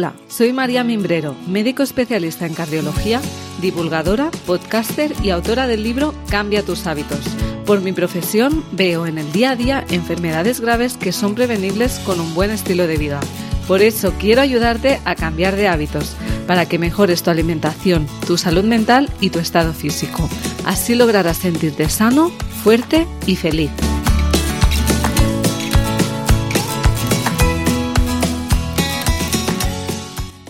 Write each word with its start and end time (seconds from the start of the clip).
Hola, 0.00 0.14
soy 0.28 0.54
María 0.54 0.82
Mimbrero, 0.82 1.36
médico 1.46 1.82
especialista 1.82 2.46
en 2.46 2.54
cardiología, 2.54 3.20
divulgadora, 3.60 4.30
podcaster 4.46 5.12
y 5.22 5.28
autora 5.28 5.66
del 5.66 5.82
libro 5.82 6.14
Cambia 6.30 6.64
tus 6.64 6.86
hábitos. 6.86 7.20
Por 7.66 7.82
mi 7.82 7.92
profesión 7.92 8.64
veo 8.72 9.06
en 9.06 9.18
el 9.18 9.30
día 9.30 9.50
a 9.50 9.56
día 9.56 9.84
enfermedades 9.90 10.62
graves 10.62 10.96
que 10.96 11.12
son 11.12 11.34
prevenibles 11.34 11.98
con 11.98 12.18
un 12.18 12.32
buen 12.34 12.50
estilo 12.50 12.86
de 12.86 12.96
vida. 12.96 13.20
Por 13.68 13.82
eso 13.82 14.14
quiero 14.18 14.40
ayudarte 14.40 15.02
a 15.04 15.16
cambiar 15.16 15.54
de 15.54 15.68
hábitos, 15.68 16.16
para 16.46 16.64
que 16.64 16.78
mejores 16.78 17.22
tu 17.22 17.28
alimentación, 17.28 18.06
tu 18.26 18.38
salud 18.38 18.64
mental 18.64 19.10
y 19.20 19.28
tu 19.28 19.38
estado 19.38 19.74
físico. 19.74 20.30
Así 20.64 20.94
lograrás 20.94 21.36
sentirte 21.36 21.90
sano, 21.90 22.30
fuerte 22.64 23.06
y 23.26 23.36
feliz. 23.36 23.70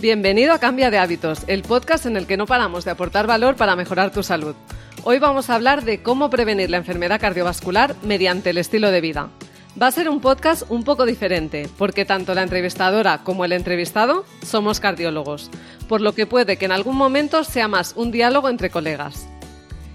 Bienvenido 0.00 0.54
a 0.54 0.59
Cambia 0.59 0.90
de 0.90 0.96
Hábitos, 0.96 1.42
el 1.46 1.60
podcast 1.60 2.06
en 2.06 2.16
el 2.16 2.27
que 2.27 2.38
no 2.38 2.46
paramos 2.46 2.86
de 2.86 2.90
aportar 2.90 3.27
valor 3.27 3.56
para 3.56 3.77
mejorar 3.77 4.10
tu 4.10 4.23
salud. 4.23 4.54
Hoy 5.04 5.18
vamos 5.18 5.50
a 5.50 5.54
hablar 5.54 5.84
de 5.84 6.02
cómo 6.02 6.30
prevenir 6.30 6.70
la 6.70 6.78
enfermedad 6.78 7.20
cardiovascular 7.20 7.95
mediante 8.02 8.48
el 8.48 8.56
estilo 8.56 8.90
de 8.90 9.02
vida. 9.02 9.28
Va 9.80 9.88
a 9.88 9.92
ser 9.92 10.09
un 10.09 10.23
podcast 10.23 10.62
un 10.70 10.84
poco 10.84 11.04
diferente, 11.04 11.68
porque 11.76 12.06
tanto 12.06 12.34
la 12.34 12.42
entrevistadora 12.42 13.18
como 13.24 13.45
el 13.45 13.52
entrevistado 13.52 14.24
somos 14.42 14.80
cardiólogos, 14.80 15.50
por 15.86 16.01
lo 16.01 16.14
que 16.14 16.26
puede 16.26 16.56
que 16.56 16.64
en 16.64 16.73
algún 16.73 16.96
momento 16.96 17.45
sea 17.45 17.68
más 17.68 17.92
un 17.95 18.10
diálogo 18.10 18.48
entre 18.48 18.70
colegas. 18.70 19.28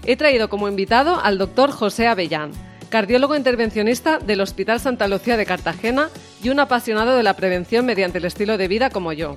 He 0.04 0.14
traído 0.14 0.48
como 0.48 0.68
invitado 0.68 1.20
al 1.20 1.36
doctor 1.36 1.72
José 1.72 2.06
Avellán, 2.06 2.52
cardiólogo 2.90 3.34
intervencionista 3.34 4.20
del 4.20 4.40
Hospital 4.40 4.78
Santa 4.78 5.08
Lucía 5.08 5.36
de 5.36 5.46
Cartagena 5.46 6.10
y 6.44 6.50
un 6.50 6.60
apasionado 6.60 7.16
de 7.16 7.24
la 7.24 7.34
prevención 7.34 7.84
mediante 7.84 8.18
el 8.18 8.24
estilo 8.24 8.56
de 8.56 8.68
vida 8.68 8.90
como 8.90 9.12
yo. 9.12 9.36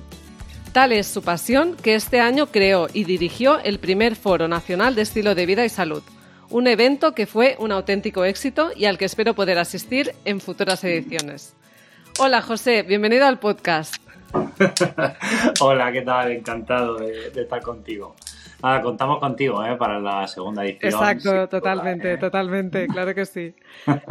Tal 0.72 0.92
es 0.92 1.08
su 1.08 1.22
pasión 1.22 1.74
que 1.74 1.96
este 1.96 2.20
año 2.20 2.46
creó 2.46 2.86
y 2.92 3.02
dirigió 3.02 3.58
el 3.58 3.80
primer 3.80 4.14
Foro 4.14 4.46
Nacional 4.46 4.94
de 4.94 5.02
Estilo 5.02 5.34
de 5.34 5.44
Vida 5.44 5.64
y 5.64 5.68
Salud, 5.68 6.04
un 6.48 6.68
evento 6.68 7.12
que 7.12 7.26
fue 7.26 7.56
un 7.58 7.72
auténtico 7.72 8.24
éxito 8.24 8.70
y 8.76 8.84
al 8.84 8.96
que 8.96 9.04
espero 9.04 9.34
poder 9.34 9.58
asistir 9.58 10.12
en 10.24 10.40
futuras 10.40 10.84
ediciones. 10.84 11.56
Hola 12.20 12.40
José, 12.40 12.84
bienvenido 12.84 13.26
al 13.26 13.40
podcast. 13.40 13.96
Hola, 15.60 15.90
¿qué 15.90 16.02
tal? 16.02 16.30
Encantado 16.30 16.98
de, 16.98 17.32
estar 17.34 17.60
contigo. 17.62 18.14
Ah, 18.62 18.80
contamos 18.80 19.18
contigo 19.18 19.64
¿eh? 19.64 19.74
para 19.74 19.98
la 19.98 20.28
segunda 20.28 20.64
edición. 20.64 20.92
Exacto, 20.92 21.48
totalmente, 21.48 22.12
¿eh? 22.12 22.18
totalmente, 22.18 22.86
claro 22.92 23.12
que 23.12 23.26
sí. 23.26 23.56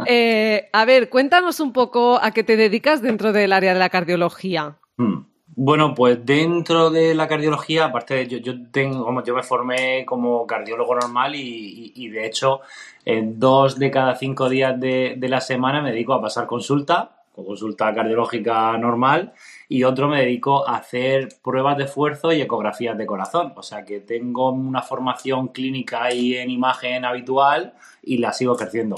Eh, 0.04 0.68
a 0.74 0.84
ver, 0.84 1.08
cuéntanos 1.08 1.58
un 1.58 1.72
poco 1.72 2.20
a 2.22 2.32
qué 2.32 2.44
te 2.44 2.58
dedicas 2.58 3.00
dentro 3.00 3.32
del 3.32 3.54
área 3.54 3.72
de 3.72 3.78
la 3.78 3.88
cardiología. 3.88 4.76
Hmm. 4.98 5.29
Bueno, 5.62 5.94
pues 5.94 6.24
dentro 6.24 6.88
de 6.88 7.14
la 7.14 7.28
cardiología, 7.28 7.84
aparte 7.84 8.14
de 8.14 8.26
yo, 8.26 8.38
yo 8.38 8.54
tengo, 8.70 9.22
yo 9.22 9.34
me 9.34 9.42
formé 9.42 10.06
como 10.06 10.46
cardiólogo 10.46 10.94
normal 10.94 11.34
y, 11.34 12.08
de 12.08 12.26
hecho 12.26 12.62
dos 13.04 13.78
de 13.78 13.90
cada 13.90 14.16
cinco 14.16 14.48
días 14.48 14.80
de, 14.80 15.18
la 15.20 15.42
semana 15.42 15.82
me 15.82 15.92
dedico 15.92 16.14
a 16.14 16.22
pasar 16.22 16.46
consulta, 16.46 17.24
consulta 17.34 17.92
cardiológica 17.94 18.78
normal, 18.78 19.34
y 19.68 19.84
otro 19.84 20.08
me 20.08 20.20
dedico 20.22 20.66
a 20.66 20.76
hacer 20.76 21.28
pruebas 21.44 21.76
de 21.76 21.84
esfuerzo 21.84 22.32
y 22.32 22.40
ecografías 22.40 22.96
de 22.96 23.04
corazón. 23.04 23.52
O 23.54 23.62
sea 23.62 23.84
que 23.84 24.00
tengo 24.00 24.50
una 24.52 24.80
formación 24.80 25.48
clínica 25.48 26.10
y 26.10 26.36
en 26.36 26.48
imagen 26.48 27.04
habitual 27.04 27.74
y 28.02 28.16
la 28.16 28.32
sigo 28.32 28.56
ejerciendo. 28.56 28.96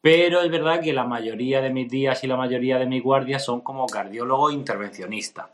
Pero 0.00 0.40
es 0.40 0.50
verdad 0.50 0.80
que 0.80 0.92
la 0.92 1.04
mayoría 1.04 1.60
de 1.60 1.70
mis 1.70 1.88
días 1.88 2.24
y 2.24 2.26
la 2.26 2.36
mayoría 2.36 2.80
de 2.80 2.86
mis 2.86 3.04
guardias 3.04 3.44
son 3.44 3.60
como 3.60 3.86
cardiólogo 3.86 4.50
intervencionista 4.50 5.50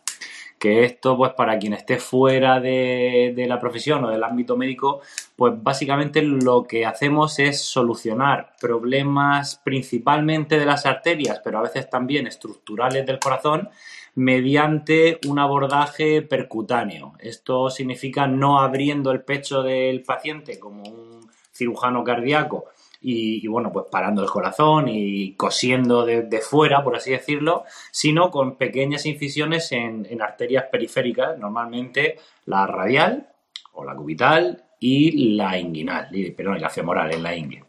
que 0.59 0.85
esto, 0.85 1.17
pues 1.17 1.33
para 1.33 1.59
quien 1.59 1.73
esté 1.73 1.99
fuera 1.99 2.61
de, 2.61 3.35
la 3.49 3.61
profesión 3.61 4.05
o 4.05 4.11
del 4.11 4.25
ámbito 4.25 4.57
médico, 4.57 5.01
pues 5.37 5.55
básicamente 5.63 6.23
lo 6.23 6.65
que 6.65 6.85
hacemos 6.85 7.39
es 7.39 7.63
solucionar 7.63 8.55
problemas 8.61 9.61
principalmente 9.65 10.59
de 10.59 10.67
las 10.67 10.85
arterias, 10.87 11.41
pero 11.43 11.59
a 11.59 11.63
veces 11.63 11.89
también 11.89 12.27
estructurales 12.27 13.07
del 13.07 13.19
corazón, 13.19 13.69
mediante 14.15 15.21
un 15.29 15.39
abordaje 15.39 16.23
percutáneo. 16.23 17.15
Esto 17.21 17.71
significa 17.71 18.27
no 18.27 18.61
abriendo 18.61 19.13
el 19.13 19.23
pecho 19.23 19.63
del 19.63 20.03
paciente 20.03 20.59
como 20.59 20.83
un 20.83 21.31
cirujano 21.53 22.03
cardíaco, 22.03 22.67
y, 23.01 23.47
bueno, 23.47 23.73
pues 23.73 23.87
parando 23.91 24.23
el 24.23 24.29
corazón 24.29 24.89
y 24.89 25.35
cosiendo 25.35 26.05
de, 26.05 26.41
fuera, 26.41 26.83
por 26.83 26.97
así 26.97 27.13
decirlo, 27.13 27.65
sino 27.93 28.31
con 28.31 28.57
pequeñas 28.57 29.07
incisiones 29.07 29.71
en, 29.73 30.07
arterias 30.21 30.65
periféricas, 30.71 31.39
normalmente 31.39 32.19
la 32.47 32.67
radial 32.67 33.29
o 33.73 33.85
la 33.85 33.95
cubital 33.95 34.65
y 34.81 35.37
la 35.37 35.59
inguinal, 35.59 36.09
perdón, 36.37 36.61
la 36.61 36.71
femoral 36.71 37.15
en 37.15 37.23
la 37.23 37.37
ingle. 37.37 37.68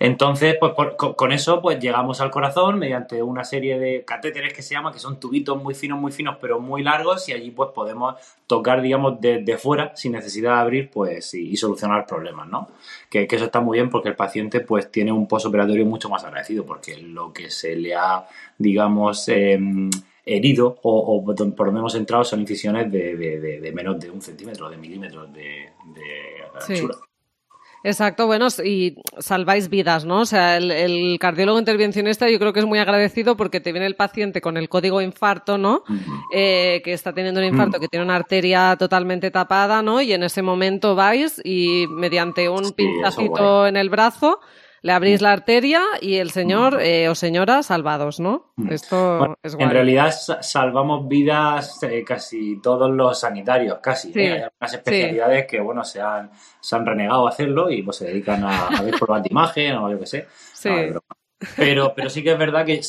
Entonces, 0.00 0.56
pues 0.60 0.72
con 0.96 1.32
eso, 1.32 1.60
pues 1.60 1.80
llegamos 1.80 2.20
al 2.20 2.30
corazón 2.30 2.78
mediante 2.78 3.22
una 3.22 3.44
serie 3.44 3.78
de 3.78 4.04
catéteres 4.04 4.52
que 4.52 4.62
se 4.62 4.74
llaman, 4.74 4.92
que 4.92 5.00
son 5.00 5.18
tubitos 5.18 5.60
muy 5.60 5.74
finos, 5.74 5.98
muy 5.98 6.12
finos, 6.12 6.36
pero 6.40 6.60
muy 6.60 6.82
largos, 6.82 7.28
y 7.28 7.32
allí 7.32 7.50
pues 7.50 7.70
podemos 7.74 8.14
tocar, 8.46 8.80
digamos, 8.80 9.20
desde 9.20 9.58
fuera, 9.58 9.94
sin 9.96 10.12
necesidad 10.12 10.54
de 10.54 10.60
abrir, 10.60 10.90
pues, 10.90 11.34
y, 11.34 11.56
solucionar 11.56 12.06
problemas, 12.06 12.48
¿no? 12.48 12.68
Que, 13.10 13.26
eso 13.30 13.44
está 13.44 13.60
muy 13.60 13.78
bien 13.78 13.90
porque 13.90 14.08
el 14.08 14.16
paciente, 14.16 14.60
pues, 14.60 14.90
tiene 14.90 15.12
un 15.12 15.26
postoperatorio 15.26 15.84
mucho 15.84 16.08
más 16.08 16.24
agradecido, 16.24 16.64
porque 16.64 16.96
lo 16.96 17.32
que 17.32 17.50
se 17.50 17.76
le 17.76 17.94
ha, 17.94 18.26
digamos, 18.56 19.28
em, 19.28 19.90
herido 20.24 20.78
o, 20.82 21.24
por 21.56 21.66
lo 21.66 21.72
menos 21.72 21.94
entrado 21.94 22.22
son 22.24 22.40
incisiones 22.40 22.90
de, 22.92 23.72
menos 23.74 23.98
de 23.98 24.10
un 24.10 24.22
centímetro, 24.22 24.70
de 24.70 24.76
milímetros 24.76 25.32
de, 25.32 25.70
anchura. 26.68 26.94
Exacto, 27.88 28.26
bueno, 28.26 28.48
y 28.62 28.96
salváis 29.18 29.70
vidas, 29.70 30.04
¿no? 30.04 30.20
O 30.20 30.26
sea, 30.26 30.58
el, 30.58 31.16
cardiólogo 31.18 31.58
intervencionista 31.58 32.28
yo 32.28 32.38
creo 32.38 32.52
que 32.52 32.60
es 32.60 32.66
muy 32.66 32.78
agradecido 32.78 33.34
porque 33.34 33.60
te 33.60 33.72
viene 33.72 33.86
el 33.86 33.96
paciente 33.96 34.42
con 34.42 34.58
el 34.58 34.68
código 34.68 35.00
infarto, 35.00 35.56
¿no? 35.56 35.84
Eh, 36.30 36.82
que 36.84 36.92
está 36.92 37.14
teniendo 37.14 37.40
un 37.40 37.46
infarto, 37.46 37.80
que 37.80 37.88
tiene 37.88 38.04
una 38.04 38.16
arteria 38.16 38.76
totalmente 38.78 39.30
tapada, 39.30 39.80
¿no? 39.80 40.02
Y 40.02 40.12
en 40.12 40.22
ese 40.22 40.42
momento 40.42 40.94
vais 40.96 41.40
y 41.42 41.86
mediante 41.88 42.50
un 42.50 42.72
pinchacito 42.72 43.66
en 43.66 43.78
el 43.78 43.88
brazo 43.88 44.38
le 44.82 44.92
abrís 44.92 45.20
la 45.20 45.32
arteria 45.32 45.82
y 46.00 46.16
el 46.16 46.30
señor 46.30 46.80
eh, 46.80 47.08
o 47.08 47.14
señora 47.14 47.62
salvados, 47.62 48.20
¿no? 48.20 48.52
Esto 48.70 49.36
es 49.42 49.54
guay. 49.54 49.66
En 49.66 49.72
realidad 49.72 50.12
salvamos 50.40 51.08
vidas 51.08 51.82
eh, 51.82 52.04
casi 52.04 52.60
todos 52.60 52.90
los 52.90 53.20
sanitarios, 53.20 53.78
casi. 53.78 54.12
¿eh? 54.14 54.32
Hay 54.32 54.42
algunas 54.42 54.74
especialidades 54.74 55.46
que, 55.46 55.60
bueno, 55.60 55.84
se 55.84 56.00
han, 56.00 56.30
se 56.60 56.76
han 56.76 56.86
renegado 56.86 57.26
a 57.26 57.30
hacerlo 57.30 57.70
y 57.70 57.82
pues 57.82 57.96
se 57.96 58.06
dedican 58.06 58.44
a, 58.44 58.68
a 58.68 58.82
ver 58.82 58.94
pruebas 58.98 59.22
de 59.22 59.28
imagen 59.30 59.76
o 59.76 59.90
yo 59.90 59.98
qué 59.98 60.06
sé. 60.06 60.28
Sí. 60.52 60.70
pero, 61.56 61.92
pero 61.94 62.10
sí 62.10 62.22
que 62.22 62.32
es 62.32 62.38
verdad 62.38 62.66
que 62.66 62.80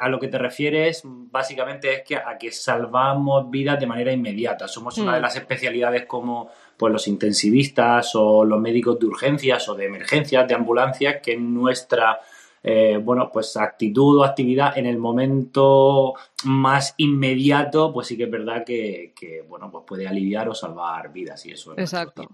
a 0.00 0.08
lo 0.08 0.20
que 0.20 0.28
te 0.28 0.38
refieres 0.38 1.02
básicamente 1.04 1.92
es 1.94 2.02
que 2.02 2.16
a 2.16 2.36
que 2.38 2.52
salvamos 2.52 3.50
vidas 3.50 3.78
de 3.78 3.86
manera 3.86 4.12
inmediata. 4.12 4.68
Somos 4.68 4.98
una 4.98 5.14
de 5.14 5.20
mm. 5.20 5.22
las 5.22 5.36
especialidades 5.36 6.06
como 6.06 6.50
pues 6.78 6.92
los 6.92 7.08
intensivistas 7.08 8.14
o 8.14 8.44
los 8.44 8.60
médicos 8.60 8.98
de 8.98 9.06
urgencias 9.06 9.68
o 9.68 9.74
de 9.74 9.86
emergencias, 9.86 10.46
de 10.46 10.54
ambulancias, 10.54 11.16
que 11.22 11.36
nuestra 11.36 12.20
eh, 12.62 12.98
bueno, 13.02 13.30
pues 13.32 13.56
actitud 13.56 14.18
o 14.18 14.24
actividad 14.24 14.76
en 14.76 14.86
el 14.86 14.98
momento 14.98 16.14
más 16.44 16.94
inmediato, 16.96 17.92
pues 17.92 18.08
sí 18.08 18.16
que 18.16 18.24
es 18.24 18.30
verdad 18.30 18.64
que, 18.64 19.14
bueno, 19.48 19.70
pues 19.70 19.84
puede 19.86 20.08
aliviar 20.08 20.48
o 20.48 20.54
salvar 20.54 21.12
vidas 21.12 21.44
y 21.46 21.52
eso. 21.52 21.72
Exacto. 21.78 22.26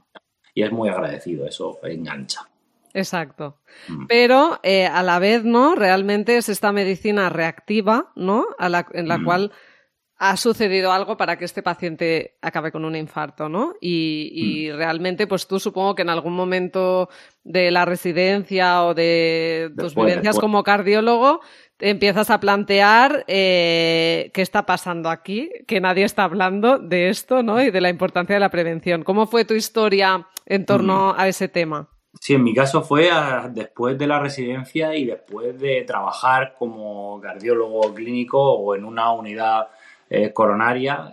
Y 0.54 0.62
es 0.62 0.72
muy 0.72 0.88
agradecido, 0.88 1.46
eso 1.46 1.78
engancha. 1.82 2.48
Exacto. 2.94 3.58
Mm. 3.88 4.06
Pero 4.06 4.60
eh, 4.62 4.86
a 4.86 5.02
la 5.02 5.18
vez, 5.18 5.44
¿no? 5.44 5.74
Realmente 5.74 6.36
es 6.36 6.48
esta 6.48 6.72
medicina 6.72 7.28
reactiva, 7.28 8.12
¿no? 8.14 8.46
en 8.58 9.08
la 9.08 9.18
mm. 9.18 9.24
cual 9.24 9.52
ha 10.16 10.36
sucedido 10.36 10.92
algo 10.92 11.16
para 11.16 11.36
que 11.36 11.44
este 11.44 11.62
paciente 11.62 12.36
acabe 12.40 12.70
con 12.70 12.84
un 12.84 12.94
infarto, 12.94 13.48
¿no? 13.48 13.74
Y, 13.80 14.68
mm. 14.70 14.76
realmente, 14.76 15.26
pues 15.26 15.46
tú 15.48 15.58
supongo 15.58 15.94
que 15.94 16.02
en 16.02 16.10
algún 16.10 16.34
momento 16.34 17.08
de 17.42 17.70
la 17.70 17.84
residencia 17.84 18.84
o 18.84 18.94
de 18.94 19.72
tus 19.76 19.94
vivencias 19.94 20.38
como 20.38 20.62
cardiólogo, 20.62 21.40
te 21.76 21.90
empiezas 21.90 22.30
a 22.30 22.38
plantear 22.38 23.24
eh, 23.26 24.30
qué 24.32 24.42
está 24.42 24.64
pasando 24.64 25.10
aquí, 25.10 25.50
que 25.66 25.80
nadie 25.80 26.04
está 26.04 26.24
hablando 26.24 26.78
de 26.78 27.08
esto, 27.08 27.42
¿no? 27.42 27.60
Y 27.60 27.70
de 27.70 27.80
la 27.80 27.90
importancia 27.90 28.34
de 28.34 28.40
la 28.40 28.50
prevención. 28.50 29.02
¿Cómo 29.02 29.26
fue 29.26 29.44
tu 29.44 29.54
historia 29.54 30.28
en 30.46 30.64
torno 30.64 31.12
mm. 31.12 31.20
a 31.20 31.28
ese 31.28 31.48
tema? 31.48 31.88
Sí, 32.20 32.34
en 32.34 32.44
mi 32.44 32.54
caso 32.54 32.82
fue 32.82 33.10
después 33.50 33.98
de 33.98 34.06
la 34.06 34.20
residencia 34.20 34.94
y 34.94 35.04
después 35.04 35.58
de 35.58 35.82
trabajar 35.82 36.54
como 36.56 37.20
cardiólogo 37.20 37.92
clínico 37.92 38.40
o 38.40 38.76
en 38.76 38.84
una 38.84 39.12
unidad 39.12 39.68
eh, 40.22 40.32
coronaria 40.32 41.10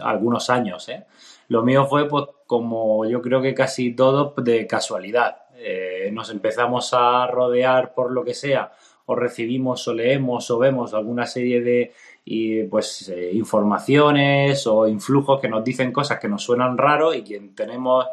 algunos 0.00 0.50
años. 0.50 0.88
¿eh? 0.88 1.04
Lo 1.48 1.62
mío 1.62 1.86
fue, 1.86 2.08
pues, 2.08 2.26
como 2.46 3.06
yo 3.06 3.20
creo 3.22 3.40
que 3.40 3.54
casi 3.54 3.92
todo, 3.92 4.34
de 4.36 4.66
casualidad. 4.66 5.36
Eh, 5.56 6.10
nos 6.12 6.30
empezamos 6.30 6.94
a 6.94 7.26
rodear 7.26 7.92
por 7.94 8.10
lo 8.12 8.24
que 8.24 8.34
sea 8.34 8.72
o 9.06 9.14
recibimos 9.14 9.86
o 9.88 9.94
leemos 9.94 10.50
o 10.50 10.58
vemos 10.58 10.94
alguna 10.94 11.26
serie 11.26 11.60
de 11.60 11.92
pues, 12.70 13.12
informaciones 13.32 14.66
o 14.66 14.86
influjos 14.86 15.40
que 15.40 15.48
nos 15.48 15.64
dicen 15.64 15.92
cosas 15.92 16.20
que 16.20 16.28
nos 16.28 16.44
suenan 16.44 16.78
raros 16.78 17.16
y 17.16 17.22
quien 17.22 17.54
tenemos, 17.54 18.06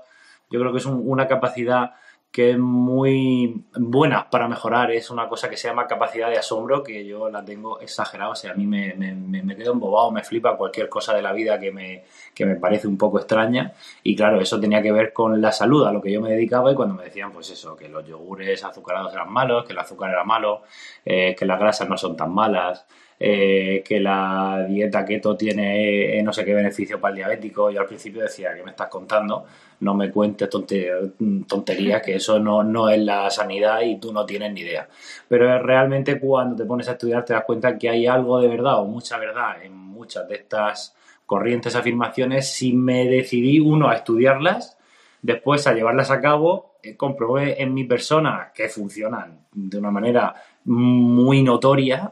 yo 0.49 0.59
creo 0.59 0.71
que 0.71 0.79
es 0.79 0.85
una 0.87 1.27
capacidad 1.27 1.91
que 2.31 2.51
es 2.51 2.57
muy 2.57 3.65
buena 3.75 4.29
para 4.29 4.47
mejorar. 4.47 4.91
Es 4.91 5.09
una 5.09 5.27
cosa 5.27 5.49
que 5.49 5.57
se 5.57 5.67
llama 5.67 5.87
capacidad 5.87 6.29
de 6.29 6.37
asombro, 6.37 6.83
que 6.83 7.05
yo 7.05 7.29
la 7.29 7.43
tengo 7.43 7.79
exagerada. 7.79 8.31
O 8.31 8.35
sea, 8.35 8.51
a 8.51 8.55
mí 8.55 8.67
me, 8.67 8.93
me, 8.93 9.13
me 9.15 9.55
quedo 9.55 9.73
embobado, 9.73 10.11
me 10.11 10.23
flipa 10.23 10.57
cualquier 10.57 10.89
cosa 10.89 11.15
de 11.15 11.21
la 11.21 11.33
vida 11.33 11.59
que 11.59 11.71
me, 11.71 12.03
que 12.35 12.45
me 12.45 12.55
parece 12.55 12.87
un 12.87 12.97
poco 12.97 13.17
extraña. 13.17 13.73
Y 14.03 14.15
claro, 14.15 14.39
eso 14.39 14.59
tenía 14.59 14.81
que 14.81 14.91
ver 14.91 15.13
con 15.13 15.41
la 15.41 15.51
salud, 15.51 15.85
a 15.85 15.91
lo 15.91 16.01
que 16.01 16.11
yo 16.11 16.21
me 16.21 16.31
dedicaba. 16.31 16.71
Y 16.71 16.75
cuando 16.75 16.95
me 16.95 17.05
decían, 17.05 17.31
pues 17.31 17.49
eso, 17.49 17.75
que 17.75 17.89
los 17.89 18.05
yogures 18.05 18.63
azucarados 18.63 19.13
eran 19.13 19.31
malos, 19.31 19.65
que 19.65 19.73
el 19.73 19.79
azúcar 19.79 20.11
era 20.11 20.23
malo, 20.23 20.63
eh, 21.05 21.35
que 21.37 21.45
las 21.45 21.59
grasas 21.59 21.89
no 21.89 21.97
son 21.97 22.15
tan 22.15 22.33
malas. 22.33 22.85
Eh, 23.19 23.81
que 23.83 23.99
la 23.99 24.63
dieta 24.69 25.03
keto 25.03 25.35
tiene 25.35 26.19
eh, 26.19 26.21
no 26.21 26.31
sé 26.31 26.45
qué 26.45 26.53
beneficio 26.53 27.01
para 27.01 27.13
el 27.13 27.15
diabético. 27.17 27.71
Yo 27.71 27.81
al 27.81 27.87
principio 27.87 28.21
decía, 28.21 28.53
¿qué 28.55 28.61
me 28.61 28.71
estás 28.71 28.89
contando? 28.89 29.43
No 29.79 29.95
me 29.95 30.11
cuentes 30.11 30.47
tonterías, 30.49 32.01
que 32.03 32.15
eso 32.15 32.37
no, 32.37 32.63
no 32.63 32.89
es 32.89 32.99
la 32.99 33.27
sanidad 33.31 33.81
y 33.81 33.99
tú 33.99 34.13
no 34.13 34.23
tienes 34.23 34.53
ni 34.53 34.61
idea. 34.61 34.87
Pero 35.27 35.59
realmente 35.63 36.19
cuando 36.19 36.55
te 36.55 36.65
pones 36.65 36.87
a 36.89 36.91
estudiar 36.91 37.25
te 37.25 37.33
das 37.33 37.43
cuenta 37.43 37.75
que 37.77 37.89
hay 37.89 38.05
algo 38.05 38.39
de 38.39 38.49
verdad 38.49 38.81
o 38.81 38.85
mucha 38.85 39.17
verdad 39.17 39.63
en 39.63 39.75
muchas 39.75 40.27
de 40.27 40.35
estas 40.35 40.95
corrientes 41.25 41.75
afirmaciones. 41.75 42.53
Si 42.53 42.73
me 42.73 43.05
decidí, 43.07 43.59
uno, 43.59 43.89
a 43.89 43.95
estudiarlas, 43.95 44.77
después 45.23 45.65
a 45.65 45.73
llevarlas 45.73 46.11
a 46.11 46.21
cabo, 46.21 46.75
eh, 46.83 46.95
comprobé 46.95 47.61
en 47.63 47.73
mi 47.73 47.83
persona 47.83 48.51
que 48.53 48.69
funcionan 48.69 49.39
de 49.51 49.79
una 49.79 49.89
manera 49.89 50.35
muy 50.65 51.41
notoria 51.41 52.11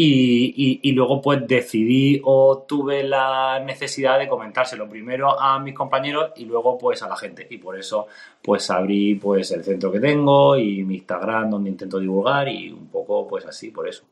y, 0.00 0.92
luego 0.92 1.20
pues 1.20 1.46
decidí 1.46 2.20
o 2.24 2.64
tuve 2.68 3.02
la 3.02 3.58
necesidad 3.58 4.18
de 4.18 4.28
comentárselo 4.28 4.88
primero 4.88 5.40
a 5.40 5.58
mis 5.58 5.74
compañeros 5.74 6.30
y 6.36 6.44
luego 6.44 6.78
pues 6.78 7.02
a 7.02 7.08
la 7.08 7.16
gente. 7.16 7.46
Y 7.50 7.58
por 7.58 7.76
eso 7.76 8.06
pues 8.40 8.70
abrí 8.70 9.16
pues 9.16 9.50
el 9.50 9.64
centro 9.64 9.90
que 9.90 9.98
tengo 9.98 10.56
y 10.56 10.84
mi 10.84 10.96
Instagram 10.96 11.50
donde 11.50 11.70
intento 11.70 11.98
divulgar 11.98 12.48
y 12.48 12.70
un 12.70 12.86
poco 12.86 13.26
pues 13.26 13.44
así 13.46 13.70
por 13.72 13.88
eso. 13.88 14.04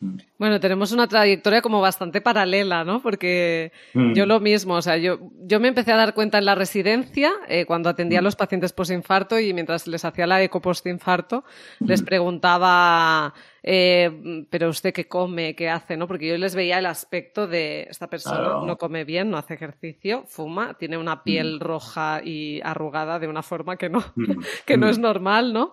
Mm. 0.00 0.16
Bueno, 0.36 0.58
tenemos 0.58 0.90
una 0.90 1.06
trayectoria 1.06 1.62
como 1.62 1.80
bastante 1.80 2.20
paralela, 2.20 2.82
¿no? 2.82 3.00
Porque 3.00 3.70
mm. 3.92 4.14
yo 4.14 4.26
lo 4.26 4.40
mismo, 4.40 4.74
o 4.74 4.82
sea, 4.82 4.96
yo, 4.96 5.20
yo 5.42 5.60
me 5.60 5.68
empecé 5.68 5.92
a 5.92 5.96
dar 5.96 6.14
cuenta 6.14 6.38
en 6.38 6.44
la 6.44 6.56
residencia, 6.56 7.32
eh, 7.46 7.66
cuando 7.66 7.88
atendía 7.88 8.18
a 8.18 8.22
mm. 8.22 8.24
los 8.24 8.34
pacientes 8.34 8.72
postinfarto 8.72 9.38
y 9.38 9.52
mientras 9.54 9.86
les 9.86 10.04
hacía 10.04 10.26
la 10.26 10.42
eco 10.42 10.60
postinfarto, 10.60 11.44
les 11.78 12.02
preguntaba 12.02 13.32
eh, 13.66 14.44
pero 14.50 14.68
usted 14.68 14.92
qué 14.92 15.08
come, 15.08 15.56
qué 15.56 15.70
hace, 15.70 15.96
¿no? 15.96 16.06
Porque 16.06 16.28
yo 16.28 16.36
les 16.36 16.54
veía 16.54 16.78
el 16.78 16.84
aspecto 16.84 17.46
de 17.46 17.86
esta 17.88 18.08
persona 18.08 18.60
no 18.62 18.76
come 18.76 19.04
bien, 19.04 19.30
no 19.30 19.38
hace 19.38 19.54
ejercicio, 19.54 20.24
fuma, 20.26 20.74
tiene 20.74 20.98
una 20.98 21.24
piel 21.24 21.60
roja 21.60 22.20
y 22.22 22.60
arrugada 22.62 23.18
de 23.18 23.26
una 23.26 23.42
forma 23.42 23.78
que 23.78 23.88
no, 23.88 24.04
que 24.66 24.76
no 24.76 24.86
es 24.90 24.98
normal, 24.98 25.54
¿no? 25.54 25.72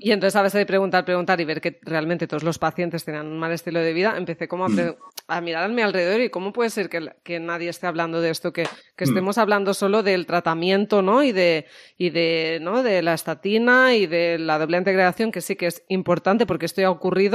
Y 0.00 0.10
entonces 0.10 0.34
a 0.34 0.42
veces 0.42 0.58
de 0.58 0.66
preguntar, 0.66 1.04
preguntar 1.04 1.40
y 1.40 1.44
ver 1.44 1.60
que 1.60 1.78
realmente 1.82 2.26
todos 2.26 2.42
los 2.42 2.58
pacientes 2.58 3.04
tenían 3.04 3.28
un 3.28 3.38
mal 3.38 3.52
estilo 3.52 3.78
de 3.78 3.92
vida, 3.92 4.16
empecé 4.16 4.48
como 4.48 4.66
a, 4.66 5.40
mirar 5.40 5.62
a 5.62 5.68
mi 5.68 5.82
alrededor 5.82 6.20
y 6.20 6.30
cómo 6.30 6.52
puede 6.52 6.70
ser 6.70 6.88
que, 6.88 7.38
nadie 7.38 7.68
esté 7.68 7.86
hablando 7.86 8.20
de 8.20 8.30
esto, 8.30 8.52
que, 8.52 8.66
estemos 8.96 9.38
hablando 9.38 9.74
solo 9.74 10.02
del 10.02 10.26
tratamiento, 10.26 11.02
¿no? 11.02 11.22
Y 11.22 11.30
de, 11.30 11.66
y 11.96 12.10
de, 12.10 12.58
¿no? 12.60 12.82
De 12.82 13.00
la 13.00 13.14
estatina 13.14 13.94
y 13.94 14.08
de 14.08 14.40
la 14.40 14.58
doble 14.58 14.76
integración, 14.76 15.30
que 15.30 15.40
sí 15.40 15.54
que 15.54 15.66
es 15.66 15.84
importante 15.86 16.44
porque 16.44 16.66
esto 16.66 16.84
ha 16.84 16.90
ocurrido 16.90 17.27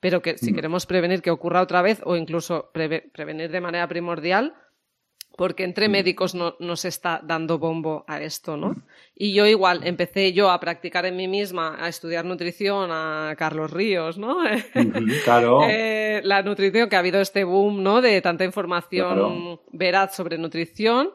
pero 0.00 0.22
que 0.22 0.38
si 0.38 0.52
mm. 0.52 0.54
queremos 0.54 0.86
prevenir 0.86 1.22
que 1.22 1.30
ocurra 1.30 1.62
otra 1.62 1.82
vez 1.82 2.00
o 2.04 2.16
incluso 2.16 2.70
prevenir 2.72 3.50
de 3.50 3.60
manera 3.60 3.88
primordial, 3.88 4.54
porque 5.36 5.64
entre 5.64 5.88
mm. 5.88 5.92
médicos 5.92 6.34
no, 6.34 6.76
se 6.76 6.88
está 6.88 7.20
dando 7.22 7.58
bombo 7.58 8.04
a 8.06 8.20
esto, 8.20 8.56
¿no? 8.56 8.76
Y 9.14 9.32
yo 9.32 9.46
igual 9.46 9.80
empecé 9.84 10.32
yo 10.32 10.50
a 10.50 10.60
practicar 10.60 11.06
en 11.06 11.16
mí 11.16 11.28
misma, 11.28 11.82
a 11.82 11.88
estudiar 11.88 12.24
nutrición 12.24 12.90
a 12.92 13.34
Carlos 13.38 13.70
Ríos, 13.70 14.18
¿no? 14.18 14.38
Claro. 15.24 15.60
Eh, 15.68 16.20
la 16.24 16.42
nutrición, 16.42 16.88
que 16.88 16.96
ha 16.96 16.98
habido 16.98 17.20
este 17.20 17.44
boom, 17.44 17.82
¿no? 17.82 18.00
De 18.00 18.20
tanta 18.20 18.44
información 18.44 19.60
veraz 19.72 20.14
sobre 20.14 20.36
nutrición. 20.36 21.10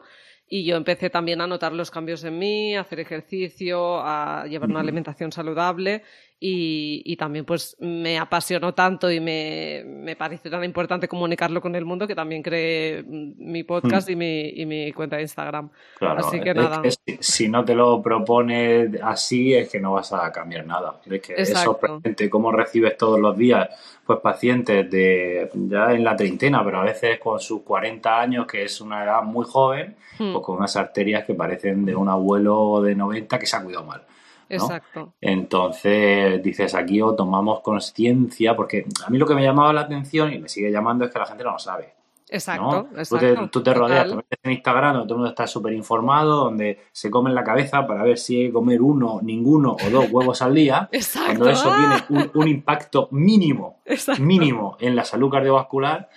Y 0.48 0.64
yo 0.64 0.76
empecé 0.76 1.10
también 1.10 1.40
a 1.40 1.46
notar 1.46 1.72
los 1.72 1.90
cambios 1.90 2.22
en 2.22 2.38
mí, 2.38 2.76
a 2.76 2.80
hacer 2.80 3.00
ejercicio, 3.00 4.00
a 4.00 4.46
llevar 4.46 4.70
una 4.70 4.80
alimentación 4.80 5.32
saludable 5.32 6.02
y, 6.38 7.16
también 7.16 7.46
pues 7.46 7.76
me 7.80 8.18
apasionó 8.18 8.74
tanto 8.74 9.10
y 9.10 9.20
me, 9.20 9.82
me, 9.86 10.16
pareció 10.16 10.50
tan 10.50 10.62
importante 10.64 11.08
comunicarlo 11.08 11.62
con 11.62 11.74
el 11.74 11.86
mundo 11.86 12.06
que 12.06 12.14
también 12.14 12.42
creé 12.42 13.02
mi 13.04 13.64
podcast 13.64 14.10
y, 14.10 14.16
mi, 14.16 14.50
y, 14.50 14.66
mi, 14.66 14.92
cuenta 14.92 15.16
de 15.16 15.22
Instagram. 15.22 15.70
Claro, 15.98 16.20
así 16.20 16.38
que 16.40 16.52
nada. 16.52 16.82
si, 17.20 17.48
no 17.48 17.64
te 17.64 17.74
lo 17.74 18.02
propones 18.02 18.90
así 19.02 19.54
es 19.54 19.70
que 19.70 19.80
no 19.80 19.92
vas 19.92 20.12
a 20.12 20.30
cambiar 20.30 20.66
nada. 20.66 21.00
Es 21.10 21.22
que 21.22 21.34
es 21.36 21.50
sorprendente 21.58 22.28
cómo 22.28 22.52
recibes 22.52 22.98
todos 22.98 23.18
los 23.18 23.36
días 23.36 23.68
pues 24.04 24.20
pacientes 24.20 24.90
de 24.90 25.50
ya 25.54 25.92
en 25.92 26.04
la 26.04 26.14
treintena, 26.16 26.62
pero 26.64 26.80
a 26.80 26.84
veces 26.84 27.18
con 27.18 27.40
sus 27.40 27.62
40 27.62 28.20
años, 28.20 28.46
que 28.46 28.62
es 28.62 28.80
una 28.80 29.02
edad 29.02 29.22
muy 29.22 29.46
joven, 29.46 29.96
hmm. 30.18 30.32
pues 30.32 30.44
con 30.44 30.58
unas 30.58 30.76
arterias 30.76 31.24
que 31.24 31.34
parecen 31.34 31.86
de 31.86 31.96
un 31.96 32.08
abuelo 32.08 32.82
de 32.82 32.94
90 32.94 33.38
que 33.38 33.46
se 33.46 33.56
ha 33.56 33.62
cuidado 33.62 33.84
mal. 33.84 34.02
Exacto. 34.48 35.14
Entonces 35.20 36.42
dices, 36.42 36.74
aquí 36.74 37.02
o 37.02 37.14
tomamos 37.14 37.60
conciencia, 37.60 38.54
porque 38.54 38.86
a 39.04 39.10
mí 39.10 39.18
lo 39.18 39.26
que 39.26 39.34
me 39.34 39.42
llamaba 39.42 39.72
la 39.72 39.82
atención 39.82 40.32
y 40.32 40.38
me 40.38 40.48
sigue 40.48 40.70
llamando 40.70 41.04
es 41.04 41.10
que 41.10 41.18
la 41.18 41.26
gente 41.26 41.44
no 41.44 41.52
lo 41.52 41.58
sabe. 41.58 41.95
Exacto, 42.28 42.88
exacto. 42.96 43.48
Tú 43.50 43.62
te, 43.62 43.72
rodeas, 43.72 44.08
te 44.08 44.16
metes 44.16 44.38
en 44.42 44.52
Instagram 44.52 44.94
donde 44.94 45.06
todo 45.06 45.14
el 45.14 45.18
mundo 45.18 45.30
está 45.30 45.46
súper 45.46 45.72
informado, 45.74 46.44
donde 46.44 46.80
se 46.90 47.08
come 47.08 47.30
en 47.30 47.36
la 47.36 47.44
cabeza 47.44 47.86
para 47.86 48.02
ver 48.02 48.18
si 48.18 48.38
hay 48.38 48.46
que 48.48 48.52
comer 48.52 48.82
uno, 48.82 49.20
ninguno 49.22 49.76
o 49.84 49.90
dos 49.90 50.10
huevos 50.10 50.42
al 50.42 50.54
día. 50.54 50.88
Exacto. 50.92 51.38
Cuando 51.38 51.50
eso 51.50 51.72
tiene 52.08 52.30
un, 52.34 52.48
impacto 52.48 53.08
mínimo, 53.12 53.80
mínimo 54.18 54.76
en 54.80 54.96
la 54.96 55.04
salud 55.04 55.30
cardiovascular. 55.30 56.08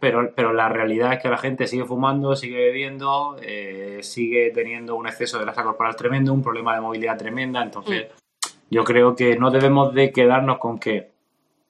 Pero, 0.00 0.34
pero 0.34 0.52
la 0.52 0.68
realidad 0.68 1.14
es 1.14 1.22
que 1.22 1.28
la 1.28 1.38
gente 1.38 1.66
sigue 1.66 1.84
fumando, 1.84 2.36
sigue 2.36 2.56
bebiendo, 2.56 3.36
eh, 3.40 4.00
sigue 4.02 4.50
teniendo 4.50 4.96
un 4.96 5.06
exceso 5.06 5.38
de 5.38 5.44
grasa 5.44 5.62
corporal 5.62 5.96
tremendo, 5.96 6.32
un 6.32 6.42
problema 6.42 6.74
de 6.74 6.82
movilidad 6.82 7.16
tremenda. 7.16 7.62
Entonces, 7.62 8.08
mm. 8.08 8.48
yo 8.70 8.84
creo 8.84 9.16
que 9.16 9.36
no 9.38 9.50
debemos 9.50 9.94
de 9.94 10.12
quedarnos 10.12 10.58
con 10.58 10.78
que 10.78 11.13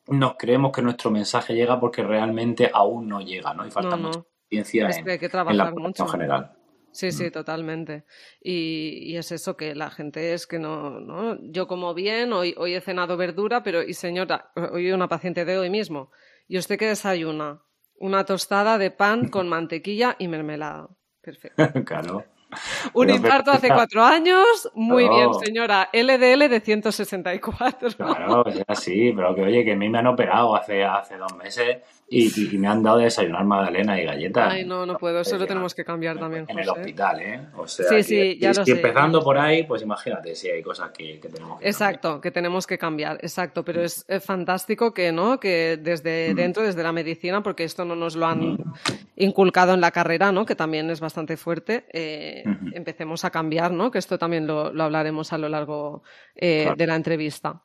nos 0.08 0.36
creemos 0.36 0.72
que 0.72 0.82
nuestro 0.82 1.10
mensaje 1.10 1.54
llega 1.54 1.80
porque 1.80 2.02
realmente 2.02 2.70
aún 2.72 3.08
no 3.08 3.20
llega, 3.20 3.54
¿no? 3.54 3.66
Y 3.66 3.70
falta 3.70 3.96
mucha 3.96 4.24
ciencia 4.48 4.88
en, 4.90 5.56
la 5.56 5.70
población 5.70 6.08
general. 6.08 6.52
Sí, 6.92 7.10
sí, 7.10 7.24
mm. 7.24 7.30
totalmente. 7.32 8.04
Y, 8.40 9.16
es 9.16 9.32
eso 9.32 9.56
que 9.56 9.74
la 9.74 9.90
gente 9.90 10.32
es 10.32 10.46
que 10.46 10.58
no, 10.58 11.00
no, 11.00 11.36
yo 11.40 11.66
como 11.66 11.92
bien, 11.92 12.32
hoy, 12.32 12.54
hoy 12.56 12.74
he 12.74 12.80
cenado 12.80 13.16
verdura, 13.16 13.62
pero, 13.62 13.82
y 13.82 13.94
señora, 13.94 14.52
hoy 14.72 14.92
una 14.92 15.08
paciente 15.08 15.44
de 15.44 15.58
hoy 15.58 15.70
mismo, 15.70 16.12
¿y 16.46 16.56
usted 16.58 16.78
qué 16.78 16.86
desayuna? 16.86 17.62
Una 17.98 18.24
tostada 18.24 18.78
de 18.78 18.90
pan 18.90 19.28
con 19.30 19.48
mantequilla 19.48 20.14
y 20.18 20.28
mermelada. 20.28 20.88
Perfecto. 21.20 21.84
claro. 21.84 22.24
Un 22.92 23.10
infarto 23.10 23.50
hace 23.50 23.68
cuatro 23.68 24.02
años, 24.02 24.70
muy 24.74 25.08
bien, 25.08 25.34
señora. 25.34 25.88
LDL 25.92 26.48
de 26.48 26.60
164. 26.60 27.88
Claro, 27.96 28.46
es 28.46 28.62
así, 28.66 29.12
pero 29.12 29.34
que 29.34 29.42
oye, 29.42 29.64
que 29.64 29.72
a 29.72 29.76
mí 29.76 29.88
me 29.88 29.98
han 29.98 30.06
operado 30.06 30.54
hace, 30.54 30.84
hace 30.84 31.16
dos 31.16 31.34
meses 31.36 31.78
y, 32.14 32.58
me 32.58 32.68
han 32.68 32.82
dado 32.82 32.98
de 32.98 33.04
desayunar 33.04 33.44
magdalena 33.44 34.00
y 34.00 34.04
galletas. 34.04 34.52
Ay, 34.52 34.64
no, 34.64 34.86
no 34.86 34.96
puedo, 34.96 35.20
eso 35.20 35.36
lo 35.36 35.46
tenemos 35.46 35.74
que 35.74 35.84
cambiar 35.84 36.18
también. 36.18 36.44
En 36.48 36.58
el 36.58 36.68
hospital, 36.68 37.20
¿eh? 37.20 37.40
O 37.56 37.66
sea, 37.66 37.88
sí, 37.88 38.02
sí, 38.02 38.38
ya 38.38 38.52
lo 38.52 38.64
sé. 38.64 38.72
empezando 38.72 39.22
por 39.22 39.38
ahí, 39.38 39.64
pues 39.64 39.82
imagínate 39.82 40.34
si 40.34 40.48
hay 40.48 40.62
cosas 40.62 40.90
que, 40.90 41.18
tenemos 41.20 41.60
que 41.60 41.68
Exacto, 41.68 42.20
que 42.20 42.30
tenemos 42.30 42.66
que 42.66 42.78
cambiar, 42.78 43.18
exacto, 43.22 43.64
pero 43.64 43.82
es, 43.82 44.06
fantástico 44.20 44.94
que, 44.94 45.12
¿no? 45.12 45.40
Que 45.40 45.78
desde 45.80 46.34
dentro, 46.34 46.62
desde 46.62 46.82
la 46.82 46.92
medicina, 46.92 47.42
porque 47.42 47.64
esto 47.64 47.84
no 47.84 47.96
nos 47.96 48.16
lo 48.16 48.26
han 48.26 48.58
inculcado 49.16 49.74
en 49.74 49.80
la 49.80 49.90
carrera, 49.90 50.32
¿no? 50.32 50.46
Que 50.46 50.54
también 50.54 50.90
es 50.90 51.00
bastante 51.00 51.36
fuerte, 51.36 51.86
eh, 51.92 52.44
empecemos 52.72 53.24
a 53.24 53.30
cambiar, 53.30 53.72
¿no? 53.72 53.90
Que 53.90 53.98
esto 53.98 54.18
también 54.18 54.46
lo, 54.46 54.66
hablaremos 54.82 55.32
a 55.32 55.38
lo 55.38 55.48
largo 55.48 56.02
eh, 56.36 56.72
de 56.76 56.86
la 56.86 56.96
entrevista. 56.96 57.62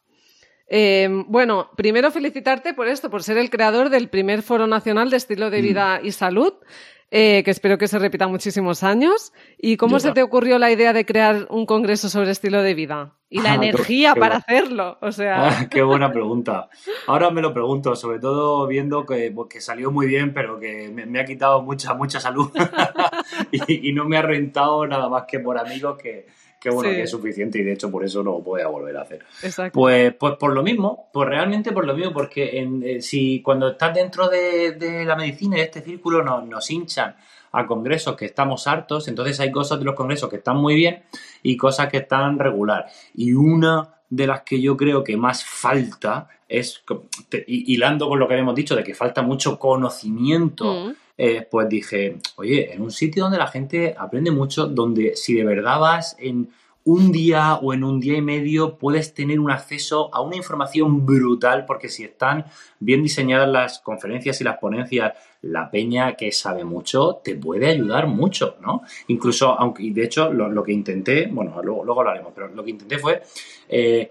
Em, 0.69 1.25
bueno, 1.27 1.71
primero 1.75 2.11
felicitarte 2.11 2.75
por 2.75 2.87
esto, 2.87 3.09
por 3.09 3.23
ser 3.23 3.39
el 3.39 3.49
creador 3.49 3.89
del 3.89 4.07
primer 4.07 4.43
Foro 4.43 4.67
Nacional 4.67 5.09
de 5.09 5.17
Estilo 5.17 5.49
de 5.49 5.61
Vida 5.61 5.99
mm. 5.99 6.05
y 6.05 6.11
Salud, 6.11 6.53
eh, 7.09 7.41
que 7.43 7.49
espero 7.49 7.79
que 7.79 7.87
se 7.87 7.97
repita 7.97 8.27
muchísimos 8.27 8.83
años. 8.83 9.33
¿Y 9.57 9.77
cómo 9.77 9.99
se 9.99 10.11
te 10.11 10.21
ocurrió 10.21 10.59
la 10.59 10.71
idea 10.71 10.93
de 10.93 11.07
crear 11.07 11.47
un 11.49 11.65
congreso 11.65 12.07
sobre 12.07 12.29
estilo 12.29 12.61
de 12.61 12.75
vida? 12.75 13.15
Y 13.31 13.41
la 13.41 13.53
ah, 13.53 13.55
energía 13.55 14.13
para 14.13 14.37
hacerlo, 14.37 14.97
o 15.01 15.11
sea... 15.11 15.47
Ah, 15.47 15.69
qué 15.69 15.81
buena 15.81 16.11
pregunta. 16.13 16.69
Ahora 17.07 17.31
me 17.31 17.41
lo 17.41 17.51
pregunto, 17.51 17.95
sobre 17.95 18.19
todo 18.19 18.67
viendo 18.67 19.07
que, 19.07 19.31
pues, 19.31 19.65
salió 19.65 19.91
muy 19.91 20.05
bien, 20.05 20.35
pero 20.35 20.59
que 20.59 20.89
me, 20.89 21.19
ha 21.19 21.25
quitado 21.25 21.63
mucha, 21.63 21.95
mucha 21.95 22.19
salud 22.19 22.51
y, 23.51 23.89
y, 23.89 23.93
no 23.93 24.05
me 24.05 24.17
ha 24.17 24.21
rentado 24.21 24.85
nada 24.85 25.09
más 25.09 25.23
que 25.27 25.39
por 25.39 25.57
amigos 25.57 25.97
que, 26.01 26.27
que 26.59 26.69
bueno, 26.69 26.91
que 26.91 27.03
es 27.03 27.09
suficiente 27.09 27.59
y 27.59 27.63
de 27.63 27.73
hecho 27.73 27.89
por 27.89 28.03
eso 28.03 28.23
no 28.23 28.31
lo 28.31 28.41
voy 28.41 28.61
a 28.61 28.67
volver 28.67 28.97
a 28.97 29.01
hacer. 29.01 29.25
Pues, 29.71 30.13
pues 30.15 30.35
por 30.35 30.53
lo 30.53 30.61
mismo, 30.61 31.09
pues 31.13 31.29
realmente 31.29 31.71
por 31.71 31.85
lo 31.85 31.93
mismo, 31.93 32.11
porque 32.11 32.59
en, 32.59 32.83
eh, 32.83 33.01
si 33.01 33.41
cuando 33.41 33.69
estás 33.69 33.93
dentro 33.93 34.27
de, 34.27 35.05
la 35.05 35.15
medicina 35.15 35.55
y 35.55 35.59
de 35.59 35.65
este 35.65 35.81
círculo 35.81 36.23
nos, 36.23 36.45
nos 36.45 36.69
hinchan 36.69 37.15
a 37.51 37.65
congresos 37.65 38.15
que 38.15 38.25
estamos 38.25 38.67
hartos, 38.67 39.07
entonces 39.07 39.39
hay 39.39 39.51
cosas 39.51 39.79
de 39.79 39.85
los 39.85 39.95
congresos 39.95 40.29
que 40.29 40.37
están 40.37 40.57
muy 40.57 40.75
bien 40.75 41.03
y 41.41 41.57
cosas 41.57 41.89
que 41.89 41.97
están 41.97 42.37
regular. 42.37 42.87
Y 43.15 43.33
una 43.33 43.95
de 44.09 44.27
las 44.27 44.41
que 44.41 44.61
yo 44.61 44.75
creo 44.75 45.03
que 45.03 45.17
más 45.17 45.45
falta 45.45 46.27
es, 46.47 46.83
hilando 47.47 48.09
con 48.09 48.19
lo 48.19 48.27
que 48.27 48.33
habíamos 48.33 48.55
dicho, 48.55 48.75
de 48.75 48.83
que 48.83 48.93
falta 48.93 49.21
mucho 49.21 49.59
conocimiento, 49.59 50.73
mm. 50.73 50.95
Eh, 51.21 51.45
pues 51.51 51.67
dije, 51.67 52.15
oye, 52.37 52.73
en 52.73 52.81
un 52.81 52.91
sitio 52.91 53.23
donde 53.23 53.37
la 53.37 53.47
gente 53.47 53.93
aprende 53.97 54.31
mucho, 54.31 54.67
donde 54.67 55.17
si 55.17 55.33
de 55.33 55.43
verdad 55.43 55.77
vas 55.77 56.15
en 56.17 56.47
un 56.85 57.11
día 57.11 57.55
o 57.55 57.73
en 57.73 57.83
un 57.83 57.99
día 57.99 58.15
y 58.17 58.21
medio 58.21 58.77
puedes 58.77 59.13
tener 59.13 59.41
un 59.41 59.51
acceso 59.51 60.09
a 60.15 60.21
una 60.21 60.37
información 60.37 61.05
brutal, 61.05 61.65
porque 61.65 61.89
si 61.89 62.05
están 62.05 62.45
bien 62.79 63.03
diseñadas 63.03 63.49
las 63.49 63.79
conferencias 63.79 64.39
y 64.39 64.45
las 64.45 64.59
ponencias, 64.59 65.11
la 65.41 65.69
peña 65.69 66.13
que 66.15 66.31
sabe 66.31 66.63
mucho 66.63 67.19
te 67.21 67.35
puede 67.35 67.67
ayudar 67.67 68.07
mucho, 68.07 68.55
¿no? 68.61 68.83
Incluso, 69.07 69.59
aunque, 69.59 69.83
y 69.83 69.91
de 69.91 70.05
hecho, 70.05 70.31
lo, 70.31 70.63
que 70.63 70.71
intenté, 70.71 71.27
bueno, 71.27 71.53
luego, 71.61 71.83
luego 71.83 71.99
hablaremos, 71.99 72.31
pero 72.33 72.47
lo 72.47 72.63
que 72.63 72.71
intenté 72.71 72.97
fue 72.97 73.21
eh, 73.67 74.09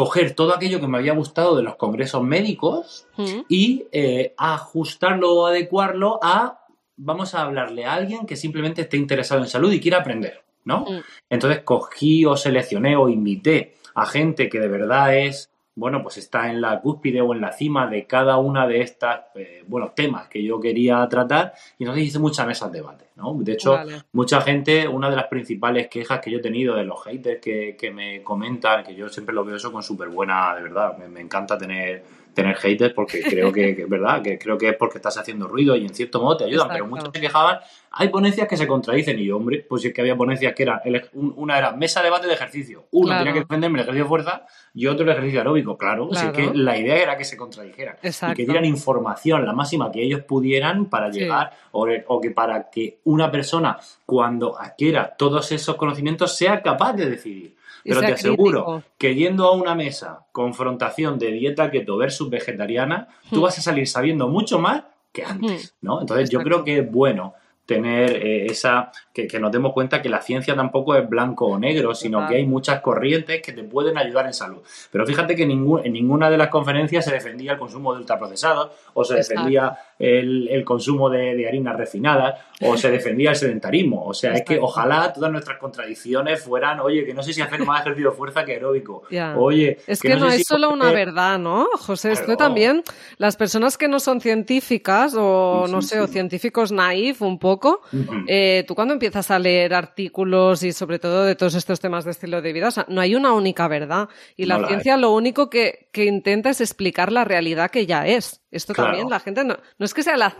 coger 0.00 0.34
todo 0.34 0.54
aquello 0.54 0.80
que 0.80 0.86
me 0.86 0.96
había 0.96 1.12
gustado 1.12 1.54
de 1.54 1.62
los 1.62 1.76
congresos 1.76 2.22
médicos 2.22 3.06
mm. 3.18 3.40
y 3.50 3.84
eh, 3.92 4.32
ajustarlo 4.38 5.34
o 5.34 5.46
adecuarlo 5.46 6.18
a, 6.22 6.64
vamos 6.96 7.34
a 7.34 7.42
hablarle 7.42 7.84
a 7.84 7.92
alguien 7.92 8.24
que 8.24 8.34
simplemente 8.34 8.80
esté 8.80 8.96
interesado 8.96 9.42
en 9.42 9.48
salud 9.48 9.70
y 9.70 9.78
quiera 9.78 9.98
aprender, 9.98 10.42
¿no? 10.64 10.86
Mm. 10.86 11.02
Entonces 11.28 11.60
cogí 11.64 12.24
o 12.24 12.34
seleccioné 12.34 12.96
o 12.96 13.10
invité 13.10 13.74
a 13.94 14.06
gente 14.06 14.48
que 14.48 14.58
de 14.58 14.68
verdad 14.68 15.14
es 15.18 15.49
bueno, 15.74 16.02
pues 16.02 16.18
está 16.18 16.50
en 16.50 16.60
la 16.60 16.80
cúspide 16.80 17.20
o 17.20 17.32
en 17.32 17.40
la 17.40 17.52
cima 17.52 17.86
de 17.86 18.06
cada 18.06 18.36
una 18.38 18.66
de 18.66 18.82
estas, 18.82 19.20
eh, 19.34 19.64
bueno, 19.66 19.92
temas 19.94 20.28
que 20.28 20.42
yo 20.42 20.60
quería 20.60 21.06
tratar 21.08 21.54
y 21.78 21.84
entonces 21.84 22.08
hice 22.08 22.18
muchas 22.18 22.46
mesas 22.46 22.70
de 22.72 22.78
debate, 22.78 23.06
¿no? 23.16 23.34
De 23.38 23.52
hecho, 23.52 23.78
mucha 24.12 24.40
gente, 24.40 24.88
una 24.88 25.08
de 25.08 25.16
las 25.16 25.26
principales 25.28 25.88
quejas 25.88 26.20
que 26.20 26.30
yo 26.30 26.38
he 26.38 26.42
tenido 26.42 26.74
de 26.74 26.84
los 26.84 27.02
haters 27.04 27.40
que, 27.40 27.76
que 27.78 27.90
me 27.90 28.22
comentan, 28.22 28.84
que 28.84 28.94
yo 28.94 29.08
siempre 29.08 29.34
lo 29.34 29.44
veo 29.44 29.56
eso 29.56 29.72
con 29.72 29.82
súper 29.82 30.08
buena, 30.08 30.54
de 30.54 30.62
verdad, 30.62 30.98
me 30.98 31.20
encanta 31.20 31.56
tener 31.56 32.02
tener 32.34 32.56
haters 32.56 32.94
porque 32.94 33.22
creo 33.22 33.52
que, 33.52 33.70
es 33.70 33.88
verdad, 33.88 34.22
que 34.22 34.38
creo 34.38 34.56
que 34.56 34.70
es 34.70 34.76
porque 34.76 34.98
estás 34.98 35.16
haciendo 35.18 35.48
ruido 35.48 35.76
y 35.76 35.84
en 35.84 35.94
cierto 35.94 36.20
modo 36.20 36.38
te 36.38 36.44
ayudan, 36.44 36.68
pero 36.68 36.86
muchos 36.86 37.10
se 37.12 37.20
quejaban. 37.20 37.58
Hay 37.92 38.08
ponencias 38.08 38.46
que 38.46 38.56
se 38.56 38.68
contradicen 38.68 39.18
y 39.18 39.30
hombre, 39.30 39.66
pues 39.68 39.84
es 39.84 39.92
que 39.92 40.00
había 40.00 40.16
ponencias 40.16 40.54
que 40.54 40.62
eran, 40.62 40.80
una 41.12 41.58
era 41.58 41.72
mesa 41.72 42.02
debate 42.02 42.28
de 42.28 42.34
ejercicio, 42.34 42.84
uno 42.92 43.18
tenía 43.18 43.32
que 43.32 43.40
defenderme 43.40 43.78
el 43.78 43.82
ejercicio 43.82 44.04
de 44.04 44.08
fuerza 44.08 44.46
y 44.74 44.86
otro 44.86 45.04
el 45.04 45.10
ejercicio 45.10 45.40
aeróbico, 45.40 45.76
claro, 45.76 46.08
así 46.12 46.30
que 46.30 46.52
la 46.54 46.78
idea 46.78 46.96
era 46.96 47.16
que 47.16 47.24
se 47.24 47.36
contradijeran 47.36 47.96
y 48.02 48.34
que 48.34 48.44
dieran 48.44 48.64
información 48.64 49.44
la 49.44 49.52
máxima 49.52 49.90
que 49.90 50.02
ellos 50.02 50.22
pudieran 50.22 50.86
para 50.86 51.10
llegar 51.10 51.52
o, 51.72 51.88
o 52.06 52.20
que 52.20 52.30
para 52.30 52.70
que 52.70 52.98
una 53.04 53.28
persona 53.30 53.78
cuando 54.06 54.56
adquiera 54.56 55.16
todos 55.16 55.50
esos 55.50 55.74
conocimientos 55.74 56.36
sea 56.36 56.62
capaz 56.62 56.92
de 56.92 57.10
decidir. 57.10 57.56
Pero 57.82 58.00
te 58.00 58.12
aseguro 58.12 58.82
que 58.98 59.14
yendo 59.14 59.46
a 59.46 59.52
una 59.52 59.74
mesa, 59.74 60.26
confrontación 60.32 61.18
de 61.18 61.32
dieta 61.32 61.70
keto 61.70 61.96
versus 61.96 62.30
vegetariana, 62.30 63.08
tú 63.30 63.40
hmm. 63.40 63.42
vas 63.42 63.58
a 63.58 63.62
salir 63.62 63.88
sabiendo 63.88 64.28
mucho 64.28 64.58
más 64.58 64.84
que 65.12 65.24
antes, 65.24 65.74
hmm. 65.80 65.86
¿no? 65.86 66.00
Entonces 66.00 66.30
yo 66.30 66.40
creo 66.40 66.62
que 66.62 66.78
es 66.78 66.90
bueno 66.90 67.34
tener 67.70 68.16
eh, 68.16 68.46
esa, 68.46 68.90
que, 69.12 69.28
nos 69.38 69.52
demos 69.52 69.72
cuenta 69.72 70.02
que 70.02 70.08
la 70.08 70.20
ciencia 70.20 70.56
tampoco 70.56 70.96
es 70.96 71.08
blanco 71.08 71.46
o 71.46 71.56
negro, 71.56 71.94
sino 71.94 72.26
que 72.26 72.34
hay 72.34 72.44
muchas 72.44 72.80
corrientes 72.80 73.40
que 73.42 73.52
te 73.52 73.62
pueden 73.62 73.96
ayudar 73.96 74.26
en 74.26 74.34
salud. 74.34 74.58
Pero 74.90 75.06
fíjate 75.06 75.36
que 75.36 75.46
ningún, 75.46 75.86
en 75.86 75.92
ninguna 75.92 76.28
de 76.30 76.36
las 76.36 76.48
conferencias 76.48 77.04
se 77.04 77.12
defendía 77.12 77.52
el 77.52 77.58
consumo 77.58 77.92
de 77.92 78.00
ultraprocesados 78.00 78.72
o 78.92 79.04
se 79.04 79.14
defendía 79.14 79.78
el, 80.00 80.64
consumo 80.64 81.10
de, 81.10 81.46
harinas 81.46 81.76
refinadas 81.76 82.40
o 82.62 82.76
se 82.76 82.90
defendía 82.90 83.30
el 83.30 83.36
sedentarismo. 83.36 84.04
O 84.04 84.14
sea, 84.14 84.32
es 84.32 84.42
que 84.42 84.58
ojalá 84.58 85.12
todas 85.12 85.30
nuestras 85.30 85.58
contradicciones 85.58 86.42
fueran, 86.42 86.80
oye, 86.80 87.04
que 87.04 87.14
no 87.14 87.22
sé 87.22 87.32
si 87.32 87.42
hacer 87.42 87.64
más 87.64 87.82
ejercicio 87.82 88.10
de 88.10 88.16
fuerza 88.16 88.44
que 88.44 88.52
aeróbico. 88.52 89.02
Oye, 89.36 89.78
es 89.86 90.00
que, 90.00 90.16
no, 90.16 90.28
es 90.28 90.44
solo 90.46 90.70
una 90.72 90.90
verdad, 90.90 91.38
¿no, 91.38 91.68
José? 91.78 92.12
Esto 92.12 92.36
también, 92.36 92.82
las 93.18 93.36
personas 93.36 93.76
que 93.76 93.88
no 93.88 94.00
son 94.00 94.20
científicas 94.20 95.14
o, 95.16 95.66
no 95.68 95.82
sé, 95.82 96.00
o 96.00 96.06
científicos 96.06 96.72
naif 96.72 97.22
un 97.22 97.38
poco, 97.38 97.82
eh, 98.26 98.64
tú 98.66 98.74
cuando 98.74 98.94
empiezas 98.94 99.30
a 99.30 99.38
leer 99.38 99.74
artículos 99.74 100.62
y 100.62 100.72
sobre 100.72 100.98
todo 100.98 101.24
de 101.24 101.34
todos 101.34 101.54
estos 101.54 101.78
temas 101.80 102.04
de 102.04 102.12
estilo 102.12 102.40
de 102.40 102.52
vida, 102.52 102.68
o 102.68 102.70
sea, 102.70 102.86
no 102.88 103.00
hay 103.00 103.14
una 103.14 103.34
única 103.34 103.68
verdad. 103.68 104.08
Y 104.36 104.46
la 104.46 104.66
ciencia 104.66 104.96
lo 104.96 105.12
único 105.12 105.50
que, 105.50 105.88
que 105.92 106.06
intenta 106.06 106.50
es 106.50 106.60
explicar 106.60 107.12
la 107.12 107.24
realidad 107.24 107.70
que 107.70 107.86
ya 107.86 108.06
es. 108.06 108.39
Esto 108.50 108.74
también 108.74 109.08
la 109.08 109.20
gente 109.20 109.44
no, 109.44 109.56
no 109.78 109.84
es 109.84 109.94
que 109.94 110.02
sea 110.02 110.16
la, 110.16 110.34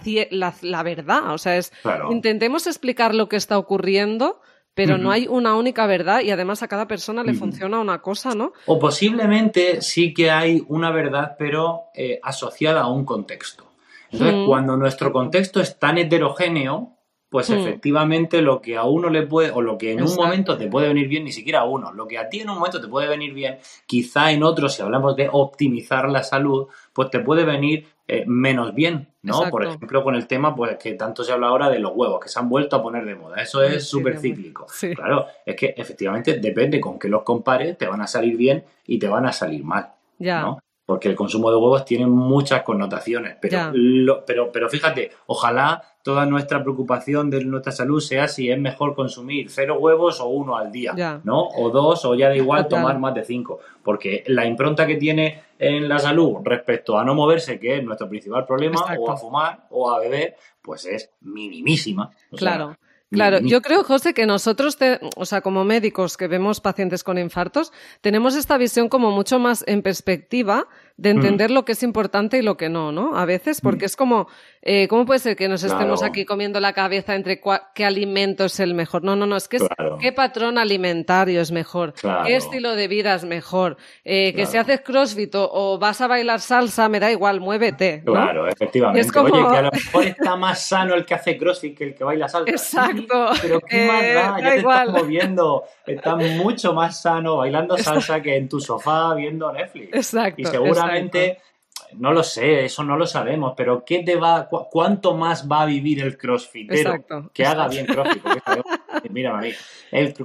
la, 0.62 0.82
verdad, 0.82 1.32
o 1.32 1.38
sea, 1.38 1.56
es 1.56 1.72
intentemos 2.10 2.66
explicar 2.66 3.14
lo 3.14 3.28
que 3.28 3.36
está 3.36 3.56
ocurriendo, 3.56 4.40
pero 4.74 4.98
no 4.98 5.10
hay 5.10 5.26
una 5.28 5.54
única 5.54 5.86
verdad 5.86 6.20
y 6.20 6.30
además 6.30 6.62
a 6.62 6.68
cada 6.68 6.88
persona 6.88 7.22
le 7.22 7.34
funciona 7.34 7.78
una 7.78 8.00
cosa, 8.00 8.34
¿no? 8.34 8.52
O 8.66 8.78
posiblemente 8.78 9.80
sí 9.82 10.14
que 10.14 10.30
hay 10.30 10.64
una 10.68 10.90
verdad, 10.90 11.36
pero 11.38 11.84
eh, 11.94 12.18
asociada 12.22 12.82
a 12.82 12.88
un 12.88 13.04
contexto. 13.04 13.70
Entonces, 14.10 14.44
cuando 14.46 14.76
nuestro 14.76 15.12
contexto 15.12 15.60
es 15.60 15.78
tan 15.78 15.98
heterogéneo, 15.98 16.96
pues 17.30 17.48
efectivamente 17.48 18.42
lo 18.42 18.60
que 18.60 18.76
a 18.76 18.82
uno 18.82 19.08
le 19.08 19.22
puede, 19.22 19.52
o 19.52 19.62
lo 19.62 19.78
que 19.78 19.92
en 19.92 20.02
un 20.02 20.14
momento 20.16 20.58
te 20.58 20.66
puede 20.66 20.88
venir 20.88 21.06
bien, 21.06 21.22
ni 21.22 21.30
siquiera 21.30 21.60
a 21.60 21.64
uno, 21.64 21.92
lo 21.92 22.08
que 22.08 22.18
a 22.18 22.28
ti 22.28 22.40
en 22.40 22.50
un 22.50 22.56
momento 22.56 22.80
te 22.80 22.88
puede 22.88 23.06
venir 23.06 23.32
bien, 23.32 23.58
quizá 23.86 24.32
en 24.32 24.42
otro, 24.42 24.68
si 24.68 24.82
hablamos 24.82 25.14
de 25.14 25.28
optimizar 25.30 26.08
la 26.08 26.24
salud, 26.24 26.66
pues 26.92 27.08
te 27.10 27.20
puede 27.20 27.44
venir 27.44 27.86
eh, 28.12 28.24
menos 28.26 28.74
bien, 28.74 29.06
¿no? 29.22 29.48
Por 29.50 29.64
ejemplo, 29.64 30.02
con 30.02 30.16
el 30.16 30.26
tema 30.26 30.56
pues 30.56 30.76
que 30.78 30.94
tanto 30.94 31.22
se 31.22 31.30
habla 31.30 31.46
ahora 31.46 31.70
de 31.70 31.78
los 31.78 31.92
huevos, 31.94 32.18
que 32.18 32.28
se 32.28 32.40
han 32.40 32.48
vuelto 32.48 32.74
a 32.74 32.82
poner 32.82 33.04
de 33.04 33.14
moda. 33.14 33.40
Eso 33.40 33.62
es 33.62 33.86
súper 33.86 34.18
cíclico. 34.18 34.66
Claro, 34.96 35.26
es 35.46 35.54
que 35.54 35.74
efectivamente 35.76 36.38
depende 36.38 36.80
con 36.80 36.98
qué 36.98 37.08
los 37.08 37.22
compares, 37.22 37.78
te 37.78 37.86
van 37.86 38.00
a 38.00 38.08
salir 38.08 38.36
bien 38.36 38.64
y 38.84 38.98
te 38.98 39.06
van 39.06 39.26
a 39.26 39.32
salir 39.32 39.62
mal. 39.62 39.92
Ya. 40.18 40.40
¿no? 40.42 40.58
Porque 40.90 41.08
el 41.08 41.14
consumo 41.14 41.52
de 41.52 41.56
huevos 41.56 41.84
tiene 41.84 42.04
muchas 42.08 42.64
connotaciones. 42.64 43.36
Pero, 43.40 44.24
pero, 44.26 44.50
pero 44.50 44.68
fíjate, 44.68 45.12
ojalá 45.26 45.80
toda 46.02 46.26
nuestra 46.26 46.64
preocupación 46.64 47.30
de 47.30 47.44
nuestra 47.44 47.70
salud 47.70 48.00
sea 48.00 48.26
si 48.26 48.50
es 48.50 48.58
mejor 48.58 48.96
consumir 48.96 49.50
cero 49.50 49.78
huevos 49.78 50.18
o 50.18 50.26
uno 50.26 50.56
al 50.56 50.72
día, 50.72 51.20
¿no? 51.22 51.46
O 51.46 51.70
dos, 51.70 52.04
o 52.06 52.16
ya 52.16 52.28
da 52.28 52.34
igual 52.34 52.66
tomar 52.68 52.98
más 52.98 53.14
de 53.14 53.24
cinco. 53.24 53.60
Porque 53.84 54.24
la 54.26 54.44
impronta 54.44 54.84
que 54.84 54.96
tiene 54.96 55.44
en 55.60 55.88
la 55.88 56.00
salud 56.00 56.38
respecto 56.42 56.98
a 56.98 57.04
no 57.04 57.14
moverse, 57.14 57.60
que 57.60 57.76
es 57.76 57.84
nuestro 57.84 58.08
principal 58.08 58.44
problema, 58.44 58.84
o 58.98 59.12
a 59.12 59.16
fumar 59.16 59.68
o 59.70 59.92
a 59.92 60.00
beber, 60.00 60.34
pues 60.60 60.86
es 60.86 61.12
minimísima. 61.20 62.10
claro. 62.36 62.76
Claro, 63.10 63.40
yo 63.40 63.60
creo, 63.60 63.82
José, 63.82 64.14
que 64.14 64.24
nosotros, 64.24 64.78
o 65.16 65.26
sea, 65.26 65.40
como 65.40 65.64
médicos 65.64 66.16
que 66.16 66.28
vemos 66.28 66.60
pacientes 66.60 67.02
con 67.02 67.18
infartos, 67.18 67.72
tenemos 68.00 68.36
esta 68.36 68.56
visión 68.56 68.88
como 68.88 69.10
mucho 69.10 69.40
más 69.40 69.64
en 69.66 69.82
perspectiva 69.82 70.68
de 71.00 71.08
entender 71.08 71.50
lo 71.50 71.64
que 71.64 71.72
es 71.72 71.82
importante 71.82 72.36
y 72.36 72.42
lo 72.42 72.58
que 72.58 72.68
no, 72.68 72.92
¿no? 72.92 73.16
A 73.16 73.24
veces, 73.24 73.62
porque 73.62 73.86
es 73.86 73.96
como, 73.96 74.28
eh, 74.60 74.86
¿cómo 74.86 75.06
puede 75.06 75.18
ser 75.18 75.34
que 75.34 75.48
nos 75.48 75.62
estemos 75.62 76.02
aquí 76.02 76.26
comiendo 76.26 76.60
la 76.60 76.74
cabeza 76.74 77.14
entre 77.14 77.40
qué 77.74 77.86
alimento 77.86 78.44
es 78.44 78.60
el 78.60 78.74
mejor? 78.74 79.02
No, 79.02 79.16
no, 79.16 79.24
no, 79.24 79.36
es 79.36 79.48
que 79.48 79.56
es 79.56 79.66
qué 79.98 80.12
patrón 80.12 80.58
alimentario 80.58 81.40
es 81.40 81.52
mejor, 81.52 81.94
qué 82.26 82.36
estilo 82.36 82.74
de 82.74 82.86
vida 82.86 83.14
es 83.14 83.24
mejor, 83.24 83.78
eh, 84.04 84.34
que 84.34 84.44
si 84.44 84.58
haces 84.58 84.82
crossfit 84.82 85.34
o, 85.34 85.78
vas 85.78 86.02
a 86.02 86.06
bailar 86.06 86.40
salsa, 86.40 86.90
me 86.90 87.00
da 87.00 87.10
igual, 87.10 87.40
muévete. 87.40 88.02
Claro, 88.04 88.46
efectivamente. 88.46 89.00
Es 89.00 89.10
como... 89.10 89.32
Oye, 89.32 89.50
que 89.50 89.56
a 89.56 89.62
lo 89.62 89.70
mejor 89.70 90.04
está 90.04 90.36
más 90.36 90.66
sano 90.66 90.94
el 90.94 91.06
que 91.06 91.14
hace 91.14 91.38
crossfit 91.38 91.78
que 91.78 91.84
el 91.84 91.94
que 91.94 92.04
baila 92.04 92.28
salsa. 92.28 92.50
Exacto. 92.50 93.30
pero 93.40 93.60
qué 93.60 93.86
más 93.86 94.02
eh, 94.02 94.12
da, 94.12 94.38
ya 94.38 94.50
te 94.50 94.56
estás 94.58 94.88
moviendo, 94.90 95.64
estás 95.86 96.16
mucho 96.36 96.74
más 96.74 97.00
sano 97.00 97.38
bailando 97.38 97.78
salsa 97.78 98.20
que 98.20 98.36
en 98.36 98.50
tu 98.50 98.60
sofá 98.60 99.14
viendo 99.14 99.50
Netflix. 99.50 99.94
Exacto. 99.94 100.42
Y 100.42 100.44
seguramente 100.44 100.89
no 101.96 102.12
lo 102.12 102.22
sé, 102.22 102.64
eso 102.64 102.84
no 102.84 102.96
lo 102.96 103.06
sabemos, 103.06 103.54
pero 103.56 103.84
¿qué 103.84 104.02
te 104.02 104.16
va, 104.16 104.48
cuánto 104.48 105.16
más 105.16 105.50
va 105.50 105.62
a 105.62 105.66
vivir 105.66 106.02
el 106.02 106.16
crossfitero 106.16 107.04
que 107.32 107.44
haga 107.44 107.68
bien 107.68 107.86
crossfit? 107.86 108.22
mira, 109.10 109.32
María, 109.32 109.56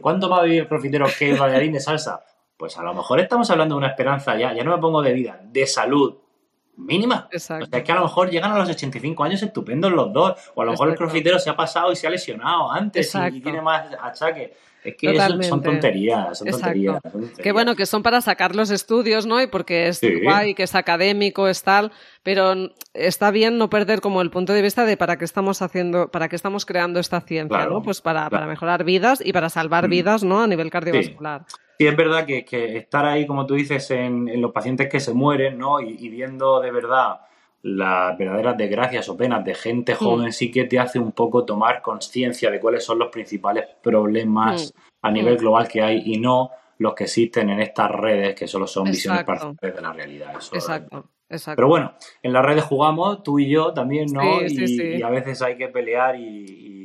¿cuánto 0.01 0.29
más 0.29 0.39
va 0.39 0.43
a 0.43 0.45
vivir 0.45 0.61
el 0.61 0.67
crossfitero 0.67 1.07
que 1.17 1.31
el 1.31 1.37
bailarín 1.37 1.73
de 1.73 1.79
salsa? 1.79 2.23
Pues 2.57 2.77
a 2.77 2.83
lo 2.83 2.93
mejor 2.93 3.19
estamos 3.19 3.49
hablando 3.49 3.75
de 3.75 3.79
una 3.79 3.87
esperanza 3.87 4.37
ya, 4.37 4.53
ya 4.53 4.63
no 4.63 4.75
me 4.75 4.81
pongo 4.81 5.01
de 5.01 5.13
vida, 5.13 5.39
de 5.43 5.65
salud 5.67 6.17
mínima. 6.77 7.27
Exacto. 7.31 7.65
O 7.65 7.67
sea, 7.67 7.79
es 7.79 7.85
que 7.85 7.91
a 7.91 7.95
lo 7.95 8.01
mejor 8.01 8.29
llegan 8.29 8.51
a 8.51 8.59
los 8.59 8.69
85 8.69 9.23
años 9.23 9.41
estupendos 9.43 9.91
los 9.91 10.11
dos, 10.13 10.51
o 10.53 10.61
a 10.61 10.65
lo 10.65 10.71
mejor 10.71 10.89
el 10.89 10.95
crossfitero 10.95 11.39
se 11.39 11.49
ha 11.49 11.55
pasado 11.55 11.91
y 11.91 11.95
se 11.95 12.07
ha 12.07 12.09
lesionado 12.09 12.71
antes 12.71 13.13
y, 13.31 13.41
tiene 13.41 13.61
más 13.61 13.87
achaques. 14.01 14.51
Es 14.85 14.95
que 14.97 15.17
son 15.43 15.63
tonterías, 15.63 16.37
son 16.37 16.47
tonterías, 16.47 17.01
Que 17.41 17.51
bueno, 17.51 17.75
que 17.75 17.87
son 17.87 18.03
para 18.03 18.21
sacar 18.21 18.55
los 18.55 18.69
estudios, 18.69 19.25
¿no? 19.25 19.41
Y 19.41 19.47
porque 19.47 19.87
es 19.87 19.99
guay, 20.23 20.53
que 20.53 20.63
es 20.63 20.75
académico, 20.75 21.47
es 21.47 21.63
tal, 21.63 21.91
pero 22.21 22.53
está 22.93 23.31
bien 23.31 23.57
no 23.57 23.69
perder 23.69 23.99
como 23.99 24.21
el 24.21 24.29
punto 24.29 24.53
de 24.53 24.61
vista 24.61 24.85
de 24.85 24.95
para 24.95 25.17
qué 25.17 25.25
estamos 25.25 25.63
haciendo, 25.63 26.09
para 26.09 26.29
qué 26.29 26.35
estamos 26.35 26.65
creando 26.65 26.99
esta 26.99 27.19
ciencia, 27.21 27.65
¿no? 27.65 27.81
Pues 27.81 28.01
para, 28.01 28.29
para, 28.29 28.45
mejorar 28.45 28.83
vidas 28.83 29.21
y 29.25 29.33
para 29.33 29.49
salvar 29.49 29.87
mm. 29.87 29.89
vidas, 29.89 30.23
¿no? 30.23 30.41
A 30.41 30.47
nivel 30.47 30.69
cardiovascular. 30.69 31.45
Sí. 31.79 31.87
es 31.87 31.95
verdad 31.97 32.25
que, 32.25 32.45
que, 32.45 32.77
estar 32.77 33.05
ahí, 33.05 33.25
como 33.25 33.47
tú 33.47 33.55
dices, 33.55 33.89
en, 33.89 34.39
los 34.39 34.51
pacientes 34.51 34.87
que 34.87 34.99
se 34.99 35.13
mueren, 35.13 35.57
¿no? 35.57 35.81
y 35.81 36.09
viendo 36.09 36.61
de 36.61 36.71
verdad 36.71 37.21
las 37.65 38.15
verdaderas 38.15 38.55
desgracias 38.57 39.09
o 39.09 39.17
penas 39.17 39.43
de 39.43 39.55
gente 39.55 39.93
mm. 39.93 39.97
joven 39.97 40.31
sí 40.31 40.51
que 40.51 40.65
te 40.65 40.77
hace 40.77 40.99
un 40.99 41.13
poco 41.13 41.45
tomar 41.45 41.81
conciencia 41.81 42.51
de 42.51 42.59
cuáles 42.59 42.83
son 42.85 42.99
los 42.99 43.09
principales 43.09 43.65
problemas 43.81 44.71
mm. 44.71 44.79
a 45.01 45.11
nivel 45.11 45.33
mm. 45.33 45.37
global 45.37 45.67
que 45.67 45.81
hay 45.81 46.03
y 46.05 46.19
no 46.19 46.51
los 46.77 46.93
que 46.93 47.05
existen 47.05 47.49
en 47.49 47.61
estas 47.61 47.89
redes 47.89 48.35
que 48.35 48.47
solo 48.47 48.67
son 48.67 48.83
visiones 48.83 49.23
parciales 49.23 49.57
de 49.59 49.81
la 49.81 49.93
realidad. 49.93 50.35
exacto, 50.35 51.09
exacto. 51.27 51.55
Pero 51.55 51.67
bueno, 51.67 51.93
en 52.21 52.33
las 52.33 52.45
redes 52.45 52.65
jugamos, 52.65 53.23
tú 53.23 53.39
y 53.39 53.49
yo 53.49 53.73
también, 53.73 54.07
¿no? 54.13 54.41
y, 54.45 55.01
a 55.01 55.09
veces 55.09 55.41
hay 55.41 55.57
que 55.57 55.69
pelear 55.69 56.19
y 56.19 56.84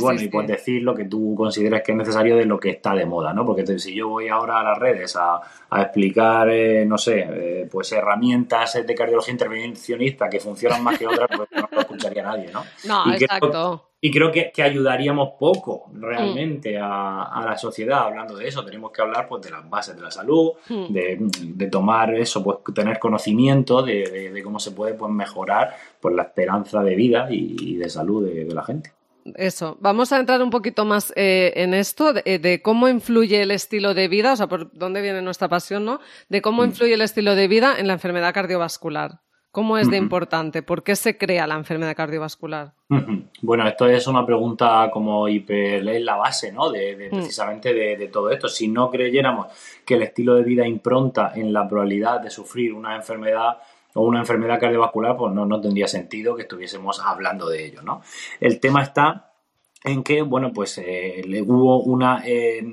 bueno, 0.00 0.20
y 0.20 0.28
pues 0.28 0.46
decir 0.46 0.82
lo 0.82 0.94
que 0.94 1.04
tú 1.04 1.34
consideres 1.36 1.82
que 1.82 1.92
es 1.92 1.98
necesario 1.98 2.36
de 2.36 2.44
lo 2.44 2.58
que 2.58 2.70
está 2.70 2.94
de 2.94 3.04
moda, 3.04 3.32
¿no? 3.32 3.44
Porque 3.44 3.78
si 3.78 3.94
yo 3.94 4.08
voy 4.08 4.28
ahora 4.28 4.60
a 4.60 4.64
las 4.64 4.78
redes 4.78 5.16
a, 5.16 5.40
explicar, 5.76 6.48
eh, 6.50 6.84
no 6.86 6.96
sé, 6.96 7.26
eh, 7.28 7.68
pues 7.70 7.92
herramientas 7.92 8.86
de 8.86 8.94
cardiología 8.94 9.32
intervencionista 9.32 10.28
que 10.28 10.40
funcionan 10.40 10.82
más 10.82 10.98
que 10.98 11.06
otras, 11.06 11.28
pues 11.36 11.48
no 11.52 11.68
lo 11.70 11.80
escucharía 11.80 12.22
nadie, 12.22 12.50
¿no? 12.52 12.64
No, 12.84 13.12
exacto. 13.12 13.90
y 14.00 14.10
creo 14.10 14.30
que, 14.30 14.52
ayudaríamos 14.62 15.30
poco 15.38 15.90
realmente 15.94 16.78
a, 16.78 17.42
la 17.44 17.56
sociedad 17.58 18.04
hablando 18.04 18.36
de 18.36 18.48
eso. 18.48 18.64
Tenemos 18.64 18.92
que 18.92 19.02
hablar 19.02 19.26
pues 19.28 19.42
de 19.42 19.50
las 19.50 19.68
bases 19.68 19.96
de 19.96 20.02
la 20.02 20.10
salud, 20.10 20.52
mm. 20.68 20.92
de, 20.92 21.66
tomar 21.70 22.14
eso, 22.14 22.42
pues 22.42 22.58
tener 22.74 22.98
conocimiento 22.98 23.82
de, 23.82 24.40
cómo 24.44 24.58
se 24.58 24.70
puede 24.70 24.94
pues 24.94 25.10
mejorar 25.10 25.74
pues 26.00 26.14
la 26.14 26.22
esperanza 26.22 26.82
de 26.82 26.94
vida 26.94 27.26
y, 27.30 27.76
de 27.76 27.88
salud 27.88 28.24
de 28.26 28.54
la 28.54 28.62
gente. 28.62 28.92
Eso, 29.36 29.78
vamos 29.80 30.12
a 30.12 30.18
entrar 30.20 30.42
un 30.42 30.50
poquito 30.50 30.84
más 30.84 31.12
eh, 31.16 31.52
en 31.56 31.72
esto, 31.72 32.12
de, 32.12 32.60
cómo 32.62 32.88
influye 32.88 33.40
el 33.40 33.50
estilo 33.50 33.94
de 33.94 34.08
vida, 34.08 34.34
o 34.34 34.36
sea, 34.36 34.48
por 34.48 34.70
dónde 34.72 35.00
viene 35.00 35.22
nuestra 35.22 35.48
pasión, 35.48 35.84
¿no? 35.86 36.00
De 36.28 36.42
cómo 36.42 36.62
mm. 36.62 36.66
influye 36.66 36.94
el 36.94 37.00
estilo 37.00 37.34
de 37.34 37.48
vida 37.48 37.74
en 37.78 37.86
la 37.86 37.94
enfermedad 37.94 38.34
cardiovascular. 38.34 39.20
¿Cómo 39.50 39.78
es 39.78 39.88
de 39.88 39.96
importante? 39.96 40.62
¿Por 40.62 40.82
qué 40.82 40.96
se 40.96 41.16
crea 41.16 41.46
la 41.46 41.54
enfermedad 41.54 41.94
cardiovascular? 41.94 42.72
Bueno, 43.40 43.68
esto 43.68 43.86
es 43.86 44.04
una 44.08 44.26
pregunta 44.26 44.90
como 44.92 45.28
hiper, 45.28 45.88
es 45.88 46.02
la 46.02 46.16
base, 46.16 46.50
¿no? 46.50 46.70
De, 46.70 46.96
mm. 46.96 47.14
precisamente 47.14 47.72
de, 47.72 47.96
de, 47.96 48.08
todo 48.08 48.30
esto. 48.30 48.48
Si 48.48 48.66
no 48.66 48.90
creyéramos 48.90 49.46
que 49.86 49.94
el 49.94 50.02
estilo 50.02 50.34
de 50.34 50.42
vida 50.42 50.66
impronta 50.66 51.32
en 51.36 51.52
la 51.52 51.68
probabilidad 51.68 52.20
de 52.20 52.30
sufrir 52.30 52.74
una 52.74 52.96
enfermedad 52.96 53.58
o 53.94 54.02
una 54.02 54.20
enfermedad 54.20 54.60
cardiovascular, 54.60 55.16
pues 55.16 55.32
no, 55.32 55.46
no 55.46 55.60
tendría 55.60 55.88
sentido 55.88 56.36
que 56.36 56.42
estuviésemos 56.42 57.00
hablando 57.00 57.48
de 57.48 57.64
ello, 57.64 57.82
¿no? 57.82 58.02
El 58.40 58.60
tema 58.60 58.82
está 58.82 59.32
en 59.82 60.02
que, 60.02 60.22
bueno, 60.22 60.52
pues 60.52 60.78
eh, 60.78 61.22
hubo 61.46 61.82
una... 61.82 62.22
Eh, 62.26 62.64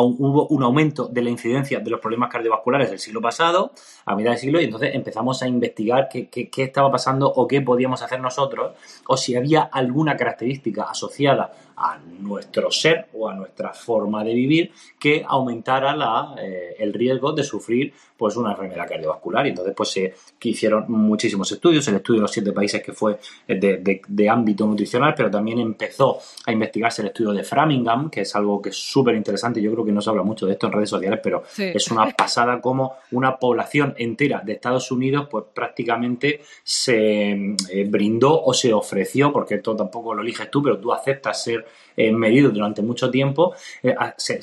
hubo 0.00 0.46
un 0.48 0.62
aumento 0.62 1.06
de 1.08 1.22
la 1.22 1.30
incidencia 1.30 1.80
de 1.80 1.90
los 1.90 2.00
problemas 2.00 2.30
cardiovasculares 2.30 2.90
del 2.90 2.98
siglo 2.98 3.20
pasado, 3.20 3.72
a 4.06 4.16
mitad 4.16 4.30
del 4.30 4.38
siglo, 4.38 4.60
y 4.60 4.64
entonces 4.64 4.94
empezamos 4.94 5.42
a 5.42 5.48
investigar 5.48 6.08
qué, 6.08 6.50
estaba 6.56 6.90
pasando 6.90 7.30
o 7.30 7.46
qué 7.46 7.60
podíamos 7.60 8.02
hacer 8.02 8.20
nosotros, 8.20 8.72
o 9.06 9.16
si 9.16 9.36
había 9.36 9.62
alguna 9.62 10.16
característica 10.16 10.84
asociada 10.84 11.52
a 11.76 11.98
nuestro 11.98 12.70
ser 12.70 13.08
o 13.14 13.28
a 13.28 13.34
nuestra 13.34 13.72
forma 13.72 14.22
de 14.22 14.34
vivir 14.34 14.72
que 15.00 15.24
aumentara 15.26 15.96
la, 15.96 16.34
eh, 16.38 16.76
el 16.78 16.92
riesgo 16.92 17.32
de 17.32 17.42
sufrir 17.42 17.92
pues 18.22 18.36
una 18.36 18.52
enfermedad 18.52 18.86
cardiovascular. 18.88 19.44
Y 19.46 19.48
entonces 19.48 19.74
pues 19.76 19.90
se 19.90 20.14
hicieron 20.42 20.84
muchísimos 20.86 21.50
estudios, 21.50 21.88
el 21.88 21.96
estudio 21.96 22.20
de 22.20 22.22
los 22.22 22.30
siete 22.30 22.52
países 22.52 22.80
que 22.80 22.92
fue 22.92 23.18
de, 23.48 24.00
de, 24.06 24.28
ámbito 24.28 24.64
nutricional, 24.64 25.12
pero 25.16 25.28
también 25.28 25.58
empezó 25.58 26.18
a 26.46 26.52
investigarse 26.52 27.02
el 27.02 27.08
estudio 27.08 27.32
de 27.32 27.42
Framingham, 27.42 28.10
que 28.10 28.20
es 28.20 28.36
algo 28.36 28.62
que 28.62 28.68
es 28.68 28.76
súper 28.76 29.16
interesante, 29.16 29.60
yo 29.60 29.72
creo 29.72 29.81
que 29.84 29.92
no 29.92 30.00
se 30.00 30.10
habla 30.10 30.22
mucho 30.22 30.46
de 30.46 30.52
esto 30.52 30.66
en 30.66 30.72
redes 30.72 30.90
sociales, 30.90 31.20
pero 31.22 31.42
es 31.58 31.90
una 31.90 32.10
pasada 32.16 32.60
como 32.60 32.96
una 33.12 33.36
población 33.36 33.94
entera 33.96 34.40
de 34.44 34.54
Estados 34.54 34.90
Unidos 34.90 35.28
pues 35.30 35.44
prácticamente 35.54 36.40
se 36.62 37.30
eh, 37.32 37.84
brindó 37.88 38.42
o 38.42 38.54
se 38.54 38.72
ofreció, 38.72 39.32
porque 39.32 39.56
esto 39.56 39.76
tampoco 39.76 40.14
lo 40.14 40.22
eliges 40.22 40.50
tú, 40.50 40.62
pero 40.62 40.78
tú 40.78 40.92
aceptas 40.92 41.42
ser 41.42 41.66
eh, 41.96 42.12
medido 42.12 42.50
durante 42.50 42.82
mucho 42.82 43.10
tiempo, 43.10 43.54
eh, 43.82 43.94
se, 44.16 44.40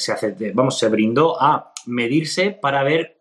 vamos, 0.53 0.77
se 0.77 0.89
brindó 0.89 1.41
a 1.41 1.73
medirse 1.85 2.51
para 2.51 2.83
ver 2.83 3.17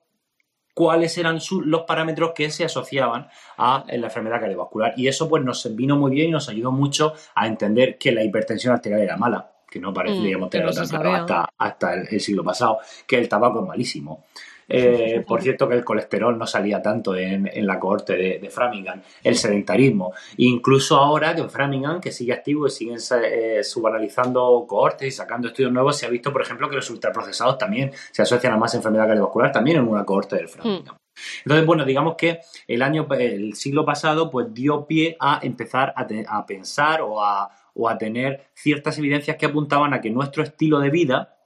cuáles 0.75 1.19
eran 1.19 1.41
los 1.65 1.83
parámetros 1.83 2.33
que 2.35 2.51
se 2.51 2.65
asociaban 2.65 3.27
a 3.57 3.85
la 3.89 4.07
enfermedad 4.07 4.41
cardiovascular. 4.41 4.95
Y 4.97 5.09
eso 5.09 5.29
pues 5.29 5.43
nos 5.43 5.75
vino 5.75 5.97
muy 5.97 6.13
bien 6.13 6.29
y 6.29 6.31
nos 6.31 6.49
ayudó 6.49 6.71
mucho 6.71 7.15
a 7.35 7.49
entender 7.49 7.99
que 7.99 8.13
la 8.13 8.23
hipertensión 8.23 8.75
arterial 8.75 9.01
era 9.01 9.17
mala, 9.17 9.58
que 9.71 9.79
no 9.79 9.93
mm, 9.93 10.49
tenerlo 10.49 10.71
hasta, 11.13 11.49
hasta 11.59 11.95
el, 11.95 12.21
siglo 12.21 12.45
pasado, 12.45 12.79
que 13.07 13.19
el 13.19 13.29
tabaco 13.29 13.61
es 13.61 13.67
malísimo. 13.67 14.25
Eh, 14.71 15.25
por 15.27 15.41
cierto, 15.41 15.67
que 15.67 15.75
el 15.77 15.85
colesterol 15.85 16.37
no 16.37 16.47
salía 16.47 16.83
tanto 16.83 17.17
en, 17.17 17.49
la 17.67 17.81
cohorte 17.81 18.39
de, 18.39 18.51
Framingham, 18.51 19.01
el 19.25 19.35
sedentarismo. 19.37 20.13
Incluso 20.37 20.97
ahora 20.97 21.35
que 21.35 21.41
en 21.41 21.49
Framingham, 21.49 22.01
que 22.01 22.13
sigue 22.13 22.35
activo 22.35 22.67
y 22.67 22.71
siguen 22.71 22.99
eh, 23.25 23.65
subanalizando 23.65 24.67
cohortes 24.69 25.09
y 25.09 25.11
sacando 25.11 25.49
estudios 25.49 25.73
nuevos, 25.73 25.97
se 25.97 26.05
ha 26.05 26.11
visto, 26.11 26.33
por 26.33 26.43
ejemplo, 26.43 26.69
que 26.69 26.77
los 26.77 26.91
ultraprocesados 26.91 27.57
también 27.57 27.93
se 28.13 28.21
asocian 28.21 28.53
a 28.53 28.57
más 28.59 28.75
enfermedad 28.75 29.07
cardiovascular, 29.07 29.53
también 29.53 29.79
en 29.79 29.89
una 29.89 30.05
cohorte 30.05 30.37
del 30.37 30.49
Framingham. 30.49 30.95
Hmm. 30.95 30.99
Entonces, 31.45 31.67
bueno, 31.67 31.85
digamos 31.85 32.15
que 32.17 32.41
el 32.67 32.83
año, 32.83 33.07
el 33.19 33.55
siglo 33.55 33.85
pasado, 33.85 34.31
pues 34.31 34.53
dio 34.53 34.87
pie 34.87 35.17
a 35.19 35.41
empezar 35.43 35.93
a, 35.97 36.47
pensar 36.47 37.03
o 37.03 37.23
a, 37.25 37.51
o 37.79 37.89
a 37.89 37.97
tener 37.97 38.51
ciertas 38.55 38.99
evidencias 38.99 39.37
que 39.37 39.47
apuntaban 39.47 39.95
a 39.95 40.01
que 40.01 40.11
nuestro 40.11 40.43
estilo 40.43 40.81
de 40.81 40.91
vida 40.91 41.37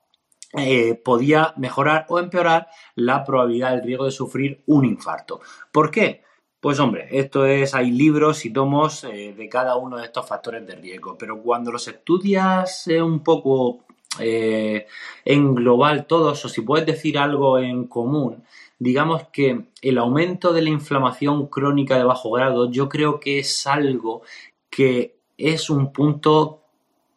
eh, 0.55 0.95
podía 0.95 1.55
mejorar 1.57 2.07
o 2.09 2.19
empeorar 2.19 2.69
la 2.95 3.23
probabilidad 3.23 3.71
del 3.73 3.85
riesgo 3.85 4.07
de 4.07 4.11
sufrir 4.11 4.63
un 4.67 4.85
infarto. 4.85 5.41
¿Por 5.71 5.91
qué? 5.91 6.23
Pues 6.59 6.79
hombre, 6.81 7.09
esto 7.11 7.45
es, 7.45 7.75
hay 7.75 7.91
libros 7.91 8.45
y 8.45 8.53
tomos 8.53 9.05
eh, 9.05 9.35
de 9.37 9.49
cada 9.49 9.77
uno 9.77 9.99
de 9.99 10.05
estos 10.05 10.27
factores 10.27 10.67
de 10.67 10.77
riesgo, 10.77 11.19
pero 11.19 11.43
cuando 11.43 11.71
los 11.71 11.87
estudias 11.89 12.87
un 12.87 13.23
poco 13.23 13.85
eh, 14.21 14.87
en 15.25 15.55
global 15.55 16.07
todos, 16.07 16.45
o 16.45 16.49
si 16.49 16.61
puedes 16.63 16.87
decir 16.87 17.19
algo 17.19 17.59
en 17.59 17.89
común, 17.89 18.45
digamos 18.79 19.29
que 19.33 19.67
el 19.81 19.99
aumento 19.99 20.53
de 20.53 20.63
la 20.63 20.69
inflamación 20.69 21.47
crónica 21.49 21.97
de 21.97 22.05
bajo 22.05 22.31
grado, 22.31 22.71
yo 22.71 22.89
creo 22.89 23.21
que 23.21 23.39
es 23.39 23.67
algo 23.67 24.23
que 24.71 25.12
es 25.39 25.71
un 25.71 25.93
punto 25.93 26.63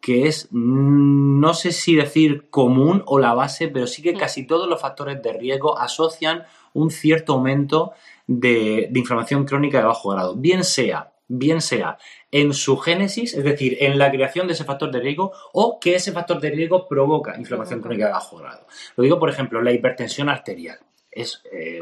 que 0.00 0.28
es, 0.28 0.48
mm, 0.52 1.40
no 1.40 1.52
sé 1.54 1.72
si 1.72 1.96
decir 1.96 2.48
común 2.50 3.02
o 3.06 3.18
la 3.18 3.34
base, 3.34 3.68
pero 3.68 3.86
sí 3.86 4.02
que 4.02 4.14
casi 4.14 4.46
todos 4.46 4.68
los 4.68 4.80
factores 4.80 5.20
de 5.22 5.32
riesgo 5.32 5.78
asocian 5.78 6.44
un 6.74 6.90
cierto 6.90 7.32
aumento 7.32 7.92
de, 8.26 8.90
inflamación 8.94 9.44
crónica 9.44 9.78
de 9.78 9.84
bajo 9.84 10.10
grado, 10.10 10.36
bien 10.36 10.64
sea 10.64 11.12
bien 11.28 11.60
sea 11.60 11.98
en 12.30 12.54
su 12.54 12.76
génesis, 12.76 13.34
es 13.34 13.42
decir, 13.42 13.78
en 13.80 13.98
la 13.98 14.12
creación 14.12 14.46
de 14.46 14.52
ese 14.52 14.62
factor 14.62 14.92
de 14.92 15.00
riesgo, 15.00 15.32
o 15.52 15.80
que 15.80 15.96
ese 15.96 16.12
factor 16.12 16.40
de 16.40 16.50
riesgo 16.50 16.86
provoca 16.86 17.36
inflamación 17.36 17.80
crónica 17.80 18.06
de 18.06 18.12
bajo 18.12 18.36
grado. 18.36 18.64
Lo 18.94 19.02
digo, 19.02 19.18
por 19.18 19.28
ejemplo, 19.28 19.60
la 19.60 19.72
hipertensión 19.72 20.28
arterial 20.28 20.78
es, 21.16 21.42
eh, 21.50 21.80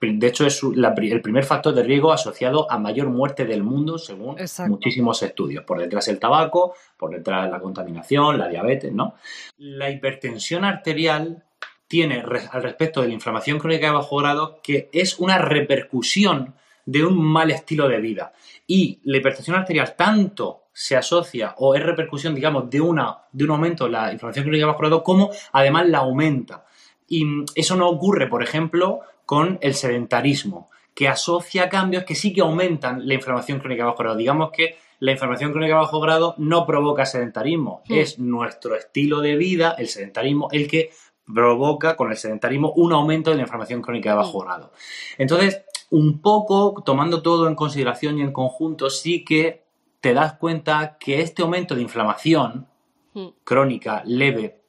de 0.00 0.26
hecho, 0.26 0.46
es 0.46 0.62
el 0.62 1.20
primer 1.20 1.44
factor 1.44 1.74
de 1.74 1.82
riesgo 1.82 2.12
asociado 2.12 2.70
a 2.70 2.78
mayor 2.78 3.08
muerte 3.08 3.44
del 3.44 3.64
mundo, 3.64 3.98
según 3.98 4.36
muchísimos 4.68 5.20
estudios. 5.22 5.64
Por 5.64 5.80
detrás 5.80 6.06
el 6.06 6.20
tabaco, 6.20 6.74
por 6.96 7.10
detrás 7.10 7.50
la 7.50 7.58
contaminación, 7.58 8.38
la 8.38 8.48
diabetes, 8.48 8.92
¿no? 8.92 9.14
La 9.58 9.90
hipertensión 9.90 10.64
arterial 10.64 11.42
tiene, 11.88 12.20
al 12.20 12.62
respecto 12.62 13.02
de 13.02 13.08
la 13.08 13.14
inflamación 13.14 13.58
crónica 13.58 13.86
de 13.86 13.92
bajo 13.92 14.16
grado, 14.18 14.60
que 14.62 14.88
es 14.92 15.18
una 15.18 15.38
repercusión 15.38 16.54
de 16.86 17.04
un 17.04 17.20
mal 17.20 17.50
estilo 17.50 17.88
de 17.88 18.00
vida. 18.00 18.32
Y 18.64 19.00
la 19.04 19.16
hipertensión 19.16 19.56
arterial 19.56 19.96
tanto 19.96 20.68
se 20.72 20.96
asocia 20.96 21.56
o 21.58 21.74
es 21.74 21.82
repercusión, 21.82 22.32
digamos, 22.32 22.70
de, 22.70 22.80
una, 22.80 23.18
de 23.32 23.42
un 23.42 23.50
aumento 23.50 23.86
de 23.86 23.90
la 23.90 24.12
inflamación 24.12 24.44
crónica 24.44 24.62
de 24.62 24.70
bajo 24.70 24.78
grado, 24.78 25.02
como 25.02 25.30
además 25.52 25.88
la 25.88 25.98
aumenta. 25.98 26.64
Y 27.08 27.26
eso 27.54 27.76
no 27.76 27.88
ocurre, 27.88 28.28
por 28.28 28.42
ejemplo, 28.42 29.00
con 29.24 29.58
el 29.60 29.74
sedentarismo, 29.74 30.70
que 30.94 31.08
asocia 31.08 31.68
cambios 31.68 32.04
que 32.04 32.14
sí 32.14 32.32
que 32.32 32.40
aumentan 32.40 33.06
la 33.06 33.14
inflamación 33.14 33.60
crónica 33.60 33.82
de 33.82 33.90
bajo 33.90 34.02
grado. 34.02 34.16
Digamos 34.16 34.50
que 34.50 34.76
la 35.00 35.12
inflamación 35.12 35.52
crónica 35.52 35.74
de 35.74 35.80
bajo 35.80 36.00
grado 36.00 36.34
no 36.38 36.66
provoca 36.66 37.06
sedentarismo, 37.06 37.82
hmm. 37.88 37.94
es 37.94 38.18
nuestro 38.18 38.74
estilo 38.74 39.20
de 39.20 39.36
vida, 39.36 39.74
el 39.78 39.88
sedentarismo, 39.88 40.48
el 40.52 40.68
que 40.68 40.90
provoca 41.32 41.96
con 41.96 42.10
el 42.10 42.16
sedentarismo 42.16 42.72
un 42.72 42.92
aumento 42.92 43.30
de 43.30 43.36
la 43.36 43.42
inflamación 43.42 43.82
crónica 43.82 44.10
de 44.10 44.16
bajo 44.16 44.40
hmm. 44.40 44.44
grado. 44.44 44.72
Entonces, 45.18 45.62
un 45.90 46.20
poco, 46.20 46.82
tomando 46.84 47.22
todo 47.22 47.48
en 47.48 47.54
consideración 47.54 48.18
y 48.18 48.22
en 48.22 48.32
conjunto, 48.32 48.90
sí 48.90 49.24
que 49.24 49.64
te 50.00 50.14
das 50.14 50.34
cuenta 50.34 50.96
que 50.98 51.20
este 51.20 51.42
aumento 51.42 51.74
de 51.74 51.82
inflamación 51.82 52.66
mm. 53.14 53.26
crónica, 53.44 54.02
leve, 54.04 54.62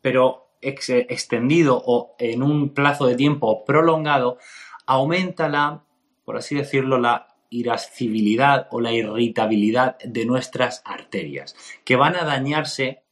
pero 0.00 0.49
extendido 0.60 1.82
o 1.84 2.14
en 2.18 2.42
un 2.42 2.74
plazo 2.74 3.06
de 3.06 3.16
tiempo 3.16 3.64
prolongado, 3.64 4.38
aumenta 4.86 5.48
la, 5.48 5.84
por 6.24 6.36
así 6.36 6.54
decirlo, 6.54 6.98
la 6.98 7.28
irascibilidad 7.50 8.68
o 8.70 8.80
la 8.80 8.92
irritabilidad 8.92 9.98
de 9.98 10.24
nuestras 10.24 10.82
arterias, 10.84 11.56
que 11.84 11.96
van 11.96 12.16
a 12.16 12.24
dañarse 12.24 13.02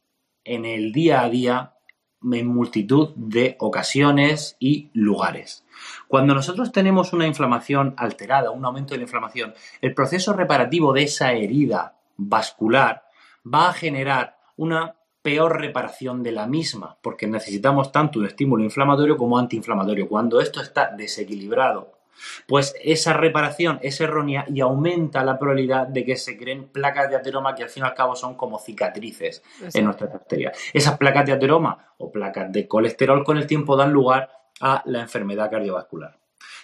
en 0.43 0.65
el 0.65 0.91
día 0.91 1.21
a 1.21 1.29
día 1.29 1.73
en 2.21 2.47
multitud 2.47 3.13
de 3.15 3.55
ocasiones 3.59 4.57
y 4.59 4.89
lugares. 4.93 5.65
Cuando 6.07 6.33
nosotros 6.33 6.71
tenemos 6.71 7.13
una 7.13 7.27
inflamación 7.27 7.93
alterada, 7.97 8.51
un 8.51 8.65
aumento 8.65 8.93
de 8.93 8.99
la 8.99 9.03
inflamación, 9.03 9.53
el 9.81 9.93
proceso 9.93 10.33
reparativo 10.33 10.91
de 10.91 11.03
esa 11.03 11.31
herida 11.33 11.97
vascular 12.17 13.03
va 13.45 13.69
a 13.69 13.73
generar 13.73 14.37
una 14.57 14.95
peor 15.29 15.61
reparación 15.61 16.23
de 16.23 16.31
la 16.31 16.47
misma, 16.47 16.97
porque 17.03 17.27
necesitamos 17.27 17.91
tanto 17.91 18.17
un 18.17 18.25
estímulo 18.25 18.63
inflamatorio 18.63 19.15
como 19.15 19.37
antiinflamatorio. 19.37 20.09
Cuando 20.09 20.41
esto 20.41 20.59
está 20.59 20.89
desequilibrado, 20.89 21.91
pues 22.47 22.73
esa 22.83 23.13
reparación 23.13 23.77
es 23.83 24.01
errónea 24.01 24.43
y 24.47 24.61
aumenta 24.61 25.23
la 25.23 25.37
probabilidad 25.37 25.85
de 25.85 26.03
que 26.03 26.17
se 26.17 26.35
creen 26.35 26.69
placas 26.69 27.11
de 27.11 27.15
ateroma 27.15 27.53
que 27.53 27.61
al 27.61 27.69
fin 27.69 27.83
y 27.83 27.85
al 27.85 27.93
cabo 27.93 28.15
son 28.15 28.33
como 28.33 28.57
cicatrices 28.57 29.43
en 29.71 29.85
nuestras 29.85 30.15
arterias. 30.15 30.57
Esas 30.73 30.97
placas 30.97 31.27
de 31.27 31.33
ateroma 31.33 31.93
o 31.99 32.11
placas 32.11 32.51
de 32.51 32.67
colesterol 32.67 33.23
con 33.23 33.37
el 33.37 33.45
tiempo 33.45 33.75
dan 33.75 33.93
lugar 33.93 34.31
a 34.61 34.81
la 34.87 35.01
enfermedad 35.01 35.51
cardiovascular. 35.51 36.17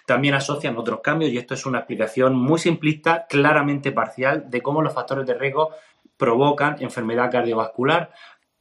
También 0.07 0.33
asocian 0.33 0.75
otros 0.75 1.01
cambios 1.01 1.31
y 1.31 1.37
esto 1.37 1.53
es 1.53 1.67
una 1.67 1.77
explicación 1.77 2.35
muy 2.35 2.57
simplista, 2.57 3.27
claramente 3.29 3.91
parcial, 3.91 4.49
de 4.49 4.63
cómo 4.63 4.81
los 4.81 4.93
factores 4.93 5.27
de 5.27 5.35
riesgo 5.35 5.69
provocan 6.17 6.77
enfermedad 6.79 7.31
cardiovascular, 7.31 8.11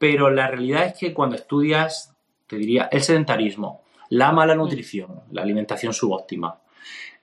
pero 0.05 0.29
la 0.29 0.49
realidad 0.49 0.85
es 0.85 0.99
que 0.99 1.15
cuando 1.15 1.35
estudias, 1.35 2.15
te 2.47 2.57
diría, 2.57 2.91
el 2.93 3.01
sedentarismo, 3.01 3.85
la 4.11 4.33
mala 4.33 4.55
nutrición, 4.55 5.23
la 5.31 5.41
alimentación 5.41 5.95
subóptima, 5.95 6.61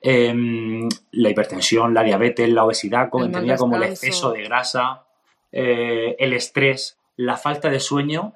em, 0.01 0.89
la 1.11 1.29
hipertensión, 1.29 1.93
la 1.93 2.01
diabetes, 2.01 2.49
la 2.49 2.65
obesidad, 2.65 3.11
como, 3.11 3.25
entendía 3.25 3.55
como 3.55 3.75
el 3.75 3.83
exceso 3.83 4.31
de 4.31 4.45
grasa, 4.45 5.03
eh, 5.51 6.15
el 6.17 6.33
estrés, 6.33 6.97
la 7.17 7.37
falta 7.37 7.69
de 7.69 7.79
sueño, 7.79 8.33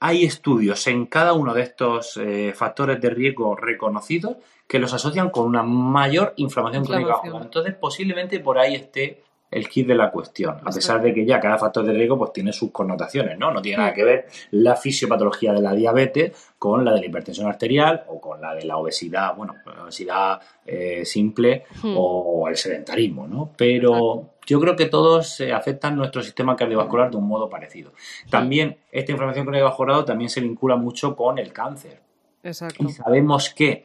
hay 0.00 0.24
estudios 0.24 0.86
en 0.86 1.04
cada 1.04 1.34
uno 1.34 1.52
de 1.52 1.60
estos 1.60 2.16
eh, 2.16 2.54
factores 2.56 3.02
de 3.02 3.10
riesgo 3.10 3.54
reconocidos 3.54 4.38
que 4.66 4.78
los 4.78 4.94
asocian 4.94 5.28
con 5.28 5.44
una 5.44 5.62
mayor 5.62 6.32
inflamación, 6.36 6.86
crónica. 6.86 7.20
Entonces, 7.22 7.74
posiblemente 7.74 8.40
por 8.40 8.58
ahí 8.58 8.76
esté 8.76 9.24
el 9.54 9.68
kit 9.68 9.86
de 9.86 9.94
la 9.94 10.10
cuestión, 10.10 10.56
a 10.64 10.70
pesar 10.70 11.00
de 11.00 11.14
que 11.14 11.24
ya 11.24 11.38
cada 11.38 11.56
factor 11.58 11.84
de 11.86 11.92
riesgo 11.92 12.18
pues 12.18 12.32
tiene 12.32 12.52
sus 12.52 12.72
connotaciones, 12.72 13.38
¿no? 13.38 13.52
No 13.52 13.62
tiene 13.62 13.78
nada 13.78 13.94
que 13.94 14.02
ver 14.02 14.26
la 14.50 14.74
fisiopatología 14.74 15.52
de 15.52 15.62
la 15.62 15.72
diabetes 15.72 16.32
con 16.58 16.84
la 16.84 16.92
de 16.92 17.00
la 17.00 17.06
hipertensión 17.06 17.46
arterial 17.46 18.02
o 18.08 18.20
con 18.20 18.40
la 18.40 18.52
de 18.52 18.64
la 18.64 18.76
obesidad, 18.78 19.36
bueno, 19.36 19.54
la 19.64 19.84
obesidad 19.84 20.40
eh, 20.66 21.04
simple 21.04 21.66
hmm. 21.82 21.94
o 21.96 22.48
el 22.48 22.56
sedentarismo, 22.56 23.28
¿no? 23.28 23.52
Pero 23.56 24.34
yo 24.44 24.60
creo 24.60 24.74
que 24.74 24.86
todos 24.86 25.40
afectan 25.54 25.94
nuestro 25.94 26.20
sistema 26.22 26.56
cardiovascular 26.56 27.12
de 27.12 27.16
un 27.16 27.28
modo 27.28 27.48
parecido. 27.48 27.92
También 28.28 28.78
esta 28.90 29.12
inflamación 29.12 29.46
cardiovascular 29.46 30.04
también 30.04 30.30
se 30.30 30.40
vincula 30.40 30.74
mucho 30.74 31.14
con 31.14 31.38
el 31.38 31.52
cáncer. 31.52 32.00
Exacto. 32.42 32.84
Y 32.84 32.90
sabemos 32.90 33.54
que 33.54 33.84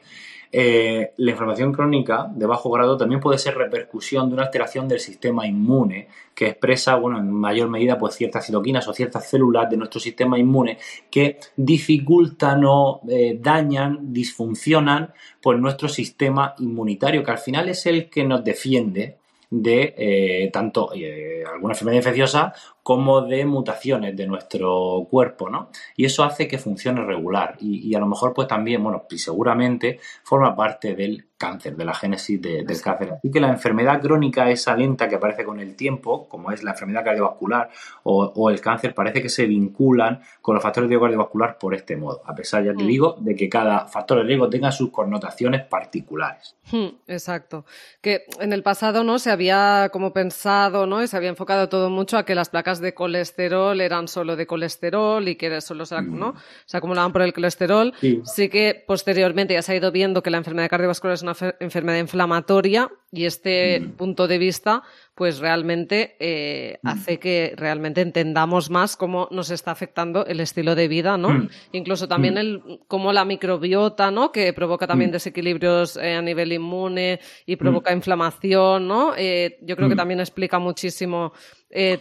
eh, 0.52 1.12
la 1.18 1.30
inflamación 1.30 1.72
crónica 1.72 2.28
de 2.34 2.44
bajo 2.44 2.70
grado 2.70 2.96
también 2.96 3.20
puede 3.20 3.38
ser 3.38 3.56
repercusión 3.56 4.28
de 4.28 4.34
una 4.34 4.44
alteración 4.44 4.88
del 4.88 4.98
sistema 4.98 5.46
inmune 5.46 6.08
que 6.34 6.48
expresa, 6.48 6.96
bueno, 6.96 7.18
en 7.18 7.30
mayor 7.30 7.68
medida, 7.68 7.96
pues 7.96 8.16
ciertas 8.16 8.46
citoquinas 8.46 8.88
o 8.88 8.92
ciertas 8.92 9.28
células 9.28 9.70
de 9.70 9.76
nuestro 9.76 10.00
sistema 10.00 10.38
inmune 10.38 10.78
que 11.08 11.38
dificultan 11.56 12.64
o 12.64 13.00
eh, 13.08 13.38
dañan, 13.40 14.12
disfuncionan, 14.12 15.12
pues 15.40 15.60
nuestro 15.60 15.88
sistema 15.88 16.54
inmunitario, 16.58 17.22
que 17.22 17.30
al 17.30 17.38
final 17.38 17.68
es 17.68 17.86
el 17.86 18.10
que 18.10 18.24
nos 18.24 18.42
defiende 18.42 19.18
de 19.50 19.94
eh, 19.96 20.50
tanto 20.52 20.90
alguna 20.90 21.74
enfermedad 21.74 21.98
infecciosa 21.98 22.54
como 22.82 23.22
de 23.22 23.44
mutaciones 23.44 24.16
de 24.16 24.26
nuestro 24.26 25.06
cuerpo, 25.10 25.50
¿no? 25.50 25.70
Y 25.96 26.04
eso 26.04 26.24
hace 26.24 26.48
que 26.48 26.58
funcione 26.58 27.04
regular 27.04 27.56
y, 27.60 27.94
a 27.94 28.00
lo 28.00 28.06
mejor 28.06 28.32
pues 28.32 28.48
también, 28.48 28.82
bueno, 28.82 29.04
y 29.10 29.18
seguramente 29.18 30.00
forma 30.22 30.56
parte 30.56 30.94
del 30.94 31.26
cáncer, 31.36 31.74
de 31.74 31.84
la 31.86 31.94
génesis 31.94 32.40
del 32.40 32.66
cáncer. 32.82 33.14
Así 33.14 33.30
que 33.30 33.40
la 33.40 33.48
enfermedad 33.48 34.00
crónica 34.02 34.50
esa 34.50 34.76
lenta 34.76 35.08
que 35.08 35.16
aparece 35.16 35.44
con 35.44 35.58
el 35.58 35.74
tiempo, 35.74 36.28
como 36.28 36.52
es 36.52 36.62
la 36.62 36.72
enfermedad 36.72 37.02
cardiovascular 37.02 37.70
o, 38.02 38.50
el 38.50 38.60
cáncer, 38.60 38.94
parece 38.94 39.22
que 39.22 39.30
se 39.30 39.46
vinculan 39.46 40.20
con 40.42 40.54
los 40.54 40.62
factores 40.62 40.88
de 40.88 40.92
riesgo 40.92 41.06
cardiovascular 41.06 41.58
por 41.58 41.74
este 41.74 41.96
modo, 41.96 42.20
a 42.26 42.34
pesar, 42.34 42.64
ya 42.64 42.74
te 42.74 42.84
mm. 42.84 42.86
digo, 42.86 43.16
de 43.20 43.34
que 43.34 43.48
cada 43.48 43.86
factor 43.86 44.18
de 44.18 44.24
riesgo 44.24 44.50
tenga 44.50 44.70
sus 44.70 44.90
connotaciones 44.90 45.64
particulares. 45.64 46.56
Hmm, 46.70 46.88
exacto. 47.08 47.64
Que 48.00 48.26
en 48.38 48.52
el 48.52 48.62
pasado 48.62 49.02
no 49.02 49.18
se 49.18 49.30
había 49.30 49.88
como 49.92 50.12
pensado, 50.12 50.86
¿no? 50.86 51.02
Y 51.02 51.06
se 51.06 51.16
había 51.16 51.30
enfocado 51.30 51.68
todo 51.68 51.90
mucho 51.90 52.18
a 52.18 52.24
que 52.24 52.34
las 52.34 52.50
placas 52.50 52.69
de 52.78 52.94
colesterol 52.94 53.80
eran 53.80 54.06
solo 54.06 54.36
de 54.36 54.46
colesterol 54.46 55.26
y 55.26 55.34
que 55.34 55.60
solo 55.60 55.84
se, 55.84 56.00
¿no? 56.02 56.32
Mm. 56.32 56.36
se 56.66 56.76
acumulaban 56.76 57.12
por 57.12 57.22
el 57.22 57.32
colesterol. 57.32 57.92
Sí. 58.00 58.20
sí 58.24 58.48
que 58.48 58.84
posteriormente 58.86 59.54
ya 59.54 59.62
se 59.62 59.72
ha 59.72 59.76
ido 59.76 59.90
viendo 59.90 60.22
que 60.22 60.30
la 60.30 60.38
enfermedad 60.38 60.70
cardiovascular 60.70 61.14
es 61.14 61.22
una 61.22 61.34
enfermedad 61.58 61.98
inflamatoria 61.98 62.88
y 63.12 63.24
este 63.24 63.80
mm. 63.80 63.90
punto 63.92 64.28
de 64.28 64.38
vista 64.38 64.82
pues 65.20 65.38
realmente 65.38 66.16
eh, 66.18 66.78
mm. 66.82 66.88
hace 66.88 67.18
que 67.18 67.52
realmente 67.56 68.00
entendamos 68.00 68.70
más 68.70 68.96
cómo 68.96 69.28
nos 69.30 69.50
está 69.50 69.70
afectando 69.70 70.24
el 70.24 70.40
estilo 70.40 70.74
de 70.74 70.88
vida, 70.88 71.18
¿no? 71.18 71.30
Mm. 71.30 71.48
Incluso 71.72 72.08
también 72.08 72.38
el, 72.38 72.80
cómo 72.88 73.12
la 73.12 73.24
microbiota, 73.24 74.10
¿no? 74.10 74.32
Que 74.32 74.52
provoca 74.52 74.86
también 74.86 75.10
desequilibrios 75.10 75.98
eh, 75.98 76.14
a 76.14 76.22
nivel 76.22 76.52
inmune 76.52 77.20
y 77.44 77.56
provoca 77.56 77.92
inflamación, 77.92 78.88
¿no? 78.88 79.12
Eh, 79.16 79.58
yo 79.60 79.76
creo 79.76 79.88
que 79.88 79.96
también 79.96 80.20
explica 80.20 80.58
muchísimo 80.58 81.32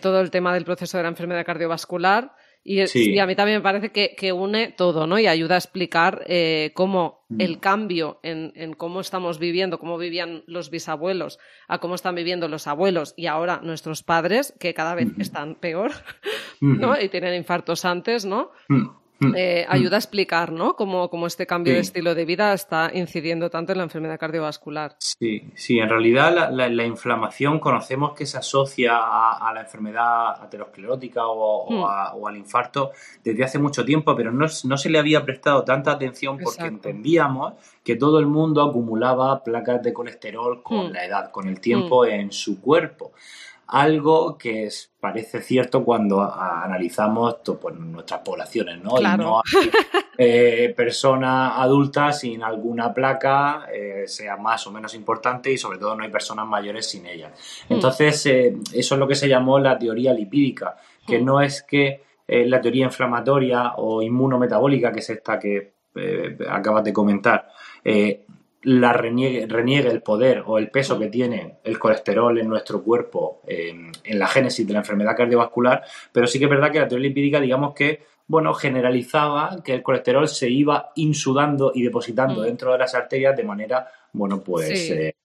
todo 0.01 0.21
el 0.21 0.32
tema 0.32 0.53
del 0.53 0.65
proceso 0.65 0.97
de 0.97 1.03
la 1.03 1.10
enfermedad 1.10 1.45
cardiovascular. 1.45 2.34
Y, 2.63 2.82
a 3.19 3.25
mí 3.25 3.36
también 3.36 3.60
me 3.60 3.63
parece 3.63 3.91
que, 3.91 4.34
une 4.34 4.71
todo, 4.71 5.08
¿no? 5.08 5.17
Y 5.17 5.27
ayuda 5.27 5.55
a 5.55 5.58
explicar 5.58 6.23
eh, 6.27 6.71
cómo 6.75 7.25
mm. 7.29 7.41
el 7.41 7.60
cambio 7.60 8.19
en, 8.21 8.73
cómo 8.73 8.99
estamos 8.99 9.39
viviendo, 9.39 9.79
cómo 9.79 9.97
vivían 9.97 10.43
los 10.45 10.69
bisabuelos, 10.69 11.39
a 11.67 11.79
cómo 11.79 11.95
están 11.95 12.15
viviendo 12.15 12.47
los 12.47 12.67
abuelos 12.67 13.13
y 13.15 13.27
ahora 13.27 13.62
nuestros 13.63 14.03
padres, 14.03 14.53
que 14.60 14.73
cada 14.73 14.93
vez 14.93 15.08
están 15.17 15.55
peor, 15.55 15.91
¿no? 16.62 16.99
Y 16.99 17.10
tienen 17.10 17.34
infartos 17.34 17.86
antes, 17.86 18.25
¿no? 18.25 18.51
Mm. 19.19 19.34
Eh, 19.36 19.65
mm. 19.67 19.71
ayuda 19.71 19.97
a 19.97 19.99
explicar, 19.99 20.51
¿no? 20.51 20.75
Cómo, 20.75 21.27
este 21.27 21.45
cambio 21.45 21.73
de 21.73 21.79
estilo 21.79 22.15
de 22.15 22.25
vida 22.25 22.53
está 22.53 22.89
incidiendo 22.93 23.49
tanto 23.49 23.73
en 23.73 23.79
la 23.79 23.84
enfermedad 23.84 24.17
cardiovascular. 24.17 24.95
Sí, 24.99 25.51
sí, 25.55 25.79
en 25.79 25.89
realidad 25.89 26.49
la, 26.51 26.86
inflamación 26.86 27.60
conocemos 27.60 28.13
que 28.13 28.25
se 28.25 28.38
asocia 28.38 28.97
a, 28.97 29.51
la 29.53 29.62
enfermedad 29.62 30.41
aterosclerótica 30.41 31.21
mm. 31.21 31.25
o, 31.27 32.27
al 32.27 32.38
infarto 32.38 32.91
desde 33.23 33.43
hace 33.43 33.60
mucho 33.60 33.84
tiempo, 33.84 34.15
pero 34.15 34.32
no, 34.32 34.47
se 34.47 34.89
le 34.89 34.99
había 34.99 35.25
prestado 35.25 35.63
tanta 35.63 35.91
atención 35.91 36.38
porque 36.41 36.65
entendíamos 36.65 37.53
que 37.84 37.95
todo 37.95 38.19
el 38.19 38.27
mundo 38.27 38.63
acumulaba 38.63 39.43
placas 39.43 39.84
de 39.84 39.91
colesterol 39.93 40.63
con 40.63 40.93
la 40.93 41.05
edad, 41.05 41.32
con 41.32 41.47
el 41.47 41.60
tiempo 41.60 42.05
en 42.05 42.32
su 42.32 42.62
cuerpo 42.62 43.12
algo 43.71 44.36
que 44.38 44.67
parece 44.99 45.41
cierto 45.41 45.84
cuando 45.84 46.21
analizamos 46.23 47.38
pues, 47.62 47.75
nuestras 47.75 48.21
poblaciones, 48.21 48.82
¿no? 48.82 48.99
Y 48.99 49.03
no 49.03 49.41
hay 49.45 49.69
eh, 50.17 50.73
personas 50.75 51.53
adultas 51.55 52.19
sin 52.19 52.41
alguna 52.41 52.91
placa, 52.93 53.67
eh, 53.71 54.05
sea 54.08 54.38
más 54.38 54.65
o 54.65 54.71
menos 54.71 54.95
importante, 54.95 55.51
y 55.51 55.58
sobre 55.58 55.77
todo 55.77 55.95
no 55.95 56.03
hay 56.03 56.10
personas 56.10 56.47
mayores 56.47 56.89
sin 56.89 57.05
ella. 57.05 57.32
Hmm. 57.67 57.73
Entonces, 57.73 58.25
eh, 58.25 58.58
eso 58.73 58.95
es 58.95 58.99
lo 58.99 59.08
que 59.08 59.15
se 59.15 59.29
llamó 59.29 59.60
la 59.60 59.77
teoría 59.77 60.13
lipídica, 60.13 60.75
que 61.05 61.19
hmm. 61.19 61.25
no 61.25 61.41
es 61.41 61.63
que 61.63 62.10
la 62.27 62.62
teoría 62.62 62.86
inflamatoria 62.86 63.73
o 63.77 64.03
inmunometabólica, 64.03 64.91
que 64.91 64.99
es 64.99 65.10
esta 65.10 65.39
que 65.39 65.73
acabas 66.47 66.84
de 66.84 66.93
comentar, 66.93 67.49
la 68.63 68.91
reniegue, 68.91 69.43
el 69.43 70.01
poder 70.01 70.43
o 70.45 70.57
el 70.57 70.69
peso 70.69 70.99
que 70.99 71.07
tiene 71.07 71.59
el 71.63 71.79
colesterol 71.79 72.37
en 72.37 72.49
nuestro 72.49 72.83
cuerpo 72.83 73.41
en 73.47 74.19
la 74.19 74.27
génesis 74.27 74.67
de 74.67 74.73
la 74.73 74.79
enfermedad 74.79 75.15
cardiovascular, 75.15 75.83
pero 76.11 76.27
sí 76.27 76.39
que 76.39 76.45
es 76.45 76.51
verdad 76.51 76.71
que 76.71 76.79
la 76.79 76.87
teoría 76.87 77.07
lipídica, 77.07 77.39
digamos 77.39 77.73
que, 77.73 78.03
bueno, 78.27 78.53
generalizaba 78.53 79.63
que 79.63 79.73
el 79.73 79.81
colesterol 79.81 80.27
se 80.27 80.49
iba 80.49 80.91
insudando 80.95 81.71
y 81.73 81.83
depositando 81.83 82.41
mm. 82.41 82.45
dentro 82.45 82.71
de 82.73 82.79
las 82.79 82.93
arterias 82.95 83.35
de 83.35 83.43
manera, 83.43 83.87
bueno, 84.13 84.41
pues... 84.41 84.91
Eh, 84.91 85.15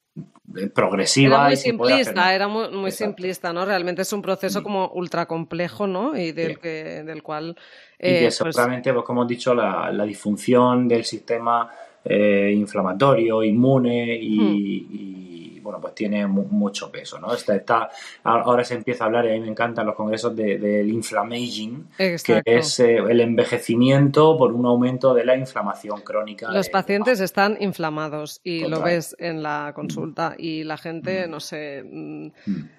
progresiva 0.72 1.36
era 1.36 1.46
muy 1.46 1.56
simplista 1.56 2.34
era 2.34 2.46
muy, 2.46 2.92
simplista 2.92 3.52
no 3.52 3.64
realmente 3.64 4.02
es 4.02 4.12
un 4.12 4.22
proceso 4.22 4.60
mm. 4.60 4.62
como 4.62 4.88
ultra 4.90 5.26
complejo 5.26 5.88
no 5.88 6.16
y 6.16 6.30
del 6.30 6.60
que 6.60 7.02
del 7.02 7.22
cual 7.22 7.56
y 7.98 8.02
que 8.02 8.18
eh, 8.18 8.30
pues 8.38 8.54
pues 8.54 9.04
como 9.04 9.22
hemos 9.22 9.28
dicho 9.28 9.54
la, 9.54 9.90
la 9.90 10.04
disfunción 10.04 10.86
del 10.86 11.04
sistema 11.04 11.68
eh, 12.04 12.52
inflamatorio, 12.54 13.42
inmune 13.42 14.18
y, 14.20 15.58
bueno, 15.62 15.80
pues 15.80 15.94
tiene 15.94 16.26
mucho 16.26 16.92
peso, 16.92 17.18
¿no? 17.18 17.32
Está, 17.32 17.88
ahora 18.22 18.62
se 18.64 18.74
empieza 18.74 19.04
a 19.04 19.06
hablar, 19.06 19.24
y 19.24 19.30
a 19.30 19.32
mí 19.32 19.40
me 19.40 19.48
encantan 19.48 19.86
los 19.86 19.94
congresos 19.94 20.36
del 20.36 20.60
de, 20.60 20.86
inflammaging, 20.86 21.88
que 21.96 22.42
es 22.44 22.80
eh, 22.80 22.96
el 22.96 23.20
envejecimiento 23.20 24.36
por 24.36 24.52
un 24.52 24.66
aumento 24.66 25.14
de 25.14 25.24
la 25.24 25.36
inflamación 25.36 26.02
crónica. 26.02 26.50
Los 26.50 26.68
pacientes 26.68 27.20
están 27.20 27.56
inflamados 27.60 28.40
y 28.44 28.66
lo 28.66 28.82
ves 28.82 29.16
en 29.18 29.42
la 29.42 29.72
consulta 29.74 30.34
y 30.36 30.64
la 30.64 30.76
gente, 30.76 31.26
mm. 31.26 31.30
no 31.30 31.40
sé... 31.40 31.82
Mm, 31.82 32.28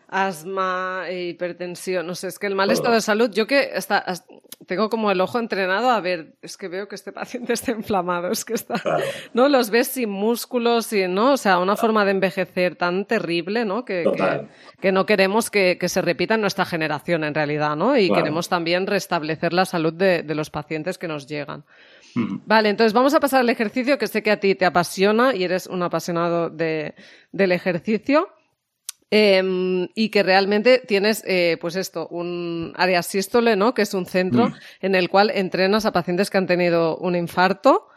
asma, 0.08 1.06
hipertensión, 1.12 2.06
no 2.08 2.16
sé, 2.16 2.28
es 2.28 2.40
que 2.40 2.48
el 2.48 2.56
mal 2.56 2.72
estado 2.72 2.94
de 2.94 3.02
salud, 3.02 3.32
yo 3.32 3.48
que 3.48 3.72
está, 3.74 4.06
tengo 4.66 4.90
como 4.90 5.12
el 5.12 5.22
ojo 5.22 5.40
entrenado 5.40 5.90
a 5.90 6.02
ver, 6.02 6.34
es 6.42 6.58
que 6.58 6.68
veo 6.68 6.88
que 6.88 6.96
este 6.96 7.12
paciente 7.12 7.54
está 7.54 7.72
inflamado, 7.72 8.32
es 8.32 8.46
que 8.46 8.54
está, 8.54 8.82
¿no? 9.34 9.48
Los 9.50 9.70
ves 9.70 9.88
sin 9.88 10.10
músculos, 10.10 10.92
y 10.94 11.08
¿no? 11.08 11.34
O 11.34 11.38
sea, 11.38 11.60
una 11.60 11.76
forma 11.76 12.06
de 12.06 12.12
envejecer 12.12 12.76
tan 12.76 13.06
terrible, 13.06 13.66
¿no? 13.66 13.86
Que, 13.86 14.06
que, 14.80 14.92
no 14.92 15.06
queremos 15.06 15.50
que, 15.50 15.78
se 15.86 16.02
repita 16.02 16.36
en 16.36 16.42
nuestra 16.42 16.66
generación, 16.66 17.24
en 17.24 17.34
realidad, 17.34 17.76
¿no? 17.76 17.98
Y 17.98 18.12
queremos 18.12 18.50
también 18.50 18.88
restablecer 18.88 19.54
la 19.54 19.66
salud 19.66 19.94
de, 19.94 20.24
los 20.36 20.50
pacientes 20.50 20.98
que 20.98 21.08
nos 21.08 21.28
llegan. 21.28 21.64
Vale, 22.16 22.70
entonces 22.70 22.94
vamos 22.94 23.14
a 23.14 23.20
pasar 23.20 23.42
al 23.42 23.50
ejercicio 23.50 23.98
que 23.98 24.08
sé 24.08 24.24
que 24.24 24.32
a 24.32 24.40
ti 24.40 24.56
te 24.56 24.66
apasiona 24.66 25.36
y 25.36 25.44
eres 25.44 25.68
un 25.68 25.84
apasionado 25.84 26.50
de, 26.50 26.96
del 27.32 27.52
ejercicio. 27.52 28.30
Em, 29.12 29.88
y 29.94 30.10
que 30.10 30.24
realmente 30.24 30.80
tienes, 30.80 31.24
eh, 31.28 31.58
pues 31.62 31.76
esto, 31.76 32.08
un 32.08 32.74
área 32.76 33.04
sístole, 33.04 33.56
¿no? 33.56 33.76
Que 33.76 33.84
es 33.84 33.94
un 33.94 34.08
centro 34.08 34.50
mm. 34.50 34.54
en 34.82 34.96
el 34.96 35.10
cual 35.10 35.32
entrenas 35.34 35.86
a 35.86 35.94
pacientes 35.94 36.32
que 36.32 36.40
han 36.40 36.48
tenido 36.48 36.98
un 36.98 37.16
infarto 37.16 37.88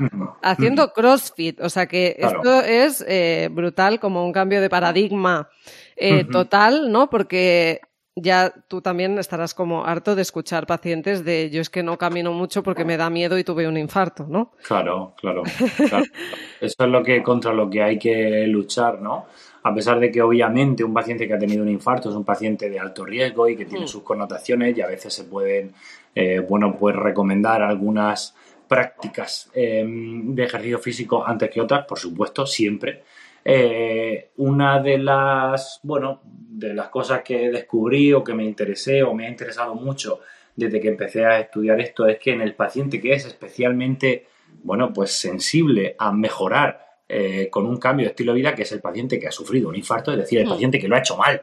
haciendo 0.43 0.93
CrossFit. 0.93 1.61
O 1.63 1.71
sea 1.71 1.87
que 1.87 2.17
esto 2.19 2.61
es 2.61 3.03
eh, 3.09 3.49
brutal, 3.51 4.01
como 4.01 4.25
un 4.25 4.33
cambio 4.33 4.61
de 4.61 4.69
paradigma 4.69 5.49
eh, 5.97 6.25
total, 6.25 6.93
¿no? 6.93 7.09
Porque 7.09 7.81
ya 8.15 8.53
tú 8.69 8.83
también 8.83 9.19
estarás 9.19 9.55
como 9.55 9.87
harto 9.87 10.15
de 10.15 10.23
escuchar 10.23 10.67
pacientes 10.67 11.25
de 11.25 11.51
yo 11.51 11.61
es 11.61 11.71
que 11.71 11.83
no 11.83 11.97
camino 11.97 12.33
mucho 12.33 12.63
porque 12.63 12.85
me 12.85 12.97
da 12.97 13.09
miedo 13.11 13.39
y 13.39 13.45
tuve 13.45 13.67
un 13.67 13.77
infarto, 13.77 14.27
¿no? 14.29 14.53
Claro, 14.67 15.15
claro. 15.17 15.43
claro. 15.89 16.05
Eso 16.61 16.85
es 16.85 16.91
lo 16.91 17.03
que 17.03 17.23
contra 17.23 17.53
lo 17.53 17.71
que 17.71 17.83
hay 17.83 17.99
que 17.99 18.47
luchar, 18.47 19.01
¿no? 19.01 19.27
A 19.63 19.75
pesar 19.75 19.99
de 20.01 20.11
que 20.11 20.23
obviamente 20.23 20.85
un 20.85 20.95
paciente 20.95 21.27
que 21.27 21.35
ha 21.35 21.39
tenido 21.39 21.63
un 21.63 21.69
infarto 21.69 22.11
es 22.11 22.15
un 22.15 22.25
paciente 22.25 22.71
de 22.71 22.79
alto 22.79 23.05
riesgo 23.05 23.49
y 23.49 23.57
que 23.57 23.65
tiene 23.65 23.85
mm. 23.85 23.89
sus 23.89 24.03
connotaciones 24.03 24.77
y 24.77 24.81
a 24.81 24.87
veces 24.87 25.13
se 25.13 25.25
pueden, 25.25 25.73
eh, 26.15 26.41
bueno, 26.41 26.77
pues 26.79 26.95
recomendar 26.95 27.63
algunas 27.63 28.35
prácticas 28.69 29.51
em, 29.55 30.35
de 30.35 30.45
ejercicio 30.45 30.79
físico 30.79 31.27
antes 31.27 31.51
que 31.51 31.61
otras, 31.61 31.87
por 31.87 31.99
supuesto, 31.99 32.47
siempre. 32.47 33.03
Eh, 33.45 34.31
una 34.37 34.81
de 34.81 34.99
las, 34.99 35.81
bueno, 35.83 36.21
de 36.25 36.75
las 36.75 36.89
cosas 36.89 37.23
que 37.23 37.51
descubrí 37.51 38.13
o 38.13 38.23
que 38.23 38.35
me 38.35 38.45
interesé 38.45 39.03
o 39.03 39.15
me 39.15 39.27
ha 39.27 39.31
interesado 39.31 39.75
mucho 39.75 40.21
desde 40.55 40.81
que 40.81 40.89
empecé 40.89 41.25
a 41.25 41.39
estudiar 41.41 41.81
esto 41.81 42.07
es 42.07 42.19
que 42.19 42.33
en 42.33 42.43
el 42.43 42.55
paciente 42.55 43.01
que 43.01 43.13
es 43.13 43.25
especialmente, 43.25 44.27
bueno, 44.65 44.93
pues 44.93 45.13
sensible 45.13 45.95
a 45.99 46.13
mejorar 46.13 46.88
eh, 47.09 47.49
con 47.51 47.65
un 47.65 47.79
cambio 47.79 48.05
de 48.05 48.11
estilo 48.11 48.33
de 48.33 48.41
vida, 48.41 48.55
que 48.55 48.63
es 48.63 48.73
el 48.73 48.81
paciente 48.81 49.19
que 49.19 49.29
ha 49.29 49.33
sufrido 49.33 49.71
un 49.71 49.77
infarto, 49.77 50.13
es 50.13 50.19
decir, 50.19 50.41
el 50.41 50.47
hmm. 50.47 50.51
paciente 50.51 50.79
que 50.79 50.89
lo 50.89 50.97
ha 50.97 50.99
hecho 50.99 51.17
mal, 51.17 51.43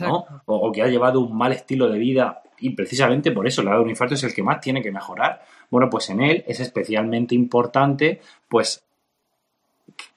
¿no? 0.00 0.26
O, 0.46 0.72
que 0.72 0.82
ha 0.82 0.88
llevado 0.88 1.20
un 1.20 1.36
mal 1.36 1.52
estilo 1.52 1.88
de 1.88 1.98
vida 1.98 2.42
y 2.58 2.70
precisamente 2.70 3.30
por 3.30 3.46
eso 3.46 3.60
el 3.60 3.66
lado 3.66 3.78
de 3.78 3.84
un 3.84 3.90
infarto 3.90 4.14
es 4.14 4.24
el 4.24 4.34
que 4.34 4.42
más 4.42 4.60
tiene 4.60 4.82
que 4.82 4.90
mejorar. 4.90 5.44
Bueno, 5.70 5.88
pues 5.88 6.10
en 6.10 6.22
él 6.22 6.44
es 6.48 6.58
especialmente 6.58 7.34
importante, 7.34 8.20
pues, 8.48 8.84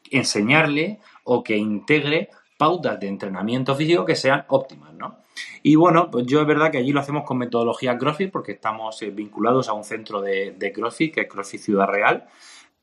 enseñarle 0.09 0.99
o 1.23 1.43
que 1.43 1.55
integre 1.55 2.29
pautas 2.57 2.99
de 2.99 3.07
entrenamiento 3.07 3.75
físico 3.75 4.05
que 4.05 4.15
sean 4.15 4.45
óptimas, 4.47 4.93
¿no? 4.93 5.17
Y 5.61 5.75
bueno, 5.75 6.09
pues 6.11 6.25
yo 6.25 6.41
es 6.41 6.47
verdad 6.47 6.71
que 6.71 6.79
allí 6.79 6.91
lo 6.91 6.99
hacemos 6.99 7.23
con 7.23 7.37
metodología 7.37 7.97
CrossFit 7.97 8.31
porque 8.31 8.53
estamos 8.53 9.01
eh, 9.01 9.11
vinculados 9.11 9.69
a 9.69 9.73
un 9.73 9.83
centro 9.83 10.19
de, 10.19 10.51
de 10.57 10.71
CrossFit, 10.71 11.13
que 11.13 11.21
es 11.21 11.27
CrossFit 11.27 11.61
Ciudad 11.61 11.87
Real, 11.87 12.27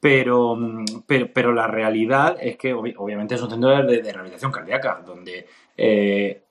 pero, 0.00 0.58
pero, 1.06 1.52
la 1.52 1.66
realidad 1.66 2.36
es 2.40 2.56
que 2.56 2.74
obviamente 2.74 3.34
es 3.34 3.42
un 3.42 3.50
centro 3.50 3.70
de, 3.70 4.02
rehabilitación 4.02 4.52
cardíaca, 4.52 5.02
donde 5.04 5.46
eh, 5.76 6.42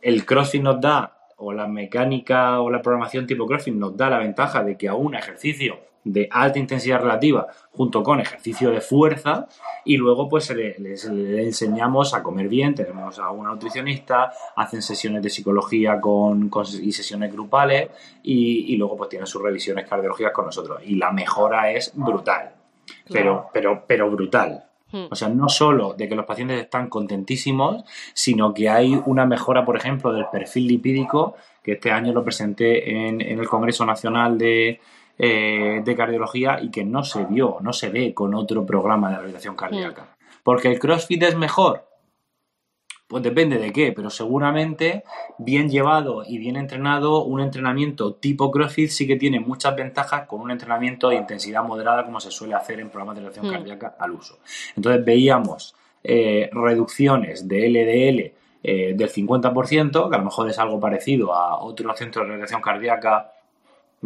el 0.00 0.24
CrossFit 0.24 0.62
nos 0.62 0.80
da, 0.80 1.14
o 1.36 1.52
la 1.52 1.66
mecánica 1.66 2.60
o 2.60 2.70
la 2.70 2.80
programación 2.80 3.26
tipo 3.26 3.46
CrossFit 3.46 3.74
nos 3.74 3.96
da 3.96 4.10
la 4.10 4.18
ventaja 4.18 4.62
de 4.62 4.76
que 4.76 4.88
a 4.88 4.94
un 4.94 5.14
ejercicio 5.14 5.78
de 6.04 6.28
alta 6.30 6.58
intensidad 6.58 7.00
relativa 7.00 7.46
junto 7.70 8.02
con 8.02 8.20
ejercicio 8.20 8.70
de 8.70 8.80
fuerza 8.80 9.48
y 9.84 9.96
luego 9.96 10.28
pues 10.28 10.50
le, 10.50 10.78
les, 10.78 11.06
enseñamos 11.06 12.14
a 12.14 12.22
comer 12.22 12.48
bien, 12.48 12.74
tenemos 12.74 13.18
a 13.18 13.30
una 13.30 13.50
nutricionista, 13.50 14.32
hacen 14.54 14.82
sesiones 14.82 15.22
de 15.22 15.30
psicología 15.30 16.00
con, 16.00 16.50
y 16.82 16.92
sesiones 16.92 17.32
grupales 17.32 17.90
y, 18.22 18.72
y, 18.72 18.76
luego 18.76 18.96
pues 18.96 19.10
tienen 19.10 19.26
sus 19.26 19.42
revisiones 19.42 19.88
cardiológicas 19.88 20.32
con 20.32 20.46
nosotros. 20.46 20.80
Y 20.84 20.96
la 20.96 21.10
mejora 21.10 21.72
es 21.72 21.92
brutal 21.94 22.52
pero, 23.10 23.50
pero, 23.52 23.84
pero 23.86 24.10
brutal. 24.10 24.64
Hmm. 24.90 25.06
O 25.10 25.14
sea, 25.14 25.28
no 25.28 25.48
solo 25.48 25.94
de 25.94 26.08
que 26.08 26.14
los 26.14 26.24
pacientes 26.24 26.60
están 26.60 26.88
contentísimos, 26.88 27.84
sino 28.12 28.54
que 28.54 28.68
hay 28.68 29.00
una 29.06 29.26
mejora, 29.26 29.64
por 29.64 29.76
ejemplo, 29.76 30.12
del 30.12 30.26
perfil 30.30 30.68
lipídico, 30.68 31.34
que 31.62 31.72
este 31.72 31.90
año 31.90 32.12
lo 32.12 32.22
presenté 32.22 33.08
en, 33.08 33.20
el 33.20 33.48
Congreso 33.48 33.84
Nacional 33.84 34.38
de, 34.38 34.80
eh, 35.18 35.82
de 35.84 35.96
Cardiología 35.96 36.60
y 36.62 36.70
que 36.70 36.84
no 36.84 37.02
se 37.02 37.24
vio, 37.24 37.58
no 37.60 37.72
se 37.72 37.88
ve 37.88 38.14
con 38.14 38.34
otro 38.34 38.64
programa 38.64 39.08
de 39.08 39.14
rehabilitación 39.14 39.56
cardíaca. 39.56 40.02
Hmm. 40.02 40.40
Porque 40.44 40.68
el 40.68 40.78
CrossFit 40.78 41.22
es 41.22 41.36
mejor, 41.36 41.86
pues 43.14 43.22
depende 43.22 43.58
de 43.58 43.72
qué, 43.72 43.92
pero 43.92 44.10
seguramente 44.10 45.04
bien 45.38 45.70
llevado 45.70 46.24
y 46.26 46.38
bien 46.38 46.56
entrenado, 46.56 47.22
un 47.22 47.40
entrenamiento 47.40 48.14
tipo 48.14 48.50
CrossFit 48.50 48.90
sí 48.90 49.06
que 49.06 49.14
tiene 49.14 49.38
muchas 49.38 49.76
ventajas 49.76 50.26
con 50.26 50.40
un 50.40 50.50
entrenamiento 50.50 51.10
de 51.10 51.14
intensidad 51.14 51.62
moderada 51.62 52.04
como 52.04 52.18
se 52.18 52.32
suele 52.32 52.54
hacer 52.54 52.80
en 52.80 52.90
programas 52.90 53.14
de 53.14 53.20
reacción 53.20 53.46
hmm. 53.46 53.52
cardíaca 53.52 53.94
al 54.00 54.10
uso. 54.10 54.40
Entonces 54.74 55.04
veíamos 55.04 55.76
eh, 56.02 56.50
reducciones 56.52 57.46
de 57.46 57.68
LDL 57.68 58.32
eh, 58.64 58.94
del 58.96 59.08
50%, 59.08 60.08
que 60.10 60.16
a 60.16 60.18
lo 60.18 60.24
mejor 60.24 60.50
es 60.50 60.58
algo 60.58 60.80
parecido 60.80 61.32
a 61.32 61.62
otros 61.62 61.96
centros 61.96 62.26
de 62.26 62.34
reacción 62.34 62.62
cardíaca 62.62 63.30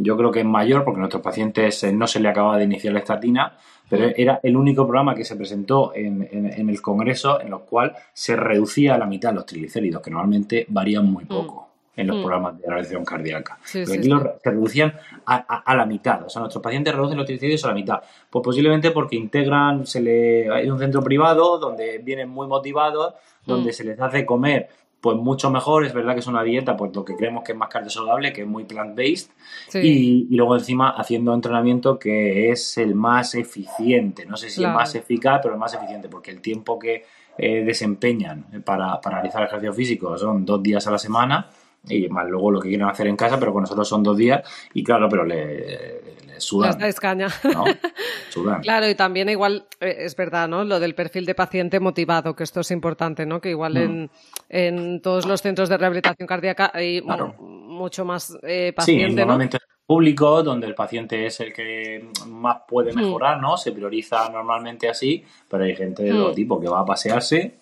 yo 0.01 0.17
creo 0.17 0.31
que 0.31 0.41
es 0.41 0.47
mayor 0.47 0.85
porque 0.85 0.99
a 0.99 1.01
nuestros 1.01 1.23
pacientes 1.23 1.83
eh, 1.85 1.93
no 1.93 2.07
se 2.07 2.21
le 2.21 2.29
acababa 2.29 2.57
de 2.57 2.65
iniciar 2.65 2.93
la 2.93 3.01
estatina, 3.01 3.57
pero 3.89 4.11
era 4.17 4.41
el 4.43 4.57
único 4.57 4.85
programa 4.85 5.15
que 5.15 5.25
se 5.25 5.35
presentó 5.35 5.93
en, 5.95 6.23
el 6.69 6.83
Congreso 6.83 7.41
en 7.41 7.49
el 7.49 7.59
cual 7.61 7.95
se 8.13 8.37
reducía 8.37 8.95
a 8.95 8.99
la 8.99 9.07
mitad 9.07 9.33
los 9.33 9.47
triglicéridos, 9.47 10.03
que 10.03 10.11
normalmente 10.11 10.67
varían 10.69 11.11
muy 11.11 11.25
mm. 11.25 11.29
poco 11.29 11.69
en 11.97 12.07
los 12.07 12.17
mm. 12.17 12.21
programas 12.21 12.61
de 12.61 12.67
reacción 12.69 13.05
cardíaca. 13.05 13.59
pero 13.73 13.93
aquí 13.93 14.09
se 14.09 14.51
reducían 14.51 14.95
a, 15.27 15.75
la 15.75 15.85
mitad. 15.85 16.23
O 16.25 16.29
sea, 16.29 16.41
nuestros 16.41 16.63
pacientes 16.63 16.95
reducen 16.95 17.17
los 17.17 17.27
triglicéridos 17.27 17.65
a 17.65 17.69
la 17.69 17.75
mitad. 17.75 18.01
Pues 18.31 18.43
posiblemente 18.43 18.93
porque 18.93 19.17
integran, 19.17 19.85
se 19.85 20.01
le, 20.01 20.49
hay 20.51 20.71
un 20.71 20.79
centro 20.79 21.03
privado 21.03 21.59
donde 21.59 21.99
vienen 21.99 22.29
muy 22.29 22.47
motivados, 22.47 23.15
donde 23.45 23.71
mm. 23.71 23.75
se 23.75 23.85
les 23.85 24.01
hace 24.01 24.25
comer 24.25 24.69
pues 25.01 25.17
mucho 25.17 25.51
mejor. 25.51 25.85
Es 25.85 25.95
verdad 25.95 26.15
que 26.15 26.21
es 26.21 26.27
una 26.27 26.43
dieta, 26.43 26.77
pues 26.77 26.95
lo 26.95 27.05
que 27.05 27.17
creemos 27.17 27.45
que 27.45 27.53
es 27.53 27.59
más 27.59 27.69
cardio 27.69 27.91
saludable, 27.91 28.33
que 28.33 28.43
es 28.43 28.47
muy 28.47 28.65
plant-based. 28.65 29.31
Y, 29.75 30.35
luego 30.37 30.57
encima 30.57 30.91
haciendo 30.91 31.35
entrenamiento 31.35 31.99
que 31.99 32.51
es 32.51 32.79
el 32.79 32.95
más 32.95 33.35
eficiente. 33.35 34.27
No 34.27 34.37
sé 34.37 34.51
si 34.51 34.63
es 34.63 34.71
más 34.71 34.95
eficaz, 34.95 35.41
pero 35.43 35.55
el 35.55 35.61
más 35.61 35.75
eficiente, 35.75 36.09
porque 36.09 36.31
el 36.31 36.41
tiempo 36.41 36.79
que 36.79 37.05
eh, 37.37 37.65
desempeñan 37.65 38.47
para, 38.65 39.01
para 39.01 39.17
realizar 39.17 39.45
ejercicio 39.45 39.73
físico 39.73 40.19
son 40.19 40.45
dos 40.45 40.63
días 40.63 40.87
a 40.87 40.91
la 40.91 40.99
semana 40.99 41.49
y 41.87 42.09
más 42.09 42.29
luego 42.29 42.51
lo 42.51 42.61
que 42.61 42.69
quieren 42.69 42.87
hacer 42.89 43.07
en 43.07 43.17
casa, 43.17 43.39
pero 43.39 43.53
con 43.53 43.63
nosotros 43.63 43.89
son 43.89 44.03
dos 44.03 44.17
días 44.17 44.43
y 44.75 44.83
claro, 44.83 45.09
pero 45.09 45.25
le, 45.25 46.18
le 46.39 46.41
sudan. 46.41 46.83
escaña. 46.83 47.29
claro, 48.63 48.89
y 48.89 48.95
también 48.95 49.29
igual 49.29 49.67
eh, 49.81 49.97
es 50.01 50.17
verdad, 50.17 50.49
¿no? 50.49 50.65
Lo 50.65 50.81
del 50.81 50.95
perfil 50.95 51.27
de 51.27 51.35
paciente 51.35 51.81
motivado, 51.81 52.35
que 52.35 52.45
esto 52.45 52.61
es 52.61 52.71
importante, 52.71 53.27
¿no? 53.27 53.41
Que 53.41 53.51
igual 53.51 53.77
en, 53.77 54.05
mm. 54.05 54.09
en, 54.49 55.03
todos 55.03 55.27
los 55.27 55.43
centros 55.43 55.69
de 55.69 55.77
rehabilitación 55.77 56.27
cardíaca 56.27 56.71
hay 56.73 57.03
mucho 57.03 58.05
más 58.05 58.37
eh, 58.43 58.73
paciente, 58.75 59.11
sí, 59.11 59.15
normalmente 59.15 59.59
público, 59.87 60.43
donde 60.43 60.67
el 60.67 60.75
paciente 60.75 61.25
es 61.25 61.41
el 61.41 61.53
que 61.53 62.11
más 62.27 62.59
puede 62.69 62.93
mm. 62.93 62.97
mejorar, 62.97 63.41
¿no? 63.41 63.57
Se 63.57 63.73
prioriza 63.73 64.29
normalmente 64.29 64.89
así, 64.89 65.25
pero 65.49 65.65
hay 65.65 65.75
gente 65.75 66.03
de 66.03 66.11
todo 66.11 66.33
mm. 66.33 66.35
tipo 66.35 66.61
que 66.61 66.69
va 66.69 66.81
a 66.81 66.85
pasearse 66.85 67.55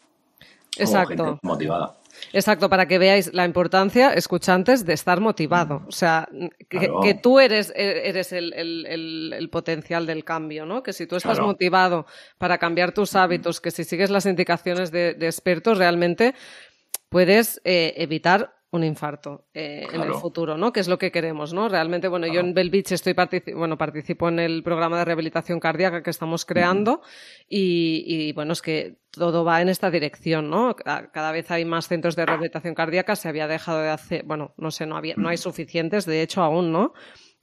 Exacto. 0.76 1.24
gente 1.24 1.38
motivada. 1.42 1.94
Exacto, 2.36 2.68
para 2.68 2.86
que 2.86 2.98
veáis 2.98 3.32
la 3.32 3.46
importancia, 3.46 4.12
escuchantes, 4.12 4.84
de 4.84 4.92
estar 4.92 5.20
motivado. 5.20 5.84
O 5.88 5.90
sea, 5.90 6.28
que, 6.68 7.14
tú 7.14 7.40
eres, 7.40 7.72
eres 7.74 8.30
el, 8.30 9.48
potencial 9.50 10.04
del 10.04 10.22
cambio, 10.22 10.66
¿no? 10.66 10.82
Que 10.82 10.92
si 10.92 11.06
tú 11.06 11.16
estás 11.16 11.40
motivado 11.40 12.04
para 12.36 12.58
cambiar 12.58 12.92
tus 12.92 13.16
hábitos, 13.16 13.62
que 13.62 13.70
si 13.70 13.84
sigues 13.84 14.10
las 14.10 14.26
indicaciones 14.26 14.92
de, 14.92 15.16
expertos, 15.22 15.78
realmente 15.78 16.34
puedes 17.08 17.58
eh, 17.64 17.94
evitar 17.96 18.55
un 18.70 18.84
infarto 18.84 19.46
eh, 19.54 19.86
en 19.92 20.02
el 20.02 20.14
futuro, 20.14 20.56
¿no? 20.56 20.72
Que 20.72 20.80
es 20.80 20.88
lo 20.88 20.98
que 20.98 21.12
queremos, 21.12 21.52
¿no? 21.52 21.68
Realmente, 21.68 22.08
bueno, 22.08 22.26
yo 22.26 22.40
en 22.40 22.52
Belvich 22.52 22.92
estoy 22.92 23.14
bueno, 23.54 23.78
participo 23.78 24.28
en 24.28 24.38
el 24.40 24.62
programa 24.62 24.98
de 24.98 25.04
rehabilitación 25.04 25.60
cardíaca 25.60 26.02
que 26.02 26.10
estamos 26.10 26.44
creando 26.44 27.00
y, 27.48 28.32
bueno, 28.32 28.52
es 28.52 28.62
que 28.62 28.98
todo 29.12 29.44
va 29.44 29.62
en 29.62 29.68
esta 29.68 29.90
dirección, 29.90 30.50
¿no? 30.50 30.74
Cada 30.76 31.32
vez 31.32 31.50
hay 31.50 31.64
más 31.64 31.88
centros 31.88 32.16
de 32.16 32.26
rehabilitación 32.26 32.74
cardíaca, 32.74 33.16
se 33.16 33.28
había 33.28 33.46
dejado 33.46 33.80
de 33.80 33.90
hacer, 33.90 34.24
bueno, 34.24 34.52
no 34.56 34.70
sé, 34.70 34.84
no 34.84 34.96
había, 34.96 35.14
no 35.16 35.28
hay 35.28 35.36
suficientes, 35.36 36.04
de 36.04 36.22
hecho 36.22 36.42
aún, 36.42 36.72
¿no? 36.72 36.92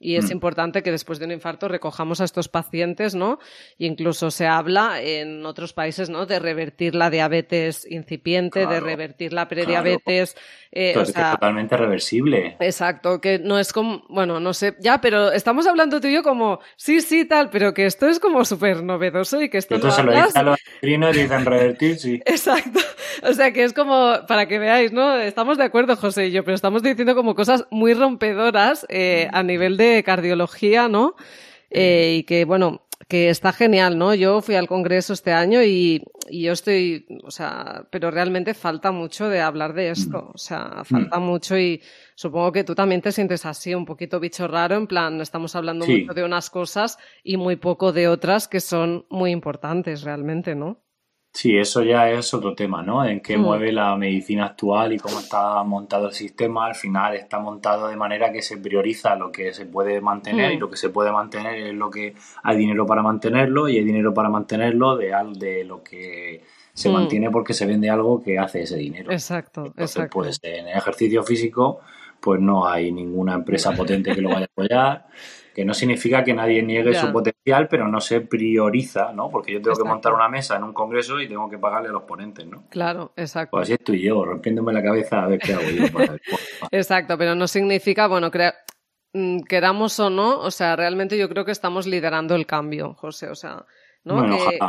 Y 0.03 0.17
es 0.17 0.31
importante 0.31 0.83
que 0.83 0.91
después 0.91 1.17
de 1.17 1.25
un 1.25 1.31
infarto 1.31 1.69
recojamos 1.69 2.19
a 2.19 2.25
estos 2.25 2.49
pacientes, 2.49 3.15
¿no? 3.15 3.39
Y 3.77 3.85
incluso 3.85 4.31
se 4.31 4.45
habla 4.45 5.01
en 5.01 5.45
otros 5.45 5.71
países, 5.71 6.09
¿no? 6.09 6.25
De 6.25 6.39
revertir 6.39 6.93
la 6.93 7.09
diabetes 7.09 7.89
incipiente, 7.89 8.67
de 8.67 8.81
revertir 8.81 9.31
la 9.31 9.47
prediabetes. 9.47 10.35
Eh, 10.75 10.97
o 10.97 11.05
sea, 11.05 11.33
totalmente 11.33 11.77
reversible. 11.77 12.57
Exacto, 12.59 13.21
que 13.21 13.37
no 13.37 13.59
es 13.59 13.71
como, 13.71 14.03
bueno, 14.09 14.39
no 14.39 14.55
sé, 14.55 14.75
ya, 14.79 14.99
pero 15.01 15.31
estamos 15.31 15.67
hablando 15.67 16.01
tú 16.01 16.07
y 16.07 16.13
yo 16.13 16.23
como, 16.23 16.61
sí, 16.77 17.01
sí, 17.01 17.25
tal, 17.25 17.51
pero 17.51 17.75
que 17.75 17.85
esto 17.85 18.07
es 18.07 18.19
como 18.19 18.43
súper 18.43 18.81
novedoso 18.81 19.39
y 19.39 19.49
que 19.49 19.59
esto 19.59 19.77
no 19.77 19.91
se 19.91 20.01
lo 20.01 20.11
dicen 20.11 20.31
a 20.35 20.41
los 20.41 20.59
y 20.81 20.97
dicen 20.97 21.45
revertir, 21.45 21.99
sí. 21.99 22.21
Exacto. 22.25 22.79
O 23.21 23.33
sea, 23.33 23.53
que 23.53 23.63
es 23.63 23.73
como, 23.73 24.15
para 24.27 24.47
que 24.47 24.57
veáis, 24.57 24.91
¿no? 24.91 25.15
Estamos 25.15 25.59
de 25.59 25.65
acuerdo, 25.65 25.95
José 25.95 26.27
y 26.27 26.31
yo, 26.31 26.43
pero 26.43 26.55
estamos 26.55 26.81
diciendo 26.81 27.13
como 27.13 27.35
cosas 27.35 27.65
muy 27.69 27.93
rompedoras 27.93 28.87
eh, 28.89 29.27
a 29.31 29.43
nivel 29.43 29.77
de 29.77 30.01
cardiología, 30.03 30.87
¿no? 30.87 31.15
Eh, 31.69 32.15
y 32.17 32.23
que, 32.23 32.45
bueno, 32.45 32.81
que 33.07 33.29
está 33.29 33.51
genial, 33.51 33.97
¿no? 33.97 34.13
Yo 34.13 34.41
fui 34.41 34.55
al 34.55 34.67
Congreso 34.67 35.13
este 35.13 35.31
año 35.31 35.63
y, 35.63 36.03
yo 36.31 36.53
estoy, 36.53 37.05
o 37.23 37.31
sea, 37.31 37.85
pero 37.91 38.09
realmente 38.09 38.53
falta 38.53 38.91
mucho 38.91 39.27
de 39.27 39.41
hablar 39.41 39.73
de 39.73 39.89
esto, 39.89 40.31
o 40.33 40.37
sea, 40.37 40.83
falta 40.85 41.19
mm. 41.19 41.23
mucho 41.23 41.57
y 41.57 41.81
supongo 42.15 42.51
que 42.51 42.63
tú 42.63 42.75
también 42.75 43.01
te 43.01 43.11
sientes 43.11 43.45
así, 43.45 43.75
un 43.75 43.85
poquito 43.85 44.19
bicho 44.19 44.47
raro, 44.47 44.75
en 44.75 44.87
plan, 44.87 45.19
estamos 45.21 45.55
hablando 45.55 45.85
mucho 45.85 46.13
de 46.13 46.23
unas 46.23 46.49
cosas 46.49 46.97
y 47.23 47.37
muy 47.37 47.57
poco 47.57 47.91
de 47.91 48.07
otras 48.07 48.47
que 48.47 48.61
son 48.61 49.05
muy 49.09 49.31
importantes 49.31 50.03
realmente, 50.03 50.55
¿no? 50.55 50.82
Sí, 51.33 51.57
eso 51.57 51.81
ya 51.81 52.11
es 52.11 52.31
otro 52.35 52.53
tema, 52.53 52.83
¿no? 52.83 53.03
En 53.03 53.19
qué 53.19 53.37
mm. 53.37 53.41
mueve 53.41 53.71
la 53.71 53.95
medicina 53.95 54.45
actual 54.45 54.93
y 54.93 54.99
cómo 54.99 55.19
está 55.19 55.63
montado 55.63 56.07
el 56.07 56.13
sistema. 56.13 56.67
Al 56.67 56.75
final 56.75 57.15
está 57.15 57.39
montado 57.39 57.87
de 57.87 57.95
manera 57.95 58.31
que 58.31 58.43
se 58.43 58.57
prioriza 58.57 59.15
lo 59.15 59.31
que 59.31 59.51
se 59.51 59.65
puede 59.65 59.99
mantener 59.99 60.51
y 60.51 60.57
mm. 60.57 60.59
lo 60.59 60.69
que 60.69 60.77
se 60.77 60.89
puede 60.89 61.11
mantener 61.11 61.55
es 61.55 61.73
lo 61.73 61.89
que 61.89 62.13
hay 62.43 62.55
dinero 62.55 62.85
para 62.85 63.01
mantenerlo 63.01 63.67
y 63.67 63.79
hay 63.79 63.83
dinero 63.83 64.13
para 64.13 64.29
mantenerlo 64.29 64.95
de, 64.95 65.11
de 65.33 65.63
lo 65.63 65.81
que 65.81 66.43
se 66.71 66.89
mm. 66.89 66.93
mantiene 66.93 67.31
porque 67.31 67.55
se 67.55 67.65
vende 67.65 67.89
algo 67.89 68.21
que 68.21 68.37
hace 68.37 68.61
ese 68.61 68.77
dinero. 68.77 69.11
Exacto, 69.11 69.73
exacto. 69.75 70.11
Pues 70.13 70.39
en 70.43 70.67
ejercicio 70.67 71.23
físico, 71.23 71.79
pues 72.19 72.39
no 72.41 72.67
hay 72.67 72.91
ninguna 72.91 73.33
empresa 73.33 73.71
potente 73.71 74.13
que 74.13 74.21
lo 74.21 74.29
vaya 74.29 74.41
a 74.41 74.51
apoyar 74.51 75.05
que 75.53 75.63
no 75.63 75.73
significa 75.73 76.23
que 76.23 76.33
nadie 76.33 76.63
niegue 76.63 76.95
su 76.95 77.11
potencial, 77.11 77.67
pero 77.67 77.87
no 77.87 78.01
se 78.01 78.21
prioriza, 78.21 79.13
¿no? 79.13 79.29
Porque 79.29 79.53
yo 79.53 79.61
tengo 79.61 79.77
que 79.77 79.83
montar 79.83 80.13
una 80.13 80.27
mesa 80.27 80.57
en 80.57 80.63
un 80.63 80.73
congreso 80.73 81.21
y 81.21 81.27
tengo 81.27 81.47
que 81.49 81.59
pagarle 81.59 81.89
a 81.89 81.91
los 81.91 82.03
ponentes, 82.03 82.45
¿no? 82.47 82.63
Claro, 82.69 83.13
exacto. 83.15 83.51
Pues 83.51 83.63
así 83.63 83.73
estoy 83.73 84.01
yo, 84.01 84.25
rompiéndome 84.25 84.73
la 84.73 84.81
cabeza 84.81 85.23
a 85.23 85.27
ver 85.27 85.39
qué 85.39 85.53
hago 85.53 85.63
yo. 85.63 85.85
exacto, 86.71 87.17
pero 87.17 87.35
no 87.35 87.47
significa, 87.47 88.07
bueno, 88.07 88.31
mm, 89.13 89.41
queramos 89.41 89.99
o 89.99 90.09
no, 90.09 90.39
o 90.39 90.49
sea, 90.49 90.75
realmente 90.75 91.17
yo 91.17 91.29
creo 91.29 91.45
que 91.45 91.51
estamos 91.51 91.85
liderando 91.85 92.33
el 92.33 92.47
cambio, 92.47 92.95
José, 92.95 93.29
o 93.29 93.35
sea, 93.35 93.63
¿no? 94.03 94.25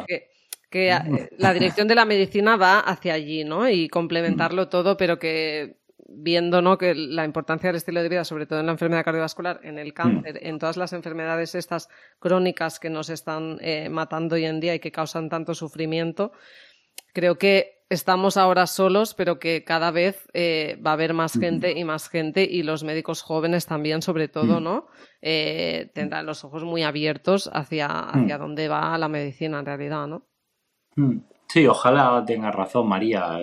que, 0.07 0.29
que 0.68 0.99
la 1.38 1.55
dirección 1.55 1.88
de 1.88 1.94
la 1.94 2.05
medicina 2.05 2.57
va 2.57 2.81
hacia 2.81 3.14
allí, 3.14 3.44
¿no? 3.44 3.70
Y 3.70 3.88
complementarlo 3.88 4.68
todo, 4.68 4.99
pero 4.99 5.18
que 5.18 5.79
viendo 6.07 6.62
¿no? 6.62 6.79
que 6.79 6.95
la 6.95 7.25
importancia 7.25 7.69
del 7.69 7.77
estilo 7.77 8.03
de 8.03 8.09
vida, 8.09 8.25
sobre 8.25 8.47
todo 8.47 8.61
en 8.61 8.67
la 8.67 8.73
enfermedad 8.73 9.05
cardiovascular, 9.05 9.61
en 9.62 9.79
el 9.79 9.95
cáncer, 9.95 10.38
en 10.43 10.59
todas 10.59 10.77
las 10.77 10.93
enfermedades 10.93 11.55
estas 11.55 11.88
crónicas 12.19 12.79
que 12.79 12.90
nos 12.90 13.11
están 13.11 13.59
eh, 13.61 13.88
matando 13.88 14.35
hoy 14.35 14.45
en 14.45 14.61
día 14.61 14.75
y 14.75 14.81
que 14.81 14.93
causan 14.93 15.29
tanto 15.29 15.55
sufrimiento, 15.55 16.33
creo 17.12 17.38
que 17.38 17.85
estamos 17.88 18.37
ahora 18.37 18.67
solos, 18.67 19.14
pero 19.14 19.38
que 19.38 19.64
cada 19.64 19.90
vez 19.90 20.29
eh, 20.33 20.79
va 20.85 20.90
a 20.90 20.95
haber 20.95 21.14
más 21.14 21.38
gente 21.38 21.73
y 21.73 21.85
más 21.85 22.09
gente 22.09 22.45
y 22.45 22.62
los 22.62 22.83
médicos 22.85 23.23
jóvenes 23.23 23.67
también, 23.67 24.03
sobre 24.03 24.29
todo, 24.29 24.61
¿no? 24.61 24.87
Eh, 25.23 25.90
tendrán 25.95 26.27
los 26.27 26.45
ojos 26.45 26.64
muy 26.64 26.83
abiertos 26.83 27.51
hacia, 27.53 27.87
hacia 27.87 28.38
dónde 28.38 28.69
va 28.69 28.97
la 28.99 29.09
medicina 29.09 29.61
en 29.61 29.67
realidad, 29.67 30.07
¿no? 30.07 30.27
Sí, 31.49 31.67
ojalá 31.67 32.25
tenga 32.27 32.51
razón, 32.51 32.88
María. 32.88 33.38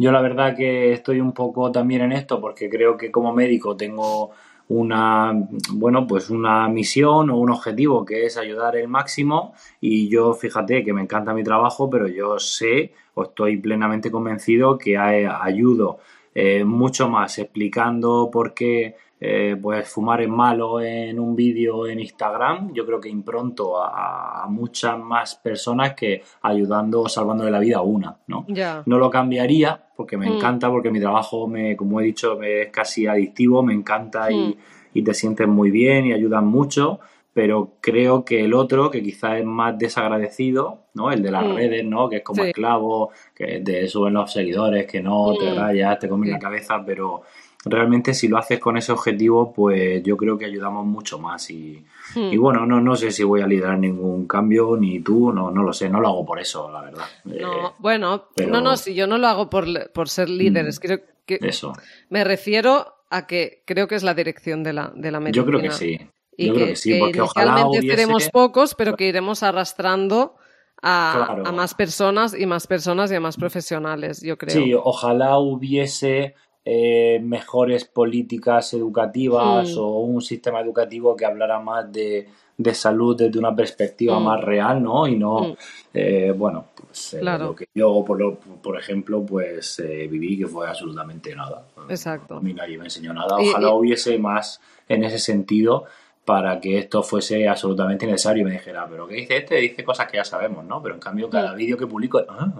Yo 0.00 0.10
la 0.12 0.22
verdad 0.22 0.56
que 0.56 0.94
estoy 0.94 1.20
un 1.20 1.32
poco 1.32 1.70
también 1.70 2.00
en 2.00 2.12
esto 2.12 2.40
porque 2.40 2.70
creo 2.70 2.96
que 2.96 3.10
como 3.10 3.34
médico 3.34 3.76
tengo 3.76 4.30
una 4.68 5.30
bueno 5.74 6.06
pues 6.06 6.30
una 6.30 6.66
misión 6.68 7.28
o 7.28 7.36
un 7.36 7.50
objetivo 7.50 8.02
que 8.06 8.24
es 8.24 8.38
ayudar 8.38 8.76
el 8.76 8.88
máximo 8.88 9.52
y 9.78 10.08
yo 10.08 10.32
fíjate 10.32 10.82
que 10.84 10.94
me 10.94 11.02
encanta 11.02 11.34
mi 11.34 11.44
trabajo 11.44 11.90
pero 11.90 12.08
yo 12.08 12.38
sé 12.38 12.94
o 13.12 13.24
estoy 13.24 13.58
plenamente 13.58 14.10
convencido 14.10 14.78
que 14.78 14.96
ayudo 14.96 15.98
eh, 16.34 16.64
mucho 16.64 17.10
más 17.10 17.38
explicando 17.38 18.30
por 18.32 18.54
qué 18.54 18.96
eh, 19.22 19.54
pues 19.60 19.86
fumar 19.86 20.22
es 20.22 20.30
malo 20.30 20.80
en 20.80 21.20
un 21.20 21.36
vídeo 21.36 21.86
en 21.86 22.00
Instagram, 22.00 22.72
yo 22.72 22.86
creo 22.86 22.98
que 22.98 23.10
impronto 23.10 23.82
a, 23.82 24.46
muchas 24.48 24.98
más 24.98 25.34
personas 25.34 25.94
que 25.94 26.22
ayudando 26.40 27.02
o 27.02 27.08
salvando 27.08 27.44
de 27.44 27.50
la 27.50 27.58
vida 27.58 27.76
a 27.76 27.82
una, 27.82 28.16
¿no? 28.26 28.46
No 28.86 28.98
lo 28.98 29.10
cambiaría 29.10 29.78
porque 29.94 30.16
me 30.16 30.28
mm. 30.28 30.32
encanta, 30.32 30.70
porque 30.70 30.90
mi 30.90 31.00
trabajo, 31.00 31.46
me, 31.46 31.76
como 31.76 32.00
he 32.00 32.04
dicho, 32.04 32.42
es 32.42 32.70
casi 32.70 33.06
adictivo, 33.06 33.62
me 33.62 33.74
encanta 33.74 34.32
y, 34.32 34.48
mm. 34.48 34.54
y 34.94 35.02
te 35.02 35.12
sientes 35.12 35.46
muy 35.46 35.70
bien 35.70 36.06
y 36.06 36.12
ayudan 36.14 36.46
mucho, 36.46 37.00
pero 37.32 37.74
creo 37.80 38.24
que 38.24 38.44
el 38.44 38.54
otro, 38.54 38.90
que 38.90 39.02
quizás 39.02 39.38
es 39.38 39.44
más 39.44 39.78
desagradecido, 39.78 40.86
¿no? 40.94 41.12
El 41.12 41.22
de 41.22 41.30
las 41.30 41.44
mm. 41.44 41.54
redes, 41.54 41.84
¿no? 41.84 42.08
Que 42.08 42.16
es 42.16 42.22
como 42.22 42.42
esclavo, 42.42 43.10
que 43.34 43.60
te 43.60 43.86
suben 43.86 44.14
los 44.14 44.32
seguidores, 44.32 44.86
que 44.86 45.00
no, 45.00 45.34
te 45.38 45.54
rayas, 45.54 45.98
te 45.98 46.08
comen 46.08 46.30
la 46.30 46.38
cabeza, 46.38 46.82
pero 46.84 47.22
realmente 47.64 48.14
si 48.14 48.28
lo 48.28 48.38
haces 48.38 48.58
con 48.58 48.76
ese 48.76 48.92
objetivo, 48.92 49.52
pues 49.52 50.02
yo 50.02 50.16
creo 50.16 50.38
que 50.38 50.46
ayudamos 50.46 50.86
mucho 50.86 51.18
más. 51.18 51.50
Y, 51.50 51.84
y 52.14 52.36
hmm. 52.36 52.40
bueno, 52.40 52.66
no, 52.66 52.80
no 52.80 52.96
sé 52.96 53.10
si 53.10 53.22
voy 53.22 53.42
a 53.42 53.46
liderar 53.46 53.78
ningún 53.78 54.26
cambio, 54.26 54.76
ni 54.76 55.00
tú, 55.00 55.32
no, 55.32 55.50
no 55.50 55.62
lo 55.62 55.72
sé, 55.72 55.88
no 55.88 56.00
lo 56.00 56.08
hago 56.08 56.24
por 56.24 56.40
eso, 56.40 56.70
la 56.70 56.82
verdad. 56.82 57.04
No, 57.24 57.34
eh, 57.34 57.72
bueno, 57.78 58.28
no, 58.48 58.60
no, 58.60 58.76
si 58.76 58.94
yo 58.94 59.06
no 59.06 59.18
lo 59.18 59.26
hago 59.26 59.50
por, 59.50 59.90
por 59.92 60.08
ser 60.08 60.30
líder, 60.30 60.66
es 60.66 60.80
creo 60.80 61.00
que 61.26 61.38
eso. 61.42 61.72
me 62.08 62.24
refiero 62.24 62.94
a 63.10 63.26
que 63.26 63.62
creo 63.66 63.88
que 63.88 63.96
es 63.96 64.02
la 64.02 64.14
dirección 64.14 64.62
de 64.62 64.72
la, 64.72 64.92
de 64.94 65.10
la 65.10 65.20
medicina. 65.20 65.44
Yo 65.44 65.46
creo 65.46 65.60
que 65.60 65.70
sí. 65.70 65.98
Y 66.36 66.46
yo 66.46 66.52
que, 66.54 66.58
creo 66.58 66.68
que 66.68 66.76
sí, 66.76 66.98
porque 66.98 67.20
ojalá 67.20 67.66
seremos 67.82 68.30
pocos, 68.30 68.74
pero 68.74 68.96
que 68.96 69.06
iremos 69.06 69.42
arrastrando 69.42 70.36
a, 70.80 71.42
a, 71.44 71.52
más 71.52 71.74
personas 71.74 72.38
y 72.38 72.46
más 72.46 72.66
personas 72.66 73.12
y 73.12 73.16
a 73.16 73.20
más 73.20 73.36
profesionales, 73.36 74.22
yo 74.22 74.38
creo. 74.38 74.54
Sí, 74.54 74.72
ojalá 74.72 75.36
hubiese 75.38 76.34
eh, 76.72 77.18
mejores 77.18 77.84
políticas 77.84 78.74
educativas 78.74 79.74
hmm. 79.74 79.78
o 79.80 80.02
un 80.02 80.22
sistema 80.22 80.60
educativo 80.60 81.16
que 81.16 81.26
hablara 81.26 81.58
más 81.58 81.90
de, 81.90 82.28
salud 82.72 83.16
desde 83.16 83.40
una 83.40 83.56
perspectiva 83.56 84.20
hmm. 84.20 84.22
más 84.22 84.40
real, 84.40 84.80
¿no? 84.80 85.08
Y 85.08 85.16
no, 85.16 85.40
hmm. 85.40 85.56
eh, 85.94 86.32
bueno, 86.36 86.66
pues 86.76 87.14
eh, 87.14 87.24
lo 87.24 87.56
que 87.56 87.66
yo, 87.74 88.04
por, 88.06 88.38
por 88.62 88.78
ejemplo, 88.78 89.26
pues 89.26 89.82
viví 90.08 90.38
que 90.38 90.46
fue 90.46 90.68
absolutamente 90.68 91.34
nada. 91.34 91.66
Exacto. 91.88 92.36
A 92.36 92.40
mí 92.40 92.54
nadie 92.54 92.78
me 92.78 92.84
enseñó 92.84 93.12
nada. 93.12 93.38
Ojalá 93.38 93.74
hubiese 93.74 94.16
más 94.20 94.60
en 94.88 95.02
ese 95.02 95.18
sentido 95.18 95.86
para 96.24 96.60
que 96.60 96.78
esto 96.78 97.02
fuese 97.02 97.48
absolutamente 97.48 98.06
necesario 98.06 98.42
y 98.42 98.44
me 98.44 98.52
dijera, 98.52 98.86
pero 98.88 99.08
¿qué 99.08 99.16
dice 99.16 99.38
este? 99.38 99.56
Dice 99.56 99.82
cosas 99.82 100.08
que 100.08 100.18
ya 100.18 100.24
sabemos, 100.24 100.64
¿no? 100.64 100.80
Pero 100.80 100.94
en 100.94 101.00
cambio 101.00 101.28
cada 101.28 101.52
vídeo 101.52 101.76
que 101.76 101.88
publico... 101.88 102.22
Ah, 102.28 102.52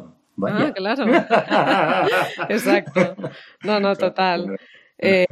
Ah, 0.48 0.72
claro. 0.74 1.05
Exacto. 2.48 3.16
No, 3.64 3.81
no, 3.81 3.96
total. 3.96 4.57
Eh, 4.98 5.26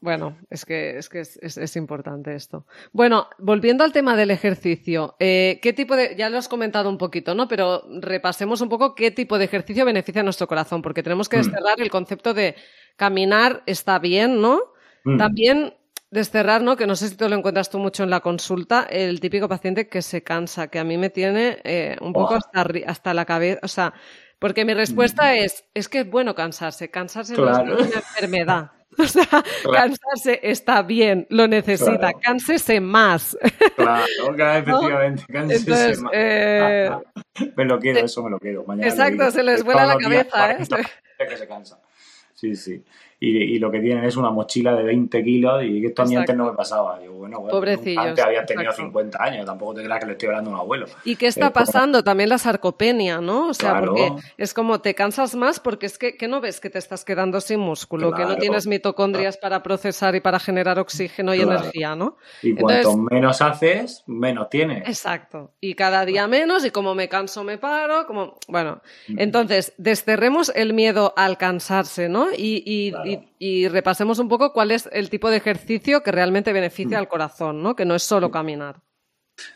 bueno, 0.00 0.38
es 0.50 0.64
que, 0.64 0.98
es, 0.98 1.08
que 1.08 1.20
es, 1.20 1.76
importante 1.76 2.34
esto. 2.34 2.66
Bueno, 2.92 3.28
volviendo 3.38 3.84
al 3.84 3.92
tema 3.92 4.16
del 4.16 4.30
ejercicio, 4.30 5.16
eh, 5.18 5.58
¿qué 5.62 5.72
tipo 5.72 5.96
de, 5.96 6.16
ya 6.16 6.30
lo 6.30 6.38
has 6.38 6.48
comentado 6.48 6.88
un 6.88 6.98
poquito, 6.98 7.34
¿no? 7.34 7.48
Pero 7.48 7.84
repasemos 8.00 8.60
un 8.60 8.68
poco 8.68 8.94
qué 8.94 9.10
tipo 9.10 9.38
de 9.38 9.44
ejercicio 9.44 9.84
beneficia 9.84 10.20
a 10.20 10.24
nuestro 10.24 10.48
corazón, 10.48 10.82
porque 10.82 11.02
tenemos 11.02 11.28
que 11.28 11.36
mm. 11.36 11.42
desterrar 11.42 11.80
el 11.80 11.90
concepto 11.90 12.34
de 12.34 12.56
caminar 12.96 13.62
está 13.66 13.98
bien, 13.98 14.40
¿no? 14.40 14.60
Mm. 15.04 15.18
También 15.18 15.74
desterrar, 16.10 16.62
¿no? 16.62 16.76
Que 16.76 16.86
no 16.86 16.96
sé 16.96 17.08
si 17.08 17.16
te 17.16 17.28
lo 17.28 17.36
encuentras 17.36 17.70
tú 17.70 17.78
mucho 17.78 18.02
en 18.02 18.10
la 18.10 18.20
consulta, 18.20 18.86
el 18.90 19.20
típico 19.20 19.48
paciente 19.48 19.88
que 19.88 20.02
se 20.02 20.22
cansa, 20.22 20.68
que 20.68 20.78
a 20.78 20.84
mí 20.84 20.96
me 20.96 21.10
tiene 21.10 21.58
eh, 21.64 21.96
un 22.00 22.12
poco 22.12 22.34
hasta, 22.34 22.66
hasta 22.86 23.14
la 23.14 23.24
cabeza, 23.24 23.60
o 23.62 23.68
sea, 23.68 23.94
porque 24.38 24.64
mi 24.64 24.74
respuesta 24.74 25.32
mm. 25.32 25.36
es, 25.38 25.64
es 25.74 25.88
que 25.88 26.00
es 26.00 26.10
bueno 26.10 26.34
cansarse, 26.34 26.90
cansarse 26.90 27.36
no 27.36 27.50
es 27.50 27.58
una 27.58 27.96
enfermedad. 27.96 28.70
O 29.00 29.04
sea, 29.06 29.44
cansarse 29.70 30.40
está 30.42 30.82
bien, 30.82 31.26
lo 31.30 31.46
necesita, 31.46 32.10
cánsese 32.14 32.80
más. 32.80 33.36
Claro, 33.76 34.04
efectivamente, 34.58 35.24
cánsese 35.30 36.00
más. 36.00 36.12
Eh, 36.14 36.90
me 37.56 37.64
lo 37.66 37.78
quedo, 37.78 38.00
eso 38.00 38.24
me 38.24 38.30
lo 38.30 38.40
quedo. 38.40 38.64
exacto, 38.80 39.30
se 39.30 39.44
les 39.44 39.62
vuela 39.62 39.86
la 39.86 39.98
cabeza, 39.98 40.52
¿eh? 40.52 40.56
Que 41.18 41.36
se 41.36 41.46
cansa. 41.46 41.78
Sí, 42.34 42.56
sí. 42.56 42.82
Y, 43.20 43.58
lo 43.58 43.70
que 43.70 43.80
tienen 43.80 44.04
es 44.04 44.16
una 44.16 44.30
mochila 44.30 44.74
de 44.76 44.84
20 44.84 45.24
kilos 45.24 45.64
y 45.64 45.84
esto 45.84 46.02
a 46.02 46.04
mí 46.04 46.14
antes 46.14 46.36
no 46.36 46.46
me 46.46 46.56
pasaba. 46.56 46.98
Digo, 47.00 47.14
bueno, 47.14 47.40
bueno 47.40 47.58
antes 47.58 48.24
había 48.24 48.46
tenido 48.46 48.72
50 48.72 49.22
años, 49.22 49.44
tampoco 49.44 49.74
te 49.74 49.84
creas 49.84 49.98
que 49.98 50.06
le 50.06 50.12
estoy 50.12 50.28
hablando 50.28 50.50
a 50.50 50.54
un 50.54 50.60
abuelo. 50.60 50.86
¿Y 51.04 51.16
qué 51.16 51.26
está 51.26 51.52
pasando? 51.52 52.04
También 52.04 52.28
la 52.28 52.38
sarcopenia, 52.38 53.20
¿no? 53.20 53.48
O 53.48 53.54
sea, 53.54 53.80
porque 53.80 54.12
es 54.36 54.54
como 54.54 54.80
te 54.80 54.94
cansas 54.94 55.34
más 55.34 55.58
porque 55.58 55.86
es 55.86 55.98
que, 55.98 56.16
que 56.16 56.28
no 56.28 56.40
ves 56.40 56.60
que 56.60 56.70
te 56.70 56.78
estás 56.78 57.04
quedando 57.04 57.40
sin 57.40 57.60
músculo, 57.60 58.12
que 58.12 58.24
no 58.24 58.36
tienes 58.36 58.66
mitocondrias 58.66 59.36
para 59.36 59.62
procesar 59.62 60.14
y 60.14 60.20
para 60.20 60.38
generar 60.38 60.78
oxígeno 60.78 61.34
y 61.34 61.40
energía, 61.40 61.96
¿no? 61.96 62.16
Y 62.42 62.54
cuanto 62.54 62.96
menos 62.96 63.42
haces, 63.42 64.04
menos 64.06 64.48
tienes. 64.48 64.86
Exacto. 64.88 65.52
Y 65.60 65.74
cada 65.74 66.04
día 66.04 66.26
menos 66.28 66.64
y 66.64 66.70
como 66.70 66.94
me 66.94 67.08
canso 67.08 67.42
me 67.42 67.58
paro, 67.58 68.06
como, 68.06 68.38
bueno, 68.46 68.80
entonces 69.08 69.74
desterremos 69.76 70.52
el 70.54 70.72
miedo 70.72 71.14
al 71.16 71.36
cansarse, 71.36 72.08
¿no? 72.08 72.28
Y, 72.36 72.62
y, 72.64 73.07
repasemos 73.68 74.18
un 74.18 74.28
poco 74.28 74.52
cuál 74.52 74.70
es 74.70 74.88
el 74.92 75.10
tipo 75.10 75.30
de 75.30 75.36
ejercicio 75.36 76.02
que 76.02 76.12
realmente 76.12 76.52
beneficia 76.52 76.98
al 76.98 77.08
corazón, 77.08 77.62
¿no? 77.62 77.74
Que 77.74 77.84
no 77.84 77.94
es 77.94 78.02
solo 78.02 78.30
caminar. 78.30 78.76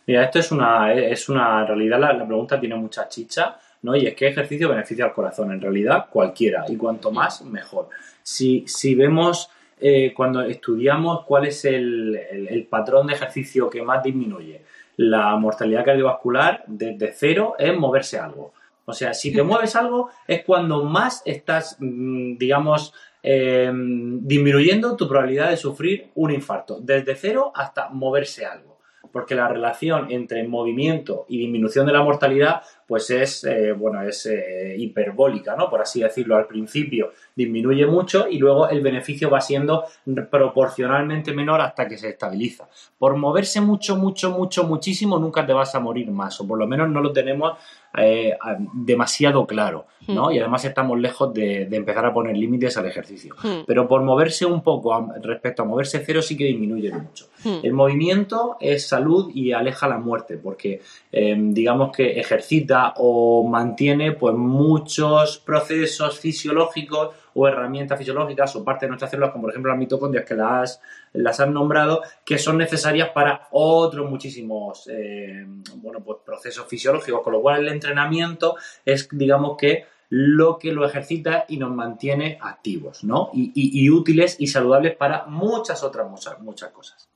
Mira, 0.06 0.24
esto 0.24 0.38
es 0.38 0.52
una, 0.52 0.92
es 0.92 1.28
una 1.28 1.66
realidad 1.66 1.98
la, 1.98 2.26
pregunta 2.26 2.60
tiene 2.60 2.76
mucha 2.76 3.08
chicha, 3.08 3.58
¿no? 3.82 3.96
Y 3.96 4.06
es 4.06 4.14
qué 4.14 4.28
ejercicio 4.28 4.68
beneficia 4.68 5.06
al 5.06 5.12
corazón. 5.12 5.52
En 5.52 5.60
realidad, 5.60 6.06
cualquiera. 6.10 6.64
Y 6.68 6.76
cuanto 6.76 7.10
más, 7.10 7.42
mejor. 7.42 7.88
Si, 8.22 8.64
si 8.66 8.94
vemos 8.94 9.50
eh, 9.84 10.12
cuando 10.14 10.42
estudiamos 10.42 11.24
cuál 11.24 11.46
es 11.46 11.64
el, 11.64 12.68
patrón 12.70 13.08
de 13.08 13.14
ejercicio 13.14 13.68
que 13.68 13.82
más 13.82 14.00
disminuye 14.00 14.62
la 14.96 15.34
mortalidad 15.36 15.84
cardiovascular, 15.84 16.62
desde 16.68 17.12
cero 17.12 17.56
es 17.58 17.76
moverse 17.76 18.16
algo. 18.16 18.52
O 18.84 18.92
sea, 18.92 19.12
si 19.12 19.32
te 19.32 19.42
mueves 19.42 19.74
algo 19.74 20.10
es 20.28 20.44
cuando 20.44 20.84
más 20.84 21.22
estás, 21.24 21.76
mm, 21.80 22.36
digamos, 22.36 22.94
em, 23.22 24.20
disminuyendo 24.26 24.96
tu 24.96 25.08
probabilidad 25.08 25.50
de 25.50 25.56
sufrir 25.56 26.10
un 26.14 26.30
infarto, 26.30 26.80
desde 26.80 27.14
cero 27.14 27.52
hasta 27.54 27.88
moverse 27.88 28.44
algo. 28.44 28.78
Porque 29.12 29.34
la 29.34 29.48
relación 29.48 30.10
entre 30.10 30.46
movimiento 30.46 31.26
y 31.28 31.38
disminución 31.38 31.86
de 31.86 31.92
la 31.92 32.02
mortalidad 32.02 32.62
pues 32.92 33.08
es, 33.08 33.44
eh, 33.44 33.72
bueno, 33.72 34.02
es 34.02 34.26
eh, 34.26 34.74
hiperbólica, 34.76 35.56
¿no? 35.56 35.70
Por 35.70 35.80
así 35.80 36.02
decirlo. 36.02 36.36
Al 36.36 36.46
principio 36.46 37.12
disminuye 37.34 37.86
mucho 37.86 38.28
y 38.28 38.36
luego 38.36 38.68
el 38.68 38.82
beneficio 38.82 39.30
va 39.30 39.40
siendo 39.40 39.84
proporcionalmente 40.30 41.32
menor 41.32 41.62
hasta 41.62 41.88
que 41.88 41.96
se 41.96 42.10
estabiliza. 42.10 42.68
Por 42.98 43.16
moverse 43.16 43.62
mucho, 43.62 43.96
mucho, 43.96 44.30
mucho, 44.32 44.64
muchísimo, 44.64 45.18
nunca 45.18 45.46
te 45.46 45.54
vas 45.54 45.74
a 45.74 45.80
morir 45.80 46.10
más, 46.10 46.38
o 46.42 46.46
por 46.46 46.58
lo 46.58 46.66
menos 46.66 46.90
no 46.90 47.00
lo 47.00 47.12
tenemos 47.14 47.54
eh, 47.94 48.32
demasiado 48.72 49.46
claro, 49.46 49.84
¿no? 50.08 50.28
Hmm. 50.28 50.32
Y 50.32 50.38
además 50.38 50.64
estamos 50.64 50.98
lejos 50.98 51.34
de, 51.34 51.62
empezar 51.70 52.06
a 52.06 52.14
poner 52.14 52.36
límites 52.36 52.76
al 52.78 52.86
ejercicio. 52.86 53.34
Hmm. 53.42 53.64
Pero 53.66 53.86
por 53.86 54.02
moverse 54.02 54.46
un 54.46 54.62
poco 54.62 55.10
respecto 55.22 55.62
a 55.62 55.66
moverse 55.66 56.02
cero 56.04 56.22
sí 56.22 56.34
que 56.34 56.44
disminuye 56.44 56.90
mucho. 56.90 57.26
Hmm. 57.44 57.58
El 57.62 57.74
movimiento 57.74 58.56
es 58.60 58.88
salud 58.88 59.30
y 59.34 59.52
aleja 59.52 59.88
la 59.88 59.98
muerte, 59.98 60.38
porque 60.38 60.80
digamos 61.10 61.94
que 61.94 62.18
ejercita 62.18 62.81
o 62.96 63.46
mantiene 63.46 64.12
pues 64.12 64.34
muchos 64.34 65.38
procesos 65.38 66.18
fisiológicos 66.18 67.14
o 67.34 67.48
herramientas 67.48 67.98
fisiológicas 67.98 68.54
o 68.56 68.64
parte 68.64 68.86
de 68.86 68.90
nuestras 68.90 69.10
células, 69.10 69.30
como 69.30 69.42
por 69.42 69.50
ejemplo 69.50 69.70
las 69.70 69.78
mitocondrias 69.78 70.24
que 70.24 70.34
las, 70.34 70.80
las 71.12 71.40
han 71.40 71.52
nombrado, 71.52 72.02
que 72.24 72.38
son 72.38 72.58
necesarias 72.58 73.10
para 73.10 73.48
otros 73.52 74.10
muchísimos 74.10 74.88
eh, 74.88 75.46
bueno, 75.76 76.00
pues 76.00 76.18
procesos 76.24 76.66
fisiológicos, 76.66 77.22
con 77.22 77.32
lo 77.32 77.40
cual 77.40 77.60
el 77.60 77.68
entrenamiento 77.68 78.56
es, 78.84 79.08
digamos 79.10 79.56
que, 79.56 79.86
lo 80.14 80.58
que 80.58 80.72
lo 80.72 80.84
ejercita 80.84 81.46
y 81.48 81.56
nos 81.56 81.70
mantiene 81.70 82.36
activos, 82.38 83.02
¿no? 83.02 83.30
Y, 83.32 83.50
y 83.54 83.88
útiles 83.88 84.36
y 84.38 84.46
saludables 84.46 84.94
para 84.94 85.24
muchas 85.24 85.82
otras 85.82 86.06
muchas, 86.10 86.38
muchas 86.38 86.70
cosas. 86.70 87.11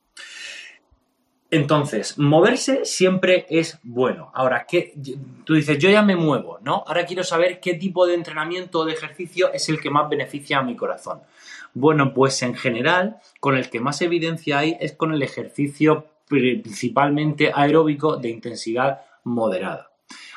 Entonces, 1.49 2.17
moverse 2.17 2.83
siempre 2.83 3.45
es 3.49 3.79
bueno. 3.83 4.31
Ahora, 4.33 4.65
¿qué? 4.67 4.93
tú 5.45 5.53
dices, 5.53 5.77
yo 5.77 5.89
ya 5.89 6.01
me 6.01 6.17
muevo, 6.17 6.59
¿no? 6.61 6.83
Ahora 6.85 7.05
quiero 7.05 7.23
saber 7.23 7.61
qué 7.61 7.75
tipo 7.75 8.05
de 8.05 8.15
entrenamiento 8.15 8.79
o 8.79 8.85
de 8.85 8.93
ejercicio 8.93 9.53
es 9.53 9.69
el 9.69 9.79
que 9.79 9.89
más 9.89 10.09
beneficia 10.09 10.57
a 10.57 10.63
mi 10.63 10.75
corazón. 10.75 11.21
Bueno, 11.73 12.13
pues 12.13 12.41
en 12.41 12.55
general, 12.55 13.17
con 13.39 13.55
el 13.55 13.69
que 13.69 13.79
más 13.79 14.01
evidencia 14.01 14.59
hay 14.59 14.77
es 14.81 14.93
con 14.93 15.13
el 15.13 15.21
ejercicio 15.21 16.07
principalmente 16.27 17.51
aeróbico 17.53 18.17
de 18.17 18.29
intensidad 18.29 19.01
moderada. 19.23 19.91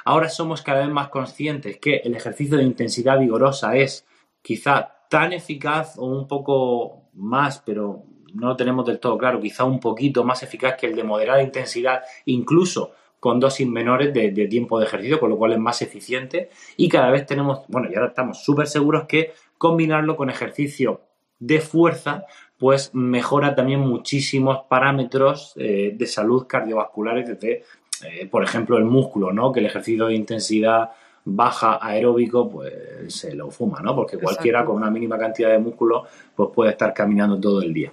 Ahora 0.05 0.29
somos 0.29 0.63
cada 0.63 0.81
vez 0.81 0.91
más 0.91 1.09
conscientes 1.09 1.79
que 1.79 1.97
el 2.05 2.15
ejercicio 2.15 2.57
de 2.57 2.65
intensidad 2.65 3.19
vigorosa 3.19 3.77
es 3.77 4.07
quizá 4.43 4.93
tan 5.09 5.33
eficaz 5.33 5.99
o 5.99 6.07
un 6.07 6.29
poco 6.29 7.09
más, 7.15 7.61
pero 7.61 8.05
no 8.35 8.49
lo 8.49 8.57
tenemos 8.57 8.87
del 8.87 8.99
todo 8.99 9.19
claro, 9.19 9.41
quizá 9.41 9.65
un 9.65 9.81
poquito 9.81 10.25
más 10.25 10.43
eficaz 10.43 10.77
que 10.77 10.87
el 10.87 10.95
de 10.95 11.05
moderada 11.05 11.43
intensidad, 11.43 12.03
incluso 12.27 12.93
con 13.21 13.39
dosis 13.39 13.69
menores 13.69 14.13
de, 14.15 14.31
tiempo 14.49 14.81
de 14.81 14.87
ejercicio, 14.87 15.21
con 15.21 15.31
lo 15.31 15.37
cual 15.37 15.53
es 15.53 15.59
más 15.59 15.83
eficiente 15.83 16.49
y 16.77 16.89
cada 16.89 17.11
vez 17.11 17.27
tenemos, 17.27 17.61
bueno, 17.69 17.89
y 17.91 17.95
ahora 17.95 18.09
estamos 18.09 18.43
súper 18.43 18.67
seguros 18.67 19.05
que 19.05 19.33
combinarlo 19.59 20.17
con 20.17 20.31
ejercicio 20.31 21.03
de 21.39 21.61
fuerza, 21.61 22.25
pues 22.59 22.95
mejora 22.95 23.55
también 23.55 23.81
muchísimos 23.81 24.61
parámetros 24.69 25.55
eh, 25.57 25.93
de 25.95 26.07
salud 26.07 26.47
cardiovasculares 26.47 27.29
desde, 27.29 27.65
eh, 28.05 28.27
por 28.27 28.43
ejemplo, 28.43 28.77
el 28.79 28.85
músculo, 28.85 29.33
¿no? 29.33 29.53
Que 29.53 29.61
el 29.61 29.67
ejercicio 29.67 30.07
de 30.07 30.15
intensidad 30.15 30.91
baja 31.25 31.79
aeróbico, 31.81 32.49
pues 32.49 32.73
se 33.09 33.35
lo 33.35 33.51
fuma, 33.51 33.81
¿no? 33.81 33.95
Porque 33.95 34.19
cualquiera 34.19 34.65
con 34.65 34.77
una 34.77 34.91
mínima 34.91 35.19
cantidad 35.19 35.51
de 35.51 35.59
músculo, 35.59 36.05
pues 36.35 36.51
puede 36.55 36.71
estar 36.71 36.93
caminando 36.95 37.39
todo 37.39 37.63
el 37.63 37.73
día. 37.73 37.93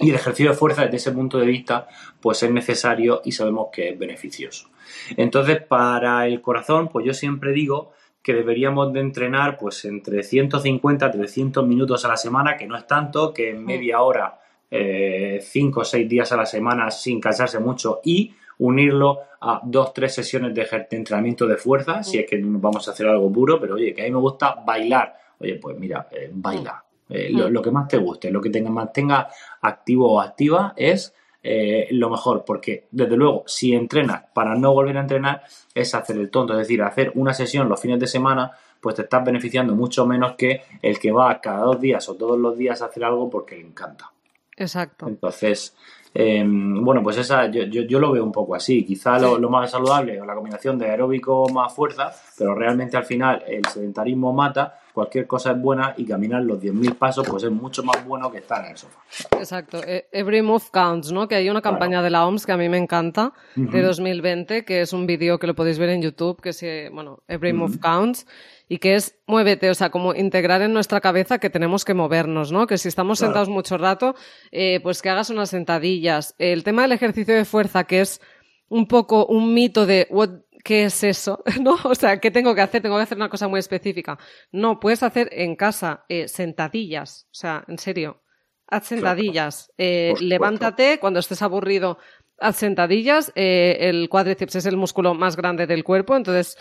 Y 0.00 0.10
el 0.10 0.16
ejercicio 0.16 0.50
de 0.50 0.56
fuerza 0.56 0.82
desde 0.82 0.96
ese 0.96 1.12
punto 1.12 1.38
de 1.38 1.46
vista 1.46 1.88
pues 2.20 2.42
es 2.42 2.50
necesario 2.50 3.20
y 3.24 3.32
sabemos 3.32 3.68
que 3.72 3.90
es 3.90 3.98
beneficioso. 3.98 4.68
Entonces, 5.16 5.62
para 5.62 6.26
el 6.26 6.40
corazón, 6.40 6.88
pues 6.88 7.04
yo 7.04 7.14
siempre 7.14 7.52
digo 7.52 7.92
que 8.22 8.34
deberíamos 8.34 8.92
de 8.92 9.00
entrenar 9.00 9.56
pues 9.56 9.84
entre 9.84 10.22
150 10.22 11.06
a 11.06 11.10
300 11.10 11.66
minutos 11.66 12.04
a 12.04 12.08
la 12.08 12.16
semana, 12.16 12.56
que 12.56 12.66
no 12.66 12.76
es 12.76 12.86
tanto, 12.86 13.32
que 13.32 13.50
en 13.50 13.64
media 13.64 14.02
hora, 14.02 14.38
5 14.70 14.70
eh, 14.70 15.40
o 15.74 15.84
6 15.84 16.08
días 16.08 16.30
a 16.32 16.36
la 16.36 16.46
semana 16.46 16.90
sin 16.90 17.20
cansarse 17.20 17.58
mucho 17.58 18.00
y 18.04 18.34
unirlo 18.58 19.20
a 19.40 19.60
dos, 19.64 19.92
tres 19.92 20.14
sesiones 20.14 20.54
de 20.54 20.66
entrenamiento 20.90 21.46
de 21.46 21.56
fuerza, 21.56 22.02
si 22.02 22.18
es 22.18 22.26
que 22.28 22.40
vamos 22.42 22.86
a 22.88 22.90
hacer 22.90 23.06
algo 23.06 23.32
puro, 23.32 23.60
pero 23.60 23.74
oye, 23.74 23.94
que 23.94 24.02
a 24.02 24.04
mí 24.04 24.10
me 24.10 24.18
gusta 24.18 24.56
bailar. 24.66 25.16
Oye, 25.38 25.54
pues 25.54 25.78
mira, 25.78 26.08
eh, 26.10 26.30
baila, 26.32 26.84
eh, 27.08 27.30
mm. 27.32 27.52
lo, 27.52 27.62
que 27.62 27.70
más 27.70 27.86
te 27.86 27.96
guste, 27.98 28.30
lo 28.30 28.40
que 28.40 28.50
te 28.50 28.60
mantenga 28.62 29.28
activo 29.60 30.12
o 30.12 30.20
activa 30.20 30.74
es 30.76 31.14
eh, 31.42 31.88
lo 31.92 32.10
mejor, 32.10 32.44
porque 32.44 32.88
desde 32.90 33.16
luego, 33.16 33.44
si 33.46 33.72
entrenas 33.72 34.24
para 34.34 34.56
no 34.56 34.72
volver 34.72 34.96
a 34.98 35.00
entrenar, 35.00 35.42
es 35.74 35.94
hacer 35.94 36.16
el 36.16 36.30
tonto, 36.30 36.52
es 36.54 36.58
decir, 36.58 36.82
hacer 36.82 37.12
una 37.14 37.32
sesión 37.32 37.68
los 37.68 37.80
fines 37.80 38.00
de 38.00 38.06
semana, 38.06 38.52
pues 38.80 38.96
te 38.96 39.02
estás 39.02 39.24
beneficiando 39.24 39.74
mucho 39.74 40.04
menos 40.04 40.32
que 40.32 40.62
el 40.82 40.98
que 40.98 41.12
va 41.12 41.40
cada 41.40 41.60
dos 41.60 41.80
días 41.80 42.08
o 42.08 42.16
todos 42.16 42.38
los 42.38 42.56
días 42.56 42.82
a 42.82 42.86
hacer 42.86 43.04
algo 43.04 43.30
porque 43.30 43.56
le 43.56 43.62
encanta. 43.62 44.12
Exacto. 44.56 45.06
Entonces, 45.06 45.76
em, 46.12 46.84
bueno, 46.84 47.02
pues 47.02 47.16
esa 47.16 47.46
yo, 47.46 47.62
yo, 47.62 48.00
lo 48.00 48.10
veo 48.10 48.24
un 48.24 48.32
poco 48.32 48.56
así. 48.56 48.84
Quizá 48.84 49.18
lo, 49.18 49.38
lo, 49.38 49.48
más 49.48 49.70
saludable 49.70 50.20
o 50.20 50.26
la 50.26 50.34
combinación 50.34 50.78
de 50.78 50.90
aeróbico 50.90 51.48
más 51.48 51.72
fuerza, 51.72 52.12
pero 52.36 52.54
realmente 52.54 52.96
al 52.96 53.04
final 53.04 53.44
el 53.46 53.64
sedentarismo 53.66 54.32
mata 54.32 54.80
cualquier 54.98 55.28
cosa 55.28 55.52
es 55.52 55.60
buena 55.60 55.94
y 55.96 56.04
caminar 56.04 56.42
los 56.42 56.58
10.000 56.58 56.96
pasos 56.96 57.24
pues 57.28 57.44
es 57.44 57.52
mucho 57.52 57.84
más 57.84 58.04
bueno 58.04 58.32
que 58.32 58.38
estar 58.38 58.64
en 58.64 58.72
el 58.72 58.76
sofá. 58.76 58.98
Exacto. 59.38 59.80
E, 59.86 60.08
every 60.10 60.42
move 60.42 60.64
counts, 60.72 61.12
¿no? 61.12 61.28
Que 61.28 61.36
hay 61.36 61.48
una 61.48 61.62
campaña 61.62 62.02
de 62.02 62.10
la 62.10 62.26
OMS 62.26 62.44
que 62.44 62.50
a 62.50 62.56
mí 62.56 62.68
me 62.68 62.78
encanta, 62.78 63.32
de 63.54 63.80
2020, 63.80 64.64
que 64.64 64.80
es 64.80 64.92
un 64.92 65.06
vídeo 65.06 65.38
que 65.38 65.46
lo 65.46 65.54
podéis 65.54 65.78
ver 65.78 65.90
en 65.90 66.02
YouTube, 66.02 66.40
que 66.42 66.48
es, 66.48 66.90
bueno, 66.92 67.22
Every 67.28 67.52
move 67.52 67.78
counts 67.78 68.26
y 68.68 68.78
que 68.78 68.96
es 68.96 69.16
muévete, 69.28 69.70
o 69.70 69.74
sea, 69.74 69.90
como 69.90 70.16
integrar 70.16 70.62
en 70.62 70.72
nuestra 70.72 71.00
cabeza 71.00 71.38
que 71.38 71.48
tenemos 71.48 71.84
que 71.84 71.94
movernos, 71.94 72.50
¿no? 72.50 72.66
Que 72.66 72.76
si 72.76 72.88
estamos 72.88 73.20
sentados 73.20 73.48
mucho 73.48 73.78
rato, 73.78 74.16
eh, 74.50 74.80
pues 74.82 75.00
que 75.00 75.10
hagas 75.10 75.30
unas 75.30 75.50
sentadillas. 75.50 76.34
El 76.38 76.64
tema 76.64 76.82
del 76.82 76.90
ejercicio 76.90 77.36
de 77.36 77.44
fuerza, 77.44 77.84
que 77.84 78.00
es 78.00 78.20
un 78.68 78.88
poco 78.88 79.26
un 79.26 79.54
mito 79.54 79.86
de 79.86 80.08
what 80.10 80.30
¿qué 80.68 80.84
es 80.84 81.02
eso? 81.02 81.42
¿No? 81.62 81.78
O 81.82 81.94
sea, 81.94 82.20
¿qué 82.20 82.30
tengo 82.30 82.54
que 82.54 82.60
hacer? 82.60 82.82
Tengo 82.82 82.96
que 82.96 83.02
hacer 83.02 83.16
una 83.16 83.30
cosa 83.30 83.48
muy 83.48 83.58
específica. 83.58 84.18
No, 84.52 84.78
puedes 84.78 85.02
hacer 85.02 85.30
en 85.32 85.56
casa 85.56 86.04
eh, 86.10 86.28
sentadillas. 86.28 87.26
O 87.30 87.34
sea, 87.34 87.64
en 87.68 87.78
serio. 87.78 88.20
Haz 88.66 88.86
sentadillas. 88.88 89.72
Eh, 89.78 90.12
levántate 90.20 90.98
cuando 91.00 91.20
estés 91.20 91.40
aburrido. 91.40 91.96
Haz 92.38 92.56
sentadillas. 92.56 93.32
Eh, 93.34 93.78
el 93.80 94.10
cuádriceps 94.10 94.56
es 94.56 94.66
el 94.66 94.76
músculo 94.76 95.14
más 95.14 95.36
grande 95.36 95.66
del 95.66 95.84
cuerpo, 95.84 96.14
entonces 96.14 96.58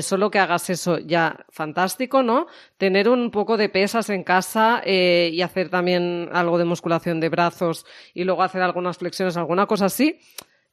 solo 0.00 0.32
que 0.32 0.40
hagas 0.40 0.68
eso 0.68 0.98
ya 0.98 1.46
fantástico, 1.50 2.24
¿no? 2.24 2.48
Tener 2.76 3.08
un 3.08 3.30
poco 3.30 3.56
de 3.56 3.68
pesas 3.68 4.10
en 4.10 4.24
casa 4.24 4.82
y 4.84 5.40
hacer 5.42 5.68
también 5.70 6.28
algo 6.32 6.58
de 6.58 6.64
musculación 6.64 7.20
de 7.20 7.28
brazos 7.28 7.86
y 8.14 8.24
luego 8.24 8.42
hacer 8.42 8.62
algunas 8.62 8.98
flexiones, 8.98 9.36
alguna 9.36 9.66
cosa 9.66 9.84
así 9.84 10.18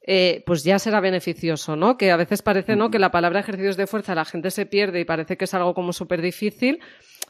eh, 0.04 0.44
pues 0.46 0.64
ya 0.64 0.80
será 0.80 1.00
beneficioso, 1.00 1.76
¿no? 1.76 1.98
Que 1.98 2.12
a 2.12 2.18
veces 2.18 2.42
parece, 2.42 2.76
¿no? 2.76 2.90
Que 2.90 2.98
la 2.98 3.12
palabra 3.12 3.40
ejercicios 3.40 3.78
de 3.78 3.88
fuerza 3.88 4.16
la 4.16 4.26
gente 4.26 4.50
se 4.50 4.66
pierde 4.66 5.00
y 5.00 5.06
parece 5.06 5.38
que 5.38 5.46
es 5.46 5.54
algo 5.54 5.74
como 5.74 5.94
súper 5.94 6.22
difícil. 6.22 6.80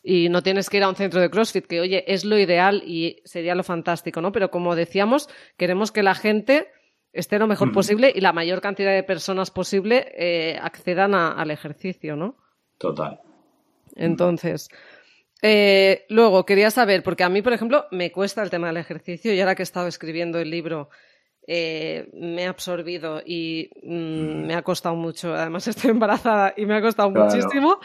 y 0.03 0.29
no 0.29 0.41
tienes 0.41 0.69
que 0.69 0.77
ir 0.77 0.83
a 0.83 0.89
un 0.89 0.95
centro 0.95 1.21
de 1.21 1.29
CrossFit, 1.29 1.67
que 1.67 1.79
oye, 1.79 2.03
es 2.07 2.25
lo 2.25 2.39
ideal 2.39 2.81
y 2.85 3.21
sería 3.23 3.53
lo 3.53 3.63
fantástico, 3.63 4.19
¿no? 4.19 4.31
Pero 4.31 4.49
como 4.49 4.75
decíamos, 4.75 5.29
queremos 5.57 5.91
que 5.91 6.01
la 6.01 6.15
gente 6.15 6.69
esté 7.13 7.37
lo 7.37 7.47
mejor 7.47 7.71
posible 7.71 8.11
y 8.15 8.21
la 8.21 8.33
mayor 8.33 8.61
cantidad 8.61 8.93
de 8.93 9.03
personas 9.03 9.51
posible 9.51 10.11
eh, 10.17 10.57
accedan 10.61 11.13
al 11.13 11.51
ejercicio, 11.51 12.15
¿no? 12.15 12.37
Total. 12.77 13.19
Entonces, 13.95 14.69
eh, 15.41 16.05
luego 16.09 16.45
quería 16.45 16.71
saber, 16.71 17.03
porque 17.03 17.23
a 17.23 17.29
mí, 17.29 17.41
por 17.41 17.53
ejemplo, 17.53 17.85
me 17.91 18.11
cuesta 18.11 18.41
el 18.41 18.49
tema 18.49 18.67
del 18.67 18.77
ejercicio 18.77 19.33
y 19.33 19.39
ahora 19.39 19.55
que 19.55 19.61
he 19.61 19.63
estado 19.63 19.87
escribiendo 19.87 20.39
el 20.39 20.49
libro 20.49 20.89
eh, 21.53 22.09
me 22.13 22.45
ha 22.47 22.49
absorbido 22.49 23.21
y 23.25 23.69
mm, 23.83 24.47
me 24.47 24.55
ha 24.55 24.61
costado 24.61 24.95
mucho. 24.95 25.33
Además, 25.33 25.67
estoy 25.67 25.91
embarazada 25.91 26.53
y 26.55 26.65
me 26.65 26.75
ha 26.75 26.81
costado 26.81 27.11
muchísimo. 27.11 27.79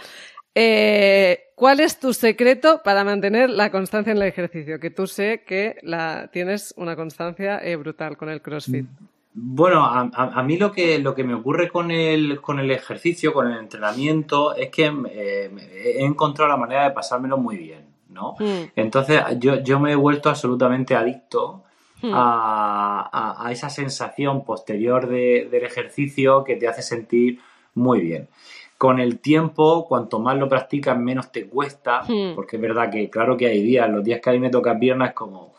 Eh, 0.55 1.41
¿Cuál 1.57 1.81
es 1.81 1.99
tu 1.99 2.12
secreto 2.12 2.81
para 2.85 3.03
mantener 3.03 3.51
la 3.51 3.73
constancia 3.73 4.12
en 4.12 4.19
el 4.19 4.29
ejercicio? 4.29 4.79
Que 4.79 4.91
tú 4.91 5.09
sé 5.09 5.43
que 5.45 5.79
la, 5.83 6.31
tienes 6.33 6.75
una 6.77 6.95
constancia 6.95 7.59
eh, 7.59 7.75
brutal 7.75 8.17
con 8.17 8.29
el 8.29 8.41
CrossFit. 8.41 8.87
Bueno, 9.35 9.85
a, 9.85 10.43
mí 10.45 10.57
lo 10.57 10.71
que, 10.71 11.01
lo 11.01 11.14
que 11.14 11.25
me 11.25 11.35
ocurre 11.35 11.69
con 11.69 11.91
el, 11.91 12.41
con 12.41 12.61
el 12.61 12.71
ejercicio, 12.71 13.35
con 13.35 13.51
el 13.51 13.59
entrenamiento, 13.59 14.55
es 14.55 14.71
que 14.71 14.91
eh, 15.11 15.51
he 15.99 16.05
encontrado 16.05 16.51
la 16.51 16.57
manera 16.57 16.85
de 16.85 16.93
pasármelo 16.93 17.37
muy 17.37 17.57
bien, 17.57 17.85
¿no? 18.11 18.37
Mm. 18.39 18.71
Entonces, 18.77 19.21
yo, 19.39 19.57
yo 19.57 19.79
me 19.79 19.93
he 19.93 19.97
vuelto 19.97 20.31
absolutamente 20.31 20.95
adicto 20.95 21.66
Hmm. 22.03 22.11
a, 22.13 23.49
esa 23.51 23.71
sensación 23.71 24.45
posterior 24.45 25.09
del 25.09 25.65
ejercicio 25.65 26.45
que 26.45 26.57
te 26.57 26.69
hace 26.69 26.83
sentir 26.83 27.41
muy 27.75 28.01
bien. 28.01 28.29
Con 28.77 29.01
el 29.01 29.21
tiempo, 29.21 29.87
cuanto 29.89 30.19
más 30.19 30.37
lo 30.37 30.49
practicas, 30.49 30.99
menos 30.99 31.33
te 31.33 31.49
cuesta, 31.49 32.03
hmm. 32.03 32.35
porque 32.35 32.57
es 32.57 32.63
verdad 32.63 32.91
que 32.91 33.09
claro 33.09 33.37
que 33.37 33.47
hay 33.47 33.63
días, 33.63 33.89
los 33.89 34.05
días 34.05 34.21
que 34.21 34.31
a 34.31 34.33
mí 34.35 34.39
me 34.39 34.51
toca 34.51 34.79
piernas 34.79 35.11
es 35.11 35.15
como, 35.15 35.55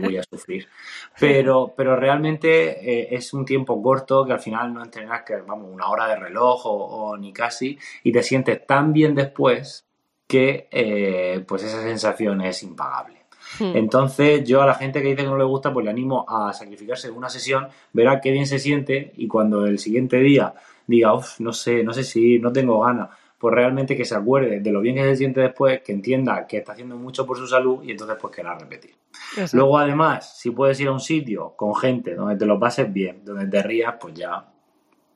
voy 0.00 0.16
a 0.16 0.22
sufrir. 0.30 0.68
Pero, 1.18 1.74
pero 1.76 1.96
realmente 1.96 2.80
eh, 2.80 3.08
es 3.10 3.34
un 3.34 3.44
tiempo 3.44 3.82
corto 3.82 4.24
que 4.24 4.32
al 4.32 4.40
final 4.40 4.72
no 4.72 4.82
entrenas 4.82 5.22
que, 5.22 5.36
vamos, 5.36 5.68
una 5.70 5.88
hora 5.88 6.06
de 6.06 6.16
reloj 6.16 6.62
o, 6.64 7.16
ni 7.18 7.32
casi, 7.32 7.78
y 8.02 8.12
te 8.12 8.22
sientes 8.22 8.66
tan 8.66 8.92
bien 8.92 9.14
después 9.14 9.86
que 10.26 10.68
eh, 10.70 11.44
pues 11.46 11.62
esa 11.62 11.82
sensación 11.82 12.40
es 12.40 12.62
impagable. 12.62 13.15
Hmm. 13.58 13.76
Entonces, 13.76 14.44
yo 14.44 14.62
a 14.62 14.66
la 14.66 14.74
gente 14.74 15.02
que 15.02 15.08
dice 15.08 15.22
que 15.22 15.28
no 15.28 15.38
le 15.38 15.44
gusta, 15.44 15.72
pues 15.72 15.84
le 15.84 15.90
animo 15.90 16.24
a 16.28 16.52
sacrificarse 16.52 17.08
en 17.08 17.14
una 17.14 17.28
sesión, 17.28 17.68
verá 17.92 18.20
qué 18.20 18.30
bien 18.30 18.46
se 18.46 18.58
siente 18.58 19.12
y 19.16 19.28
cuando 19.28 19.66
el 19.66 19.78
siguiente 19.78 20.18
día 20.18 20.54
diga, 20.86 21.14
uff, 21.14 21.40
no 21.40 21.52
sé, 21.52 21.82
no 21.82 21.92
sé 21.92 22.04
si 22.04 22.38
no 22.38 22.52
tengo 22.52 22.80
ganas, 22.80 23.10
pues 23.38 23.54
realmente 23.54 23.96
que 23.96 24.04
se 24.04 24.14
acuerde 24.14 24.60
de 24.60 24.72
lo 24.72 24.80
bien 24.80 24.96
que 24.96 25.02
se 25.02 25.16
siente 25.16 25.40
después, 25.40 25.82
que 25.82 25.92
entienda 25.92 26.46
que 26.46 26.58
está 26.58 26.72
haciendo 26.72 26.96
mucho 26.96 27.26
por 27.26 27.36
su 27.36 27.46
salud 27.46 27.82
y 27.82 27.90
entonces 27.90 28.16
pues 28.20 28.34
querrá 28.34 28.58
repetir. 28.58 28.94
Luego 29.52 29.78
además, 29.78 30.38
si 30.38 30.50
puedes 30.50 30.80
ir 30.80 30.88
a 30.88 30.92
un 30.92 31.00
sitio 31.00 31.54
con 31.56 31.74
gente 31.74 32.14
donde 32.14 32.36
te 32.36 32.46
lo 32.46 32.58
pases 32.58 32.92
bien, 32.92 33.24
donde 33.24 33.46
te 33.46 33.62
rías, 33.62 33.94
pues 34.00 34.14
ya 34.14 34.46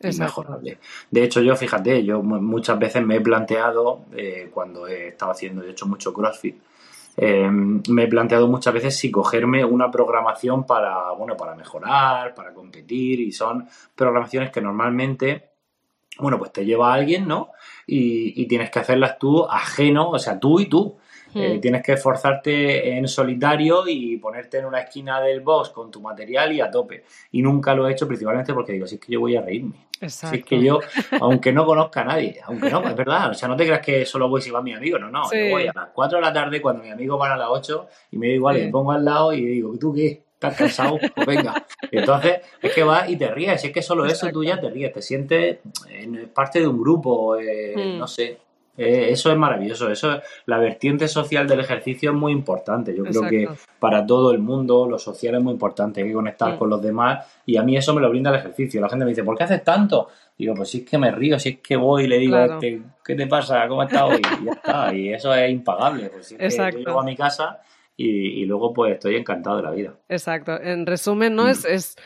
es 0.00 0.18
mejorable. 0.18 0.78
De 1.10 1.22
hecho, 1.22 1.40
yo 1.40 1.56
fíjate, 1.56 2.04
yo 2.04 2.22
muchas 2.22 2.78
veces 2.78 3.04
me 3.04 3.16
he 3.16 3.20
planteado, 3.20 4.06
eh, 4.16 4.50
cuando 4.52 4.86
he 4.86 5.08
estado 5.08 5.32
haciendo, 5.32 5.62
he 5.62 5.70
hecho 5.70 5.86
mucho 5.86 6.12
CrossFit, 6.12 6.56
Em, 7.16 7.82
me 7.88 8.04
he 8.04 8.08
planteado 8.08 8.48
muchas 8.48 8.72
veces 8.72 8.96
si 8.96 9.10
cogerme 9.10 9.64
una 9.64 9.90
programación 9.90 10.64
para, 10.64 11.12
bueno, 11.12 11.36
para 11.36 11.54
mejorar, 11.54 12.34
para 12.34 12.54
competir, 12.54 13.20
y 13.20 13.32
son 13.32 13.68
programaciones 13.94 14.50
que 14.50 14.60
normalmente, 14.60 15.50
bueno, 16.18 16.38
pues 16.38 16.52
te 16.52 16.64
lleva 16.64 16.92
a 16.92 16.94
alguien, 16.94 17.26
¿no? 17.28 17.50
Y, 17.86 18.40
y 18.40 18.46
tienes 18.46 18.70
que 18.70 18.78
hacerlas 18.78 19.18
tú 19.18 19.44
ajeno, 19.44 20.10
o 20.10 20.18
sea, 20.18 20.38
tú 20.38 20.60
y 20.60 20.66
tú. 20.66 20.96
Eh, 21.34 21.56
hmm. 21.56 21.60
tienes 21.60 21.82
que 21.82 21.92
esforzarte 21.92 22.96
en 22.96 23.06
solitario 23.06 23.84
y 23.86 24.16
ponerte 24.16 24.58
en 24.58 24.66
una 24.66 24.80
esquina 24.80 25.20
del 25.20 25.40
box 25.40 25.70
con 25.70 25.90
tu 25.90 26.00
material 26.00 26.52
y 26.52 26.60
a 26.60 26.70
tope. 26.70 27.04
Y 27.32 27.42
nunca 27.42 27.74
lo 27.74 27.88
he 27.88 27.92
hecho 27.92 28.06
principalmente 28.06 28.52
porque 28.54 28.72
digo, 28.72 28.86
si 28.86 28.96
es 28.96 29.00
que 29.00 29.12
yo 29.12 29.20
voy 29.20 29.36
a 29.36 29.42
reírme. 29.42 29.74
Si 30.08 30.36
es 30.36 30.44
que 30.44 30.62
yo, 30.62 30.80
aunque 31.20 31.52
no 31.52 31.66
conozca 31.66 32.00
a 32.00 32.04
nadie, 32.04 32.40
aunque 32.44 32.70
no, 32.70 32.82
es 32.88 32.96
verdad, 32.96 33.30
o 33.30 33.34
sea, 33.34 33.48
no 33.48 33.56
te 33.56 33.66
creas 33.66 33.80
que 33.80 34.06
solo 34.06 34.28
voy 34.28 34.40
si 34.40 34.50
va 34.50 34.62
mi 34.62 34.72
amigo, 34.72 34.98
no, 34.98 35.10
no, 35.10 35.24
yo 35.30 35.50
voy 35.50 35.66
a 35.66 35.72
las 35.74 35.88
4 35.92 36.18
de 36.18 36.22
la 36.22 36.32
tarde 36.32 36.62
cuando 36.62 36.82
mi 36.82 36.90
amigo 36.90 37.18
van 37.18 37.32
a 37.32 37.36
las 37.36 37.48
8 37.50 37.88
y 38.12 38.16
me 38.16 38.28
da 38.28 38.32
igual, 38.32 38.58
y 38.58 38.64
me 38.64 38.70
pongo 38.70 38.92
al 38.92 39.04
lado 39.04 39.32
y 39.34 39.44
digo, 39.44 39.76
¿tú 39.78 39.92
qué? 39.92 40.22
¿Estás 40.32 40.56
cansado? 40.56 40.98
Pues 41.14 41.26
venga. 41.26 41.66
entonces 41.90 42.40
es 42.62 42.72
que 42.72 42.82
vas 42.82 43.10
y 43.10 43.16
te 43.16 43.28
ríes, 43.28 43.62
es 43.62 43.72
que 43.72 43.82
solo 43.82 44.06
eso 44.06 44.30
tú 44.32 44.42
ya 44.42 44.58
te 44.58 44.70
ríes, 44.70 44.90
te 44.90 45.02
sientes 45.02 45.58
en 45.90 46.30
parte 46.34 46.60
de 46.60 46.66
un 46.66 46.80
grupo, 46.80 47.36
eh, 47.36 47.74
hmm. 47.76 47.98
no 47.98 48.06
sé, 48.06 48.38
eh, 48.80 49.10
eso 49.10 49.30
es 49.30 49.36
maravilloso. 49.36 49.90
Eso, 49.90 50.22
la 50.46 50.56
vertiente 50.56 51.06
social 51.06 51.46
del 51.46 51.60
ejercicio 51.60 52.12
es 52.12 52.16
muy 52.16 52.32
importante. 52.32 52.96
Yo 52.96 53.04
creo 53.04 53.28
que 53.28 53.48
para 53.78 54.06
todo 54.06 54.30
el 54.32 54.38
mundo 54.38 54.88
lo 54.88 54.98
social 54.98 55.34
es 55.34 55.42
muy 55.42 55.52
importante. 55.52 56.00
Hay 56.00 56.08
que 56.08 56.14
conectar 56.14 56.56
con 56.56 56.70
los 56.70 56.80
demás 56.80 57.26
y 57.44 57.58
a 57.58 57.62
mí 57.62 57.76
eso 57.76 57.92
me 57.94 58.00
lo 58.00 58.08
brinda 58.08 58.30
el 58.30 58.36
ejercicio. 58.36 58.80
La 58.80 58.88
gente 58.88 59.04
me 59.04 59.10
dice, 59.10 59.22
¿por 59.22 59.36
qué 59.36 59.44
haces 59.44 59.62
tanto? 59.62 60.08
Digo, 60.38 60.54
pues 60.54 60.70
si 60.70 60.78
es 60.78 60.88
que 60.88 60.96
me 60.96 61.10
río, 61.10 61.38
si 61.38 61.50
es 61.50 61.58
que 61.58 61.76
voy 61.76 62.04
y 62.04 62.06
le 62.06 62.18
digo, 62.18 62.38
este, 62.38 62.80
¿qué 63.04 63.14
te 63.14 63.26
pasa? 63.26 63.68
¿Cómo 63.68 63.82
estás 63.82 64.02
hoy? 64.02 64.22
Y 64.40 64.44
ya 64.46 64.52
está. 64.52 64.94
Y 64.94 65.12
eso 65.12 65.34
es 65.34 65.50
impagable. 65.50 66.08
Pues 66.08 66.28
si 66.28 66.36
es 66.38 66.56
que 66.56 66.72
yo 66.72 66.78
llego 66.78 67.00
a 67.00 67.04
mi 67.04 67.14
casa 67.14 67.60
y, 67.98 68.46
luego 68.46 68.72
pues 68.72 68.94
estoy 68.94 69.16
encantado 69.16 69.58
de 69.58 69.62
la 69.62 69.72
vida. 69.72 69.92
Exacto. 70.08 70.58
En 70.58 70.86
resumen, 70.86 71.34
¿no? 71.36 71.44
Mm. 71.44 71.48
Es, 71.48 71.64
es 71.66 71.96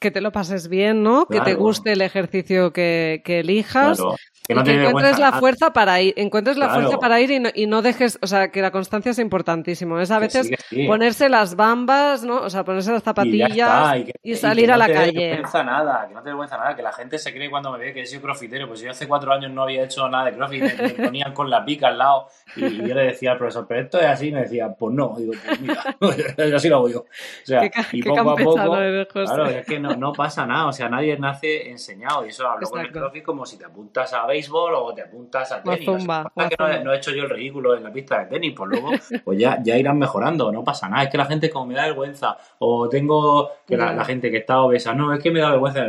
que 0.00 0.10
te 0.10 0.20
lo 0.20 0.32
pases 0.32 0.68
bien, 0.68 1.04
¿no? 1.04 1.26
Que 1.26 1.40
te 1.40 1.54
guste 1.54 1.92
el 1.92 2.00
ejercicio 2.00 2.72
que, 2.72 3.22
que 3.24 3.40
elijas 3.40 4.02
que, 4.46 4.54
encuentres 4.54 5.18
la 5.18 5.32
fuerza 5.32 5.72
para 5.72 6.00
ir, 6.00 6.14
encuentres 6.16 6.56
la 6.56 6.70
fuerza 6.70 6.98
para 6.98 7.20
ir 7.20 7.30
y 7.54 7.66
no, 7.66 7.82
dejes, 7.82 8.18
o 8.22 8.26
sea, 8.26 8.50
que 8.50 8.60
la 8.62 8.70
constancia 8.70 9.10
es 9.10 9.18
importantísimo. 9.18 10.00
Es 10.00 10.10
a 10.10 10.18
veces 10.18 10.50
ponerse 10.86 11.28
las 11.28 11.56
bambas, 11.56 12.24
¿no? 12.24 12.36
O 12.36 12.50
sea, 12.50 12.64
ponerse 12.64 12.92
las 12.92 13.02
zapatillas 13.02 14.04
y, 14.22 14.34
salir 14.34 14.72
a 14.72 14.76
la 14.76 14.88
calle. 14.88 15.12
Que 15.12 15.18
no 15.18 15.20
te 15.20 15.28
vergüenza 15.28 15.62
nada, 15.64 16.08
que 16.08 16.14
no 16.14 16.22
te 16.22 16.28
vergüenza 16.30 16.56
nada, 16.56 16.74
que 16.74 16.82
la 16.82 16.92
gente 16.92 17.18
se 17.18 17.32
cree 17.32 17.50
cuando 17.50 17.72
me 17.72 17.78
ve 17.78 17.92
que 17.92 18.06
soy 18.06 18.18
crofitero. 18.18 18.66
Pues 18.66 18.80
yo 18.80 18.90
hace 18.90 19.06
cuatro 19.06 19.32
años 19.32 19.50
no 19.52 19.62
había 19.62 19.84
hecho 19.84 20.08
nada 20.08 20.26
de 20.26 20.32
crossfit, 20.32 20.62
me, 20.62 20.90
ponían 20.90 21.32
con 21.32 21.48
la 21.48 21.64
pica 21.64 21.88
al 21.88 21.98
lado 21.98 22.28
y, 22.56 22.86
yo 22.86 22.94
le 22.94 23.04
decía 23.04 23.32
al 23.32 23.38
profesor, 23.38 23.66
pero 23.68 23.82
esto 23.82 24.00
es 24.00 24.06
así, 24.06 24.28
y 24.28 24.32
me 24.32 24.42
decía, 24.42 24.74
pues 24.76 24.94
no, 24.94 25.14
digo, 25.18 25.32
pues 25.44 25.60
mira, 25.60 25.84
así 26.56 26.68
lo 26.68 26.76
hago 26.76 26.88
yo. 26.88 27.00
O 27.00 27.06
sea, 27.44 27.70
y 27.92 28.02
poco 28.02 28.30
a 28.30 28.36
poco, 28.36 28.54
claro, 28.54 29.46
es 29.46 29.66
que 29.66 29.78
no, 29.78 29.94
no, 29.96 30.12
pasa 30.12 30.46
nada, 30.46 30.66
o 30.66 30.72
sea, 30.72 30.88
nadie 30.88 31.16
nace 31.18 31.70
enseñado 31.70 32.24
y 32.24 32.30
eso 32.30 32.48
hablo 32.48 32.68
con 32.68 32.80
el 32.80 32.90
crossfit 32.90 33.24
como 33.24 33.46
si 33.46 33.56
te 33.56 33.64
apuntas 33.64 34.12
a 34.12 34.26
béisbol 34.40 34.74
o 34.74 34.94
te 34.94 35.02
apuntas 35.02 35.52
a 35.52 35.62
tenis. 35.62 35.80
que 35.80 36.84
no, 36.84 36.92
he 36.92 36.96
hecho 36.96 37.10
yo 37.12 37.24
el 37.24 37.30
ridículo 37.30 37.76
en 37.76 37.84
la 37.84 37.92
pista 37.92 38.20
de 38.20 38.26
tenis, 38.26 38.54
pues 38.56 38.70
luego 38.70 38.90
pues 39.24 39.38
ya, 39.38 39.58
ya 39.62 39.76
irán 39.76 39.98
mejorando, 39.98 40.50
no 40.50 40.64
pasa 40.64 40.88
nada. 40.88 41.04
Es 41.04 41.10
que 41.10 41.18
la 41.18 41.26
gente 41.26 41.50
como 41.50 41.66
me 41.66 41.74
da 41.74 41.86
vergüenza 41.86 42.36
o 42.58 42.88
tengo 42.88 43.50
que 43.66 43.76
la, 43.76 44.04
gente 44.04 44.30
que 44.30 44.38
está 44.38 44.62
obesa, 44.62 44.94
no, 44.94 45.12
es 45.12 45.22
que 45.22 45.30
me 45.30 45.40
da 45.40 45.50
vergüenza 45.50 45.84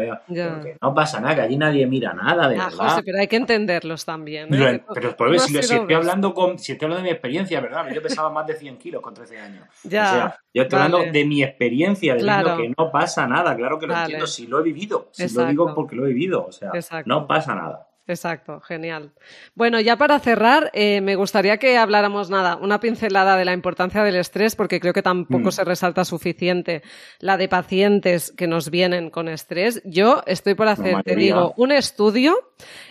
no 0.81 0.93
pasa 0.93 1.19
nada, 1.19 1.35
que 1.35 1.41
allí 1.41 1.57
nadie 1.57 1.85
mira 1.87 2.13
nada, 2.13 2.49
de 2.49 2.57
ah, 2.57 2.69
verdad. 2.69 3.01
pero 3.05 3.19
hay 3.19 3.27
que 3.27 3.35
entenderlos 3.37 4.05
también. 4.05 4.53
¿eh? 4.53 4.83
Pero, 4.93 5.15
por 5.15 5.39
si, 5.39 5.57
estoy 5.57 5.93
hablando 5.93 6.33
con, 6.33 6.59
si 6.59 6.73
estoy 6.73 6.85
hablando 6.85 7.03
de 7.03 7.09
mi 7.09 7.13
experiencia, 7.13 7.61
¿verdad? 7.61 7.87
Yo 7.93 8.01
pesaba 8.01 8.29
más 8.29 8.47
de 8.47 8.55
100 8.55 8.77
kilos 8.77 9.01
con 9.01 9.13
13 9.13 9.39
años. 9.39 9.65
Ya, 9.83 10.03
o 10.03 10.13
sea, 10.13 10.39
yo 10.53 10.63
estoy 10.63 10.79
hablando 10.79 11.11
de 11.11 11.25
mi 11.25 11.43
experiencia, 11.43 12.15
de 12.15 12.21
que 12.21 12.73
no 12.77 12.91
pasa 12.91 13.27
nada, 13.27 13.55
claro 13.55 13.79
que 13.79 13.87
lo 13.87 13.95
entiendo, 13.95 14.27
si 14.27 14.47
lo 14.47 14.59
he 14.59 14.63
vivido, 14.63 15.09
si 15.11 15.33
lo 15.33 15.45
digo 15.45 15.73
porque 15.73 15.95
lo 15.95 16.05
he 16.05 16.09
vivido, 16.09 16.45
o 16.45 16.51
sea, 16.51 16.71
no 17.05 17.27
pasa 17.27 17.55
nada. 17.55 17.87
Exacto, 18.07 18.59
genial. 18.61 19.11
Bueno, 19.53 19.79
ya 19.79 19.95
para 19.95 20.19
cerrar, 20.19 20.71
eh, 20.73 21.01
me 21.01 21.15
gustaría 21.15 21.57
que 21.57 21.77
habláramos 21.77 22.29
nada, 22.31 22.55
una 22.55 22.79
pincelada 22.79 23.37
de 23.37 23.45
la 23.45 23.53
importancia 23.53 24.03
del 24.03 24.15
estrés, 24.15 24.55
porque 24.55 24.79
creo 24.79 24.93
que 24.93 25.03
tampoco 25.03 25.49
mm. 25.49 25.51
se 25.51 25.63
resalta 25.63 26.03
suficiente 26.03 26.81
la 27.19 27.37
de 27.37 27.47
pacientes 27.47 28.33
que 28.35 28.47
nos 28.47 28.71
vienen 28.71 29.11
con 29.11 29.27
estrés. 29.27 29.81
Yo 29.85 30.23
estoy 30.25 30.55
por 30.55 30.67
hacer, 30.67 31.03
te 31.03 31.15
digo, 31.15 31.53
un 31.57 31.71
estudio 31.71 32.35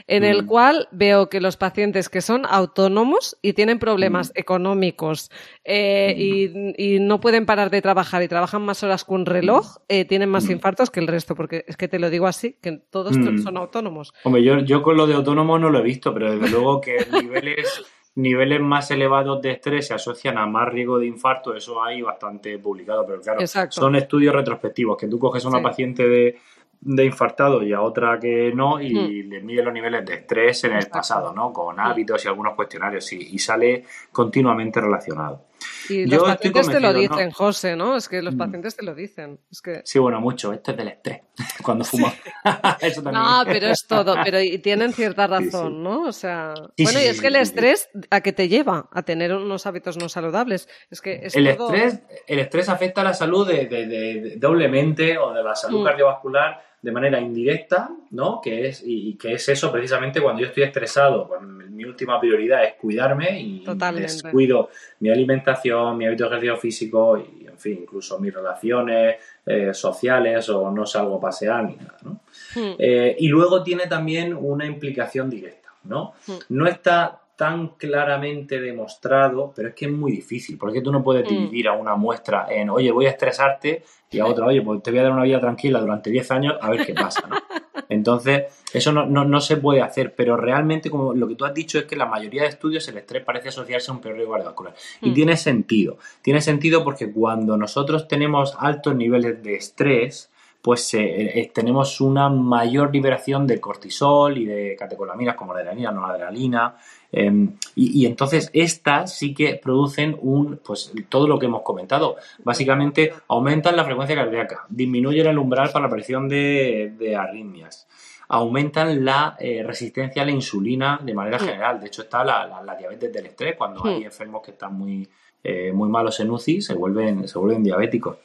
en 0.06 0.24
el 0.24 0.44
mm. 0.44 0.46
cual 0.46 0.88
veo 0.92 1.28
que 1.28 1.40
los 1.40 1.56
pacientes 1.56 2.08
que 2.08 2.20
son 2.20 2.46
autónomos 2.48 3.36
y 3.42 3.52
tienen 3.52 3.80
problemas 3.80 4.28
mm. 4.28 4.38
económicos 4.38 5.30
eh, 5.64 6.14
y, 6.16 6.98
no 7.00 7.20
pueden 7.20 7.46
parar 7.46 7.70
de 7.70 7.82
trabajar 7.82 8.22
y 8.22 8.28
trabajan 8.28 8.62
más 8.62 8.82
horas 8.82 9.04
que 9.04 9.12
un 9.12 9.26
reloj, 9.26 9.78
eh, 9.88 10.04
tienen 10.04 10.28
más 10.28 10.48
infartos 10.48 10.90
que 10.90 11.00
el 11.00 11.06
resto, 11.06 11.34
porque 11.34 11.64
es 11.66 11.76
que 11.76 11.88
te 11.88 11.98
lo 11.98 12.10
digo 12.10 12.26
así, 12.26 12.56
que 12.60 12.72
todos 12.72 13.14
son 13.14 13.56
autónomos. 13.56 14.12
Hombre, 14.24 14.42
yo, 14.42 14.60
yo 14.60 14.82
con 14.82 14.96
lo 15.00 15.06
de 15.06 15.14
autónomo 15.14 15.58
no 15.58 15.70
lo 15.70 15.78
he 15.78 15.82
visto, 15.82 16.12
pero 16.12 16.30
desde 16.30 16.50
luego 16.50 16.80
que 16.80 16.96
niveles, 17.22 17.84
niveles 18.16 18.60
más 18.60 18.90
elevados 18.90 19.40
de 19.40 19.52
estrés 19.52 19.86
se 19.86 19.94
asocian 19.94 20.36
a 20.36 20.46
más 20.46 20.68
riesgo 20.68 20.98
de 20.98 21.06
infarto, 21.06 21.54
eso 21.54 21.82
hay 21.82 22.02
bastante 22.02 22.58
publicado, 22.58 23.06
pero 23.06 23.20
claro, 23.20 23.40
son 23.46 23.96
estudios 23.96 24.34
retrospectivos, 24.34 24.98
que 24.98 25.08
tú 25.08 25.18
coges 25.18 25.44
a 25.44 25.48
una 25.48 25.62
paciente 25.62 26.06
de, 26.06 26.38
de 26.80 27.04
infartado 27.04 27.62
y 27.62 27.72
a 27.72 27.80
otra 27.80 28.18
que 28.18 28.52
no 28.54 28.80
y 28.80 29.24
hmm. 29.24 29.30
le 29.30 29.40
mide 29.40 29.62
los 29.62 29.72
niveles 29.72 30.04
de 30.04 30.14
estrés 30.14 30.64
en 30.64 30.72
el 30.72 30.86
pasado, 30.88 31.32
¿no? 31.32 31.52
Con 31.52 31.80
hábitos 31.80 32.24
y 32.24 32.28
algunos 32.28 32.54
cuestionarios 32.54 33.10
y, 33.12 33.34
y 33.34 33.38
sale 33.38 33.84
continuamente 34.12 34.80
relacionado. 34.80 35.49
Y 35.90 36.06
los 36.06 36.22
pacientes 36.22 36.68
te 36.68 36.80
lo 36.80 36.92
dicen, 36.92 37.30
José, 37.30 37.76
¿no? 37.76 37.96
Es 37.96 38.08
que 38.08 38.22
los 38.22 38.34
mm. 38.34 38.38
pacientes 38.38 38.76
te 38.76 38.84
lo 38.84 38.94
dicen. 38.94 39.40
Es 39.50 39.60
que... 39.60 39.82
Sí, 39.84 39.98
bueno, 39.98 40.20
mucho. 40.20 40.52
Esto 40.52 40.70
es 40.70 40.76
del 40.76 40.88
estrés. 40.88 41.22
Cuando 41.62 41.84
fumo. 41.84 42.12
Eso 42.80 43.02
también. 43.02 43.22
No, 43.22 43.42
pero 43.44 43.68
es 43.68 43.86
todo. 43.86 44.14
Pero 44.24 44.40
y 44.40 44.58
tienen 44.58 44.92
cierta 44.92 45.26
razón, 45.26 45.82
¿no? 45.82 46.02
O 46.02 46.12
sea. 46.12 46.54
bueno, 46.78 47.00
y 47.00 47.04
es 47.04 47.20
que 47.20 47.26
el 47.26 47.36
estrés, 47.36 47.88
¿a 48.10 48.20
qué 48.20 48.32
te 48.32 48.48
lleva? 48.48 48.88
A 48.92 49.02
tener 49.02 49.34
unos 49.34 49.66
hábitos 49.66 49.96
no 49.96 50.08
saludables. 50.08 50.68
Es 50.90 51.00
que 51.00 51.28
el, 51.32 51.46
estrés, 51.46 52.00
el 52.26 52.38
estrés 52.38 52.68
afecta 52.68 53.00
a 53.00 53.04
la 53.04 53.14
salud 53.14 53.46
de, 53.46 54.36
doblemente 54.38 55.18
o 55.18 55.32
de 55.32 55.42
la 55.42 55.54
salud 55.54 55.82
mm. 55.82 55.84
cardiovascular 55.84 56.69
de 56.82 56.92
manera 56.92 57.20
indirecta, 57.20 57.90
¿no? 58.10 58.40
Que 58.40 58.68
es, 58.68 58.82
y, 58.84 59.14
que 59.14 59.34
es 59.34 59.48
eso 59.48 59.70
precisamente 59.70 60.20
cuando 60.20 60.42
yo 60.42 60.48
estoy 60.48 60.62
estresado, 60.62 61.28
cuando 61.28 61.66
mi 61.66 61.84
última 61.84 62.20
prioridad 62.20 62.64
es 62.64 62.74
cuidarme 62.74 63.40
y 63.40 63.64
descuido 63.94 64.70
mi 65.00 65.10
alimentación, 65.10 65.96
mi 65.96 66.06
hábito 66.06 66.24
de 66.24 66.28
ejercicio 66.30 66.56
físico 66.56 67.18
y, 67.18 67.46
en 67.46 67.58
fin, 67.58 67.78
incluso 67.82 68.18
mis 68.18 68.32
relaciones 68.32 69.16
eh, 69.46 69.72
sociales 69.74 70.48
o 70.48 70.70
no 70.70 70.86
salgo 70.86 71.16
a 71.16 71.20
pasear 71.20 71.64
ni 71.64 71.76
nada, 71.76 71.96
¿no? 72.02 72.20
Hmm. 72.54 72.74
Eh, 72.78 73.16
y 73.18 73.28
luego 73.28 73.62
tiene 73.62 73.86
también 73.86 74.34
una 74.34 74.66
implicación 74.66 75.28
directa, 75.30 75.70
¿no? 75.84 76.14
Hmm. 76.26 76.38
No 76.50 76.66
está 76.66 77.20
tan 77.40 77.68
claramente 77.68 78.60
demostrado, 78.60 79.50
pero 79.56 79.70
es 79.70 79.74
que 79.74 79.86
es 79.86 79.90
muy 79.90 80.12
difícil, 80.12 80.58
porque 80.58 80.82
tú 80.82 80.92
no 80.92 81.02
puedes 81.02 81.24
mm. 81.24 81.28
dividir 81.34 81.68
a 81.68 81.72
una 81.72 81.96
muestra 81.96 82.48
en, 82.50 82.68
oye, 82.68 82.92
voy 82.92 83.06
a 83.06 83.08
estresarte, 83.08 83.82
y 84.10 84.18
a 84.18 84.26
otra, 84.26 84.44
oye, 84.44 84.60
pues 84.60 84.82
te 84.82 84.90
voy 84.90 85.00
a 85.00 85.04
dar 85.04 85.12
una 85.12 85.22
vida 85.22 85.40
tranquila 85.40 85.80
durante 85.80 86.10
10 86.10 86.30
años, 86.32 86.58
a 86.60 86.68
ver 86.68 86.84
qué 86.84 86.92
pasa, 86.92 87.26
¿no? 87.26 87.36
Entonces, 87.88 88.42
eso 88.74 88.92
no, 88.92 89.06
no, 89.06 89.40
se 89.40 89.56
puede 89.56 89.80
hacer, 89.80 90.14
pero 90.14 90.36
realmente, 90.36 90.90
como 90.90 91.14
lo 91.14 91.26
que 91.26 91.34
tú 91.34 91.46
has 91.46 91.54
dicho, 91.54 91.78
es 91.78 91.86
que 91.86 91.96
la 91.96 92.04
mayoría 92.04 92.42
de 92.42 92.48
estudios 92.48 92.86
el 92.88 92.98
estrés 92.98 93.24
parece 93.24 93.48
asociarse 93.48 93.90
a 93.90 93.94
un 93.94 94.02
peor 94.02 94.16
riesgo 94.16 94.34
cardiovascular. 94.34 94.74
Y 95.00 95.10
mm. 95.10 95.14
tiene 95.14 95.36
sentido. 95.38 95.96
Tiene 96.20 96.42
sentido 96.42 96.84
porque 96.84 97.10
cuando 97.10 97.56
nosotros 97.56 98.06
tenemos 98.06 98.54
altos 98.58 98.94
niveles 98.94 99.42
de 99.42 99.54
estrés, 99.54 100.29
pues 100.62 100.94
eh, 100.94 101.40
eh, 101.40 101.50
tenemos 101.54 102.00
una 102.00 102.28
mayor 102.28 102.92
liberación 102.92 103.46
de 103.46 103.60
cortisol 103.60 104.38
y 104.38 104.44
de 104.44 104.76
catecolaminas 104.78 105.34
como 105.34 105.54
la 105.54 105.60
adrenalina, 105.60 105.90
no 105.90 106.02
la 106.02 106.14
adrenalina, 106.14 106.76
Em, 107.12 107.56
y, 107.74 108.06
entonces 108.06 108.50
estas 108.52 109.16
sí 109.16 109.34
que 109.34 109.56
producen 109.56 110.16
un, 110.20 110.60
pues 110.64 110.92
todo 111.08 111.26
lo 111.26 111.38
que 111.38 111.46
hemos 111.46 111.62
comentado. 111.62 112.16
Básicamente 112.44 113.12
aumentan 113.28 113.76
la 113.76 113.84
frecuencia 113.84 114.16
cardíaca, 114.16 114.66
disminuyen 114.68 115.26
el 115.26 115.38
umbral 115.38 115.70
para 115.70 115.82
la 115.82 115.86
aparición 115.88 116.28
de, 116.28 117.16
arritmias, 117.18 117.88
aumentan 118.28 119.04
la 119.04 119.36
eh, 119.40 119.62
resistencia 119.64 120.22
a 120.22 120.24
la 120.24 120.30
insulina 120.30 121.00
de 121.02 121.14
manera 121.14 121.38
general. 121.38 121.80
De 121.80 121.88
hecho 121.88 122.02
está 122.02 122.24
la, 122.24 122.76
diabetes 122.78 123.12
del 123.12 123.26
estrés, 123.26 123.56
cuando 123.56 123.84
hay 123.84 124.04
enfermos 124.04 124.42
que 124.42 124.52
están 124.52 124.74
muy, 124.74 125.08
eh, 125.42 125.72
muy 125.72 125.88
malos 125.88 126.20
en 126.20 126.30
UCI 126.30 126.62
se 126.62 126.74
vuelven, 126.74 127.26
se 127.26 127.38
vuelven 127.38 127.64
diabéticos 127.64 128.18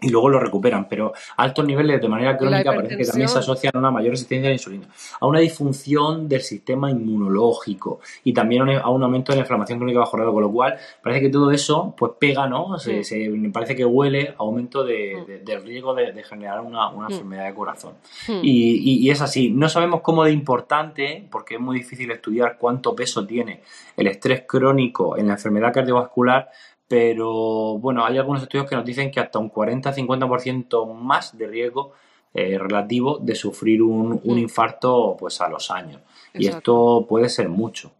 y 0.00 0.10
luego 0.10 0.28
lo 0.28 0.38
recuperan, 0.38 0.86
pero 0.88 1.12
altos 1.36 1.66
niveles 1.66 2.00
de 2.00 2.08
manera 2.08 2.36
crónica 2.36 2.72
parece 2.72 2.96
que 2.96 3.04
también 3.04 3.28
se 3.28 3.40
asocian 3.40 3.72
a 3.74 3.78
una 3.78 3.90
mayor 3.90 4.12
resistencia 4.12 4.46
a 4.46 4.50
la 4.50 4.54
insulina, 4.54 4.86
a 5.20 5.26
una 5.26 5.40
disfunción 5.40 6.28
del 6.28 6.42
sistema 6.42 6.88
inmunológico 6.88 7.98
y 8.22 8.32
también 8.32 8.62
a 8.68 8.88
un 8.90 9.02
aumento 9.02 9.32
de 9.32 9.38
la 9.38 9.42
inflamación 9.42 9.78
crónica 9.78 9.98
bajo 9.98 10.16
grado, 10.16 10.32
con 10.32 10.42
lo 10.42 10.52
cual 10.52 10.76
parece 11.02 11.22
que 11.22 11.30
todo 11.30 11.50
eso 11.50 11.94
pues 11.98 12.12
pega, 12.18 12.46
¿no? 12.46 12.78
Se, 12.78 13.02
mm. 13.28 13.50
parece 13.50 13.74
que 13.74 13.84
huele 13.84 14.28
a 14.28 14.34
aumento 14.38 14.84
de, 14.84 15.16
mm. 15.16 15.44
del 15.44 15.64
riesgo 15.64 15.94
de, 15.94 16.22
generar 16.22 16.60
una, 16.60 16.90
una 16.90 17.08
mm. 17.08 17.12
enfermedad 17.12 17.46
de 17.46 17.54
corazón. 17.54 17.94
Y, 18.40 19.04
y, 19.04 19.10
es 19.10 19.20
así, 19.20 19.50
no 19.50 19.68
sabemos 19.68 20.00
cómo 20.02 20.22
de 20.22 20.30
importante, 20.30 21.26
porque 21.28 21.54
es 21.54 21.60
muy 21.60 21.76
difícil 21.76 22.10
estudiar 22.12 22.56
cuánto 22.56 22.94
peso 22.94 23.26
tiene 23.26 23.62
el 23.96 24.06
estrés 24.06 24.44
crónico 24.46 25.16
en 25.16 25.26
la 25.26 25.32
enfermedad 25.34 25.72
cardiovascular, 25.72 26.50
pero 26.88 27.78
bueno, 27.78 28.04
hay 28.04 28.16
algunos 28.16 28.42
estudios 28.42 28.68
que 28.68 28.74
nos 28.74 28.84
dicen 28.84 29.10
que 29.10 29.20
hasta 29.20 29.38
un 29.38 29.52
40-50% 29.52 30.94
más 30.94 31.36
de 31.36 31.46
riesgo 31.46 31.92
eh, 32.34 32.58
relativo 32.58 33.18
de 33.18 33.34
sufrir 33.34 33.82
un, 33.82 34.20
un, 34.24 34.36
hmm. 34.36 34.38
infarto 34.38 35.16
pues 35.18 35.40
a 35.40 35.48
los 35.48 35.70
años. 35.70 36.00
Y 36.34 36.46
esto 36.46 37.04
puede 37.08 37.28
ser 37.28 37.48
mucho. 37.48 37.92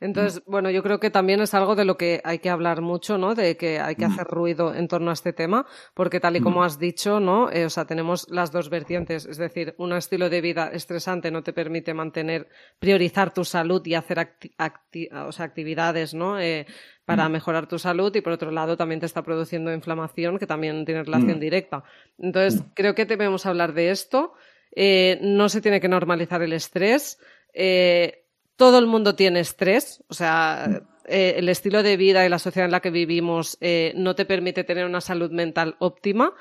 Entonces, 0.00 0.42
bueno, 0.46 0.70
yo 0.70 0.82
creo 0.82 0.98
que 0.98 1.10
también 1.10 1.40
es 1.40 1.52
algo 1.52 1.76
de 1.76 1.84
lo 1.84 1.96
que 1.96 2.22
hay 2.24 2.38
que 2.38 2.48
hablar 2.48 2.80
mucho, 2.80 3.18
¿no? 3.18 3.34
De 3.34 3.56
que 3.56 3.78
hay 3.78 3.96
que 3.96 4.08
mm. 4.08 4.12
hacer 4.12 4.26
ruido 4.26 4.74
en 4.74 4.88
torno 4.88 5.10
a 5.10 5.12
este 5.12 5.32
tema, 5.32 5.66
porque 5.94 6.20
tal 6.20 6.36
y 6.36 6.40
como 6.40 6.60
mm. 6.60 6.64
has 6.64 6.78
dicho, 6.78 7.20
¿no? 7.20 7.50
Eh, 7.50 7.66
o 7.66 7.70
sea, 7.70 7.84
tenemos 7.84 8.26
las 8.30 8.50
dos 8.50 8.70
vertientes, 8.70 9.26
es 9.26 9.36
decir, 9.36 9.74
un 9.78 9.92
estilo 9.92 10.30
de 10.30 10.40
vida 10.40 10.70
estresante 10.72 11.30
no 11.30 11.42
te 11.42 11.52
permite 11.52 11.92
mantener, 11.92 12.48
priorizar 12.78 13.34
tu 13.34 13.44
salud 13.44 13.84
y 13.84 13.94
hacer 13.94 14.18
actividades, 14.58 16.14
¿no? 16.14 16.40
Eh, 16.40 16.66
para 17.04 17.28
mm. 17.28 17.32
mejorar 17.32 17.66
tu 17.66 17.78
salud 17.78 18.14
y 18.14 18.20
por 18.20 18.32
otro 18.32 18.50
lado 18.50 18.76
también 18.76 19.00
te 19.00 19.06
está 19.06 19.22
produciendo 19.22 19.72
inflamación 19.72 20.38
que 20.38 20.46
también 20.46 20.84
tiene 20.84 21.02
relación 21.02 21.40
directa. 21.40 21.82
Entonces, 22.18 22.62
creo 22.74 22.94
que 22.94 23.04
debemos 23.04 23.46
hablar 23.46 23.74
de 23.74 23.90
esto. 23.90 24.32
Eh, 24.74 25.18
no 25.20 25.48
se 25.48 25.60
tiene 25.60 25.80
que 25.80 25.88
normalizar 25.88 26.42
el 26.42 26.52
estrés. 26.52 27.18
Eh, 27.52 28.19
todo 28.60 28.78
el 28.78 28.86
mundo 28.86 29.14
tiene 29.14 29.40
estrés, 29.40 30.04
o 30.08 30.12
sea, 30.12 30.82
eh, 31.06 31.36
el 31.38 31.48
estilo 31.48 31.82
de 31.82 31.96
vida 31.96 32.26
y 32.26 32.28
la 32.28 32.38
sociedad 32.38 32.66
en 32.66 32.72
la 32.72 32.80
que 32.80 32.90
vivimos 32.90 33.56
eh, 33.62 33.94
no 33.96 34.14
te 34.14 34.26
permite 34.26 34.64
tener 34.64 34.84
una 34.84 35.00
salud 35.00 35.30
mental 35.30 35.76
óptima 35.78 36.34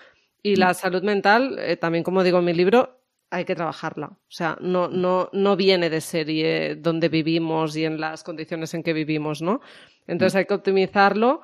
y 0.43 0.57
la 0.57 0.73
salud 0.73 1.01
mental, 1.01 1.57
eh, 1.59 1.77
también 1.77 2.03
como 2.03 2.21
digo 2.21 2.39
en 2.39 2.43
mi 2.43 2.53
libro, 2.53 2.99
hay 3.29 3.45
que 3.45 3.55
trabajarla. 3.55 4.07
O 4.07 4.31
sea, 4.31 4.57
no, 4.59 4.89
no, 4.89 5.29
no 5.31 5.55
viene 5.55 5.89
de 5.89 6.01
serie 6.01 6.75
donde 6.75 7.07
vivimos 7.07 7.77
y 7.77 7.85
en 7.85 8.01
las 8.01 8.25
condiciones 8.25 8.73
en 8.73 8.83
que 8.83 8.91
vivimos, 8.91 9.41
¿no? 9.41 9.61
Entonces 10.05 10.35
hay 10.35 10.45
que 10.45 10.55
optimizarlo. 10.55 11.39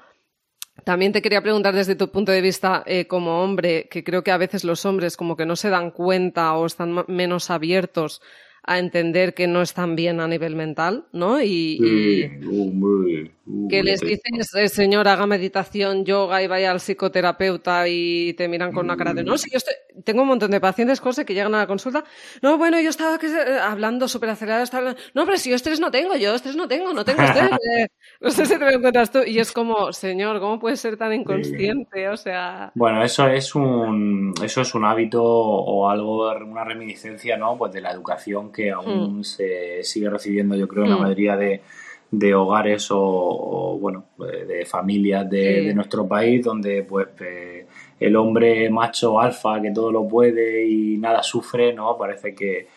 También 0.84 1.13
te 1.13 1.21
quería 1.21 1.41
preguntar 1.41 1.73
desde 1.73 1.95
tu 1.95 2.11
punto 2.11 2.34
de 2.34 2.41
vista 2.41 2.84
como 3.07 3.41
hombre, 3.41 3.88
que 3.89 4.03
creo 4.03 4.26
que 4.26 4.32
a 4.32 4.38
veces 4.38 4.65
los 4.65 4.86
hombres 4.86 5.15
como 5.15 5.38
que 5.38 5.45
no 5.45 5.55
se 5.55 5.69
dan 5.69 5.91
cuenta 5.91 6.53
o 6.55 6.65
están 6.65 7.05
menos 7.07 7.49
abiertos 7.49 8.21
a 8.68 8.80
entender 8.80 9.34
que 9.34 9.47
no 9.47 9.61
están 9.61 9.95
bien 9.95 10.20
a 10.20 10.28
nivel 10.28 10.55
mental, 10.55 11.05
¿no? 11.11 11.41
Y, 11.41 11.78
que 13.70 13.84
les 13.84 14.01
dices, 14.01 14.55
eh, 14.55 14.70
señor, 14.70 15.07
haga 15.07 15.28
meditación, 15.28 16.03
yoga 16.03 16.41
y 16.41 16.47
vaya 16.47 16.72
al 16.72 16.80
psicoterapeuta 16.80 17.88
y 17.88 18.34
te 18.34 18.47
miran 18.47 18.72
con 18.72 18.86
una 18.86 18.97
cara 18.97 19.13
de 19.13 19.24
no, 19.24 19.38
si 19.38 19.51
yo 19.51 19.57
estoy... 19.57 19.76
tengo 20.03 20.24
un 20.24 20.30
montón 20.30 20.49
de 20.49 20.59
pacientes, 20.59 20.99
José, 20.99 21.26
que 21.26 21.36
llegan 21.36 21.53
a 21.53 21.59
la 21.59 21.68
consulta, 21.68 22.03
no, 22.41 22.57
bueno, 22.57 22.82
yo 22.82 22.89
estaba 22.89 23.18
eh, 23.22 23.59
hablando 23.61 24.07
súper 24.07 24.32
acelerado, 24.32 24.63
estaba... 24.63 24.95
no, 25.13 25.26
pero 25.26 25.38
si 25.38 25.51
yo 25.51 25.55
estrés 25.55 25.80
no 25.80 25.91
tengo, 25.91 26.16
yo 26.16 26.34
estrés 26.34 26.55
no 26.55 26.68
tengo, 26.68 26.91
no 26.91 27.05
tengo 27.05 27.22
estrés. 27.22 27.49
Eh, 27.78 27.88
no 28.22 28.30
sé 28.30 28.45
si 28.45 28.57
te 28.57 28.59
lo 28.59 28.72
encuentras 28.72 29.11
tú. 29.11 29.20
Y 29.26 29.39
es 29.39 29.51
como, 29.51 29.91
señor, 29.91 30.39
¿cómo 30.39 30.59
puedes 30.59 30.80
ser 30.80 30.97
tan 30.97 31.13
inconsciente? 31.13 32.09
O 32.09 32.18
sea... 32.18 32.72
Bueno, 32.76 33.03
eso 33.03 33.28
es 33.28 33.55
un, 33.55 34.34
eso 34.43 34.61
es 34.61 34.76
un 34.76 34.86
hábito 34.86 35.24
o 35.24 35.89
algo, 35.89 36.32
una 36.32 36.63
reminiscencia, 36.63 37.38
¿no? 37.38 37.57
Pues 37.57 37.74
de 37.74 37.82
la 37.82 37.91
educación 37.91 38.51
que 38.56 38.72
aún 38.72 39.20
mm. 39.20 39.24
se 39.24 39.84
sigue 39.84 40.10
recibiendo, 40.10 40.56
yo 40.56 40.68
creo, 40.68 40.86
en 40.86 40.91
la 40.91 40.97
mm. 40.97 41.01
mayoría 41.01 41.38
de, 41.38 41.62
hogares 42.34 42.88
o, 42.91 43.78
bueno, 43.82 44.06
de 44.18 44.66
familias 44.66 45.30
de, 45.30 45.74
nuestro 45.74 46.08
país 46.08 46.45
donde 46.45 46.84
pues 46.84 47.10
el 47.99 48.16
hombre 48.16 48.70
macho 48.70 49.20
alfa 49.20 49.62
que 49.62 49.72
todo 49.72 49.91
lo 49.91 50.08
puede 50.08 50.66
y 50.66 50.97
nada 50.97 51.22
sufre, 51.22 51.74
¿no? 51.74 51.97
Parece 51.97 52.34
que, 52.34 52.68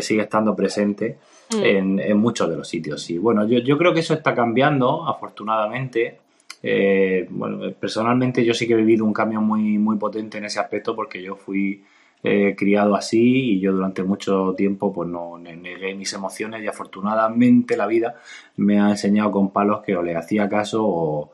sigue 0.00 0.22
estando 0.22 0.54
presente 0.56 1.18
mm. 1.54 1.64
en, 2.00 2.18
muchos 2.18 2.50
de 2.50 2.56
los 2.56 2.66
sitios. 2.66 3.08
Y 3.10 3.18
bueno, 3.18 3.46
yo, 3.46 3.60
yo 3.60 3.78
creo 3.78 3.94
que 3.94 4.00
eso 4.00 4.14
está 4.14 4.34
cambiando, 4.34 5.06
afortunadamente. 5.06 6.18
Eh, 6.60 7.26
bueno, 7.30 7.72
personalmente 7.78 8.44
yo 8.44 8.52
sí 8.52 8.66
que 8.66 8.72
he 8.72 8.76
vivido 8.76 9.04
un 9.04 9.12
cambio 9.12 9.40
muy, 9.40 9.78
muy 9.78 9.96
potente 9.96 10.38
en 10.38 10.44
ese 10.46 10.58
aspecto 10.58 10.96
porque 10.96 11.22
yo 11.22 11.36
fui 11.36 11.84
he 12.22 12.56
criado 12.56 12.96
así 12.96 13.52
y 13.52 13.60
yo 13.60 13.72
durante 13.72 14.02
mucho 14.02 14.54
tiempo 14.56 14.92
pues 14.92 15.08
no 15.08 15.38
negué 15.38 15.94
mis 15.94 16.12
emociones 16.12 16.62
y 16.62 16.66
afortunadamente 16.66 17.76
la 17.76 17.86
vida 17.86 18.16
me 18.56 18.80
ha 18.80 18.90
enseñado 18.90 19.30
con 19.30 19.50
palos 19.50 19.82
que 19.84 19.96
o 19.96 20.02
le 20.02 20.16
hacía 20.16 20.48
caso 20.48 20.84
o, 20.84 21.32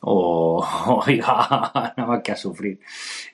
o, 0.00 1.04
iba 1.08 1.72
nada 1.96 2.06
más 2.06 2.22
que 2.22 2.32
a 2.32 2.36
sufrir. 2.36 2.80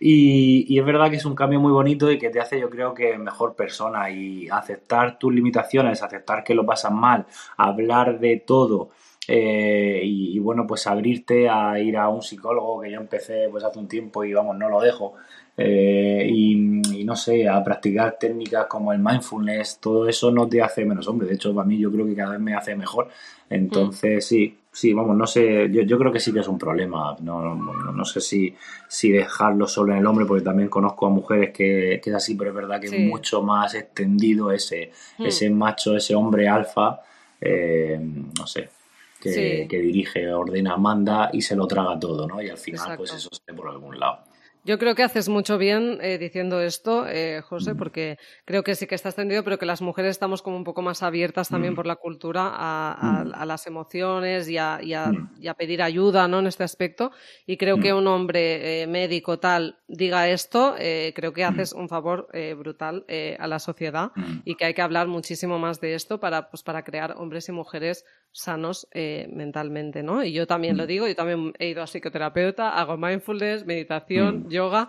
Y, 0.00 0.78
es 0.78 0.84
verdad 0.84 1.10
que 1.10 1.16
es 1.16 1.24
un 1.24 1.34
cambio 1.34 1.60
muy 1.60 1.72
bonito 1.72 2.10
y 2.10 2.18
que 2.18 2.30
te 2.30 2.40
hace 2.40 2.60
yo 2.60 2.70
creo 2.70 2.94
que 2.94 3.18
mejor 3.18 3.54
persona 3.54 4.10
y 4.10 4.48
aceptar 4.48 5.18
tus 5.18 5.32
limitaciones, 5.34 6.02
aceptar 6.02 6.44
que 6.44 6.54
lo 6.54 6.64
pasas 6.64 6.92
mal, 6.92 7.26
hablar 7.56 8.18
de 8.20 8.42
todo. 8.46 8.90
Eh, 9.28 10.00
y, 10.02 10.36
y, 10.36 10.38
bueno, 10.40 10.66
pues 10.66 10.86
abrirte 10.88 11.48
a 11.48 11.78
ir 11.78 11.96
a 11.96 12.08
un 12.08 12.22
psicólogo 12.22 12.80
que 12.80 12.90
yo 12.90 12.98
empecé 12.98 13.48
pues 13.50 13.62
hace 13.62 13.78
un 13.78 13.86
tiempo 13.86 14.24
y 14.24 14.32
vamos, 14.32 14.56
no 14.56 14.68
lo 14.68 14.80
dejo. 14.80 15.14
Eh, 15.56 16.26
y, 16.30 16.54
no 17.04 17.14
sé, 17.14 17.46
a 17.46 17.62
practicar 17.62 18.16
técnicas 18.18 18.66
como 18.66 18.92
el 18.92 18.98
mindfulness, 18.98 19.78
todo 19.80 20.08
eso 20.08 20.30
no 20.30 20.48
te 20.48 20.62
hace 20.62 20.84
menos 20.84 21.06
hombre. 21.08 21.28
De 21.28 21.34
hecho, 21.34 21.54
para 21.54 21.66
mí 21.66 21.78
yo 21.78 21.90
creo 21.92 22.06
que 22.06 22.14
cada 22.14 22.32
vez 22.32 22.40
me 22.40 22.54
hace 22.54 22.74
mejor. 22.74 23.08
Entonces, 23.50 24.26
sí, 24.26 24.56
sí, 24.70 24.94
vamos, 24.94 25.14
no 25.16 25.26
sé, 25.26 25.68
yo, 25.70 25.82
yo, 25.82 25.98
creo 25.98 26.10
que 26.10 26.20
sí 26.20 26.32
que 26.32 26.40
es 26.40 26.48
un 26.48 26.58
problema. 26.58 27.16
No, 27.20 27.54
no, 27.54 28.04
sé 28.04 28.20
si, 28.20 28.54
si 28.88 29.10
dejarlo 29.10 29.66
solo 29.66 29.92
en 29.92 29.98
el 29.98 30.06
hombre, 30.06 30.24
porque 30.24 30.42
también 30.42 30.68
conozco 30.68 31.06
a 31.06 31.10
mujeres 31.10 31.50
que, 31.50 32.00
que 32.02 32.10
es 32.10 32.16
así, 32.16 32.34
pero 32.34 32.50
es 32.50 32.56
verdad 32.56 32.80
que 32.80 32.86
es 32.86 32.98
mucho 32.98 33.42
más 33.42 33.74
extendido 33.74 34.50
ese, 34.50 34.90
ese 35.18 35.50
macho, 35.50 35.96
ese 35.96 36.14
hombre 36.14 36.48
alfa. 36.48 37.00
Eh, 37.44 37.98
no 38.00 38.46
sé, 38.46 38.70
que, 39.20 39.66
dirige, 39.68 40.32
ordena, 40.32 40.76
manda 40.76 41.30
y 41.32 41.42
se 41.42 41.56
lo 41.56 41.66
traga 41.66 41.98
todo, 41.98 42.26
¿no? 42.26 42.40
Y 42.40 42.48
al 42.48 42.56
final, 42.56 42.96
pues 42.96 43.12
eso 43.12 43.28
se 43.32 43.42
ve 43.46 43.54
por 43.54 43.68
algún 43.68 43.98
lado. 43.98 44.20
Yo 44.64 44.78
creo 44.78 44.94
que 44.94 45.02
haces 45.02 45.28
mucho 45.28 45.58
bien 45.58 45.98
eh, 46.02 46.18
diciendo 46.18 46.60
esto, 46.60 47.04
eh, 47.08 47.42
José, 47.42 47.74
mm. 47.74 47.76
porque 47.76 48.16
creo 48.44 48.62
que 48.62 48.76
sí 48.76 48.86
que 48.86 48.94
está 48.94 49.08
extendido, 49.08 49.42
pero 49.42 49.58
que 49.58 49.66
las 49.66 49.82
mujeres 49.82 50.12
estamos 50.12 50.40
como 50.40 50.56
un 50.56 50.62
poco 50.62 50.82
más 50.82 51.02
abiertas 51.02 51.48
también 51.48 51.72
mm. 51.72 51.76
por 51.76 51.86
la 51.86 51.96
cultura 51.96 52.52
a, 52.54 53.24
mm. 53.24 53.44
las 53.44 53.66
emociones 53.66 54.48
y 54.48 54.58
a, 54.58 54.78
pedir 55.58 55.82
ayuda 55.82 56.28
¿no? 56.28 56.38
en 56.38 56.46
este 56.46 56.62
aspecto. 56.62 57.10
Y 57.44 57.56
creo 57.56 57.78
que 57.78 57.92
un 57.92 58.06
hombre 58.06 58.82
eh, 58.82 58.86
médico 58.86 59.40
tal 59.40 59.78
diga 59.88 60.28
esto, 60.28 60.76
creo 60.76 61.32
que 61.32 61.44
haces 61.44 61.72
un 61.72 61.88
favor 61.88 62.28
brutal 62.56 63.04
a 63.38 63.46
la 63.46 63.58
sociedad 63.58 64.12
y 64.44 64.54
que 64.54 64.64
hay 64.64 64.74
que 64.74 64.82
hablar 64.82 65.08
muchísimo 65.08 65.58
más 65.58 65.80
de 65.80 65.94
esto 65.94 66.20
para, 66.20 66.50
pues, 66.50 66.62
para 66.62 66.84
crear 66.84 67.14
hombres 67.18 67.48
y 67.48 67.52
mujeres 67.52 68.04
sanos 68.32 68.88
mentalmente. 68.94 70.02
¿no? 70.02 70.24
Y 70.24 70.32
yo 70.32 70.46
también 70.46 70.76
lo 70.76 70.86
digo, 70.86 71.06
yo 71.06 71.14
también 71.14 71.52
he 71.58 71.68
ido 71.68 71.82
a 71.82 71.86
psicoterapeuta, 71.86 72.70
hago 72.70 72.96
mindfulness, 72.96 73.64
meditación 73.66 74.48
yoga 74.50 74.88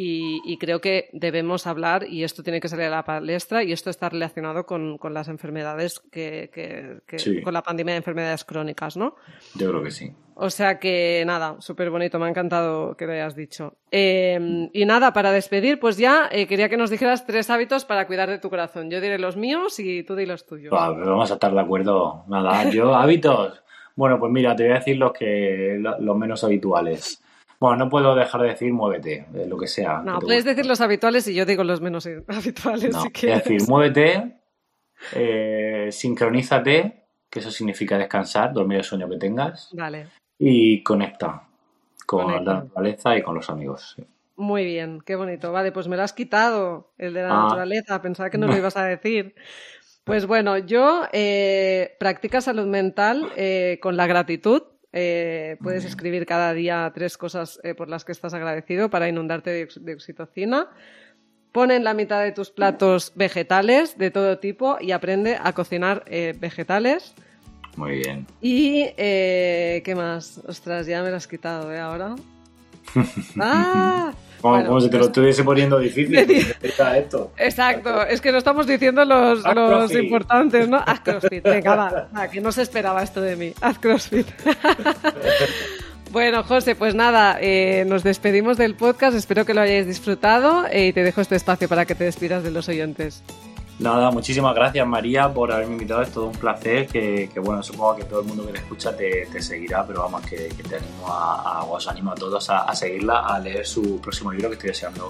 y, 0.00 0.56
creo 0.58 0.80
que 0.80 1.08
debemos 1.12 1.66
hablar, 1.66 2.06
y 2.08 2.22
esto 2.22 2.44
tiene 2.44 2.60
que 2.60 2.68
salir 2.68 2.86
a 2.86 2.90
la 2.90 3.04
palestra, 3.04 3.64
y 3.64 3.72
esto 3.72 3.90
está 3.90 4.08
relacionado 4.08 4.64
con, 4.64 4.98
las 5.10 5.28
enfermedades, 5.28 6.00
que, 6.12 7.00
con 7.42 7.52
la 7.52 7.62
pandemia 7.62 7.94
de 7.94 7.98
enfermedades 7.98 8.44
crónicas, 8.44 8.96
¿no? 8.96 9.16
Yo 9.56 9.70
creo 9.70 9.82
que 9.82 9.90
sí. 9.90 10.12
O 10.36 10.50
sea 10.50 10.78
que 10.78 11.24
nada, 11.26 11.56
súper 11.58 11.90
bonito, 11.90 12.20
me 12.20 12.26
ha 12.26 12.28
encantado 12.28 12.96
que 12.96 13.06
lo 13.06 13.12
hayas 13.12 13.34
dicho. 13.34 13.74
Em, 13.90 14.70
y 14.72 14.84
nada, 14.84 15.12
para 15.12 15.32
despedir, 15.32 15.80
pues 15.80 15.96
ya 15.96 16.28
eh, 16.30 16.46
quería 16.46 16.68
que 16.68 16.76
nos 16.76 16.90
dijeras 16.90 17.26
tres 17.26 17.50
hábitos 17.50 17.84
para 17.84 18.06
cuidar 18.06 18.30
de 18.30 18.38
tu 18.38 18.50
corazón. 18.50 18.88
Yo 18.88 19.00
diré 19.00 19.18
los 19.18 19.36
míos 19.36 19.80
y 19.80 20.04
tú 20.04 20.14
di 20.14 20.26
los 20.26 20.46
tuyos. 20.46 20.70
vamos 20.70 21.28
a 21.32 21.34
estar 21.34 21.52
de 21.52 21.60
acuerdo. 21.60 22.22
Nada, 22.28 22.70
yo 22.70 22.94
hábitos. 22.94 23.60
Bueno, 23.96 24.20
pues 24.20 24.30
mira, 24.30 24.54
te 24.54 24.62
voy 24.62 24.72
a 24.74 24.76
decir 24.76 24.96
los 24.96 25.12
que 25.12 25.76
los 25.80 26.16
menos 26.16 26.44
habituales. 26.44 27.20
Bueno, 27.60 27.84
no 27.84 27.90
puedo 27.90 28.14
dejar 28.14 28.42
de 28.42 28.48
decir 28.48 28.72
muévete, 28.72 29.26
lo 29.46 29.58
que 29.58 29.66
sea. 29.66 30.00
No, 30.02 30.20
puedes 30.20 30.44
decir 30.44 30.64
los 30.66 30.80
habituales 30.80 31.26
y 31.26 31.34
yo 31.34 31.44
digo 31.44 31.64
los 31.64 31.80
menos 31.80 32.06
habituales. 32.28 32.92
No, 32.92 33.04
es 33.04 33.20
decir, 33.20 33.62
muévete, 33.68 34.40
eh, 35.14 35.88
sincronízate, 35.90 37.06
que 37.28 37.38
eso 37.40 37.50
significa 37.50 37.98
descansar, 37.98 38.52
dormir 38.52 38.78
el 38.78 38.84
sueño 38.84 39.08
que 39.08 39.16
tengas. 39.16 39.70
Vale. 39.72 40.08
Y 40.38 40.82
conecta 40.82 41.48
con 42.06 42.32
la 42.32 42.40
naturaleza 42.40 43.16
y 43.16 43.22
con 43.22 43.34
los 43.34 43.50
amigos. 43.50 43.96
Muy 44.36 44.64
bien, 44.64 45.00
qué 45.04 45.16
bonito. 45.16 45.50
Vale, 45.50 45.72
pues 45.72 45.88
me 45.88 45.96
lo 45.96 46.04
has 46.04 46.12
quitado, 46.12 46.92
el 46.96 47.12
de 47.12 47.22
la 47.22 47.30
ah. 47.30 47.42
naturaleza. 47.42 48.00
Pensaba 48.00 48.30
que 48.30 48.38
no 48.38 48.46
lo 48.46 48.56
ibas 48.56 48.76
a 48.76 48.84
decir. 48.84 49.34
Pues 50.04 50.26
bueno, 50.26 50.56
yo 50.56 51.06
eh, 51.12 51.96
practica 51.98 52.40
salud 52.40 52.66
mental 52.66 53.30
eh, 53.36 53.78
con 53.82 53.96
la 53.96 54.06
gratitud 54.06 54.62
eh, 54.92 55.56
puedes 55.62 55.84
escribir 55.84 56.24
cada 56.26 56.54
día 56.54 56.90
tres 56.94 57.18
cosas 57.18 57.60
eh, 57.62 57.74
por 57.74 57.88
las 57.88 58.04
que 58.04 58.12
estás 58.12 58.34
agradecido 58.34 58.88
para 58.90 59.08
inundarte 59.08 59.50
de, 59.50 59.94
oxitocina. 59.94 60.68
Pon 61.52 61.70
en 61.70 61.84
la 61.84 61.94
mitad 61.94 62.22
de 62.22 62.32
tus 62.32 62.50
platos 62.50 63.12
vegetales 63.14 63.96
de 63.98 64.10
todo 64.10 64.38
tipo 64.38 64.78
y 64.80 64.92
aprende 64.92 65.38
a 65.42 65.52
cocinar 65.52 66.04
eh, 66.06 66.34
vegetales. 66.38 67.14
Muy 67.76 67.98
bien. 67.98 68.26
Y, 68.40 68.86
¿qué 68.96 69.94
más? 69.96 70.38
Ostras, 70.46 70.86
ya 70.86 71.02
me 71.02 71.10
lo 71.10 71.16
has 71.16 71.26
quitado, 71.26 71.72
¿eh? 71.72 71.78
Ahora. 71.78 72.16
¡Ah! 73.40 74.12
Como, 74.40 74.80
si 74.80 74.88
te 74.88 74.92
lo 74.92 75.00
pues 75.00 75.08
estuviese 75.08 75.44
poniendo 75.44 75.78
difícil. 75.78 76.16
esto. 76.96 77.32
Exacto, 77.36 78.06
es 78.06 78.20
que 78.20 78.32
no 78.32 78.38
estamos 78.38 78.66
diciendo 78.66 79.04
los, 79.04 79.42
los 79.42 79.94
importantes, 79.94 80.68
¿no? 80.68 80.80
Haz 80.84 81.00
crossfit, 81.00 81.42
venga, 81.42 81.74
va, 82.14 82.28
que 82.28 82.40
no 82.40 82.52
se 82.52 82.62
esperaba 82.62 83.02
esto 83.02 83.20
de 83.20 83.36
mí. 83.36 83.52
Haz 83.60 83.78
crossfit. 83.78 84.26
Bueno, 86.10 86.42
José, 86.42 86.74
pues 86.74 86.94
nada, 86.94 87.36
eh, 87.38 87.84
nos 87.86 88.02
despedimos 88.02 88.56
del 88.56 88.74
podcast. 88.74 89.14
Espero 89.14 89.44
que 89.44 89.52
lo 89.52 89.60
hayáis 89.60 89.86
disfrutado 89.86 90.64
eh, 90.70 90.86
y 90.86 90.92
te 90.94 91.02
dejo 91.02 91.20
este 91.20 91.36
espacio 91.36 91.68
para 91.68 91.84
que 91.84 91.94
te 91.94 92.04
despidas 92.04 92.42
de 92.42 92.50
los 92.50 92.66
oyentes. 92.70 93.22
Nada, 93.78 94.10
muchísimas 94.10 94.56
gracias 94.56 94.84
María 94.88 95.32
por 95.32 95.52
haberme 95.52 95.74
invitado, 95.74 96.02
es 96.02 96.10
todo 96.10 96.26
un 96.26 96.32
placer, 96.32 96.88
que, 96.88 97.30
bueno, 97.36 97.62
supongo 97.62 97.94
que 97.94 98.04
todo 98.04 98.22
el 98.22 98.26
mundo 98.26 98.44
que 98.44 98.52
te 98.52 98.58
escucha 98.58 98.96
te, 98.96 99.40
seguirá, 99.40 99.86
pero 99.86 100.02
vamos, 100.02 100.22
que, 100.22 100.48
te 100.48 100.76
animo 100.76 101.06
a, 101.06 101.62
os 101.62 101.86
animo 101.86 102.10
a 102.10 102.16
todos 102.16 102.50
a, 102.50 102.74
seguirla, 102.74 103.20
a 103.20 103.38
leer 103.38 103.64
su 103.64 104.00
próximo 104.00 104.32
libro, 104.32 104.48
que 104.48 104.54
estoy 104.54 104.70
deseando 104.70 105.06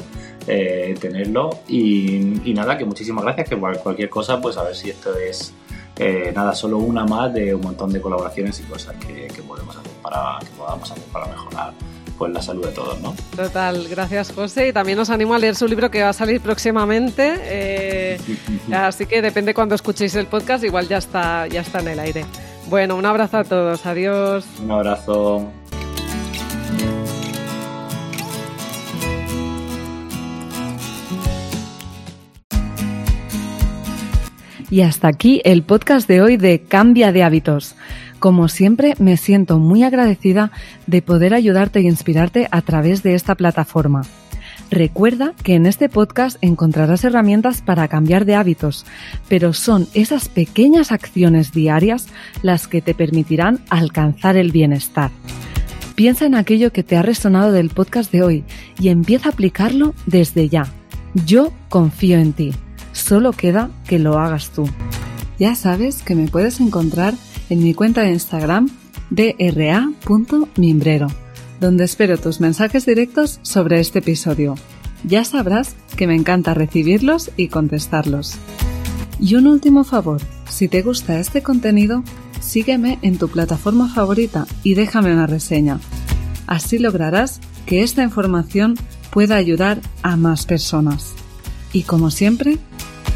eh, 0.47 0.95
tenerlo, 1.01 1.61
y, 1.66 2.19
nada, 2.55 2.77
que 2.77 2.85
muchísimas 2.85 3.25
gracias, 3.25 3.49
que 3.49 3.57
cualquier 3.57 4.11
cosa, 4.11 4.39
pues 4.39 4.59
a 4.59 4.64
ver 4.64 4.77
si 4.77 4.91
esto 4.91 5.16
es, 5.16 5.55
eh, 5.97 6.31
nada, 6.35 6.55
solo 6.55 6.77
una 6.77 7.07
más 7.07 7.33
de 7.33 7.55
un 7.55 7.62
montón 7.62 7.91
de 7.91 8.03
colaboraciones 8.03 8.61
y 8.61 8.64
cosas 8.64 8.95
que, 8.97 9.29
podemos 9.49 9.75
hacer 9.79 9.93
para, 10.03 10.39
que 10.41 10.51
podamos 10.59 10.91
hacer 10.91 11.05
para 11.05 11.27
mejorar 11.27 11.73
pues 12.19 12.33
la 12.33 12.43
salud 12.43 12.66
de 12.66 12.73
todos, 12.73 13.01
¿no? 13.01 13.14
Total, 13.37 13.87
gracias 13.89 14.33
José 14.33 14.69
y 14.69 14.73
también 14.73 14.99
os 14.99 15.09
animo 15.09 15.35
a 15.35 15.39
leer 15.39 15.55
su 15.55 15.69
libro 15.69 15.91
que 15.91 16.03
va 16.03 16.11
a 16.11 16.12
salir 16.12 16.41
próximamente, 16.41 17.35
eh, 17.45 18.19
así 18.73 19.07
que 19.07 19.23
depende 19.23 19.55
cuando 19.55 19.75
escuchéis 19.75 20.14
el 20.16 20.27
podcast, 20.27 20.64
igual 20.64 20.89
ya 20.89 20.99
está, 20.99 21.47
ya 21.47 21.61
está 21.61 21.81
en 21.81 21.89
el 21.89 22.01
aire. 22.01 22.25
Bueno, 22.69 22.97
un 22.97 23.07
abrazo 23.07 23.39
a 23.39 23.45
todos, 23.45 23.87
adiós. 23.87 24.45
Un 24.62 24.71
abrazo. 24.71 25.51
Y 34.71 34.83
hasta 34.83 35.09
aquí 35.09 35.41
el 35.45 35.62
podcast 35.62 36.07
de 36.07 36.21
hoy 36.21 36.37
de 36.37 36.61
Cambia 36.61 37.11
de 37.11 37.23
hábitos. 37.23 37.75
Como 38.19 38.49
siempre, 38.49 38.95
me 38.99 39.16
siento 39.16 39.59
muy 39.59 39.85
agradecida 39.85 40.51
de 40.87 41.03
poder 41.03 41.35
ayudarte 41.35 41.79
e 41.79 41.83
inspirarte 41.83 42.49
a 42.51 42.62
través 42.62 43.03
de 43.03 43.14
esta 43.14 43.35
plataforma. 43.35 44.03
Recuerda 44.71 45.33
que 45.43 45.55
en 45.55 45.66
este 45.66 45.89
podcast 45.89 46.37
encontrarás 46.43 47.05
herramientas 47.05 47.62
para 47.62 47.89
cambiar 47.89 48.25
de 48.25 48.35
hábitos, 48.35 48.85
pero 49.29 49.53
son 49.53 49.87
esas 49.95 50.29
pequeñas 50.29 50.93
acciones 50.93 51.53
diarias 51.53 52.09
las 52.43 52.66
que 52.69 52.83
te 52.83 52.93
permitirán 52.93 53.61
alcanzar 53.71 54.37
el 54.37 54.53
bienestar. 54.53 55.11
Piensa 55.95 56.27
en 56.27 56.35
aquello 56.35 56.73
que 56.73 56.83
te 56.83 56.97
ha 56.97 57.03
resonado 57.03 57.51
del 57.51 57.71
podcast 57.71 58.12
de 58.12 58.23
hoy 58.23 58.45
y 58.79 58.89
empieza 58.89 59.29
a 59.29 59.33
aplicarlo 59.33 59.95
desde 60.07 60.49
ya. 60.49 60.66
Yo 61.27 61.53
confío 61.69 62.19
en 62.19 62.33
ti. 62.33 62.53
Solo 62.93 63.33
queda 63.33 63.71
que 63.87 63.99
lo 63.99 64.19
hagas 64.19 64.51
tú. 64.51 64.69
Ya 65.39 65.55
sabes 65.55 66.03
que 66.03 66.14
me 66.14 66.29
puedes 66.29 66.61
encontrar 66.61 67.14
en 67.49 67.63
mi 67.63 67.75
cuenta 67.75 68.03
de 68.03 68.11
Instagram 68.11 68.69
dra.mimbrero, 69.11 71.09
donde 71.61 71.85
espero 71.85 72.19
tus 72.19 72.41
mensajes 72.41 72.87
directos 72.87 73.41
sobre 73.43 73.81
este 73.81 74.01
episodio. 74.01 74.55
Ya 75.05 75.25
sabrás 75.25 75.77
que 75.97 76.07
me 76.07 76.15
encanta 76.15 76.55
recibirlos 76.55 77.31
y 77.37 77.49
contestarlos. 77.49 78.37
Y 79.21 79.35
un 79.35 79.47
último 79.47 79.85
favor, 79.85 80.21
si 80.49 80.69
te 80.69 80.83
gusta 80.83 81.19
este 81.19 81.43
contenido, 81.43 82.05
sígueme 82.41 82.99
en 83.03 83.19
tu 83.19 83.29
plataforma 83.29 83.93
favorita 83.93 84.47
y 84.63 84.75
déjame 84.75 85.13
una 85.13 85.27
reseña. 85.27 85.81
Así 86.47 86.79
lograrás 86.79 87.41
que 87.67 87.83
esta 87.83 88.03
información 88.03 88.75
pueda 89.11 89.37
ayudar 89.37 89.81
a 90.03 90.17
más 90.17 90.47
personas. 90.47 91.15
Y 91.73 91.83
como 91.83 92.11
siempre, 92.11 92.59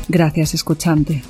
gracias 0.09 0.55
escuchante. 0.55 1.22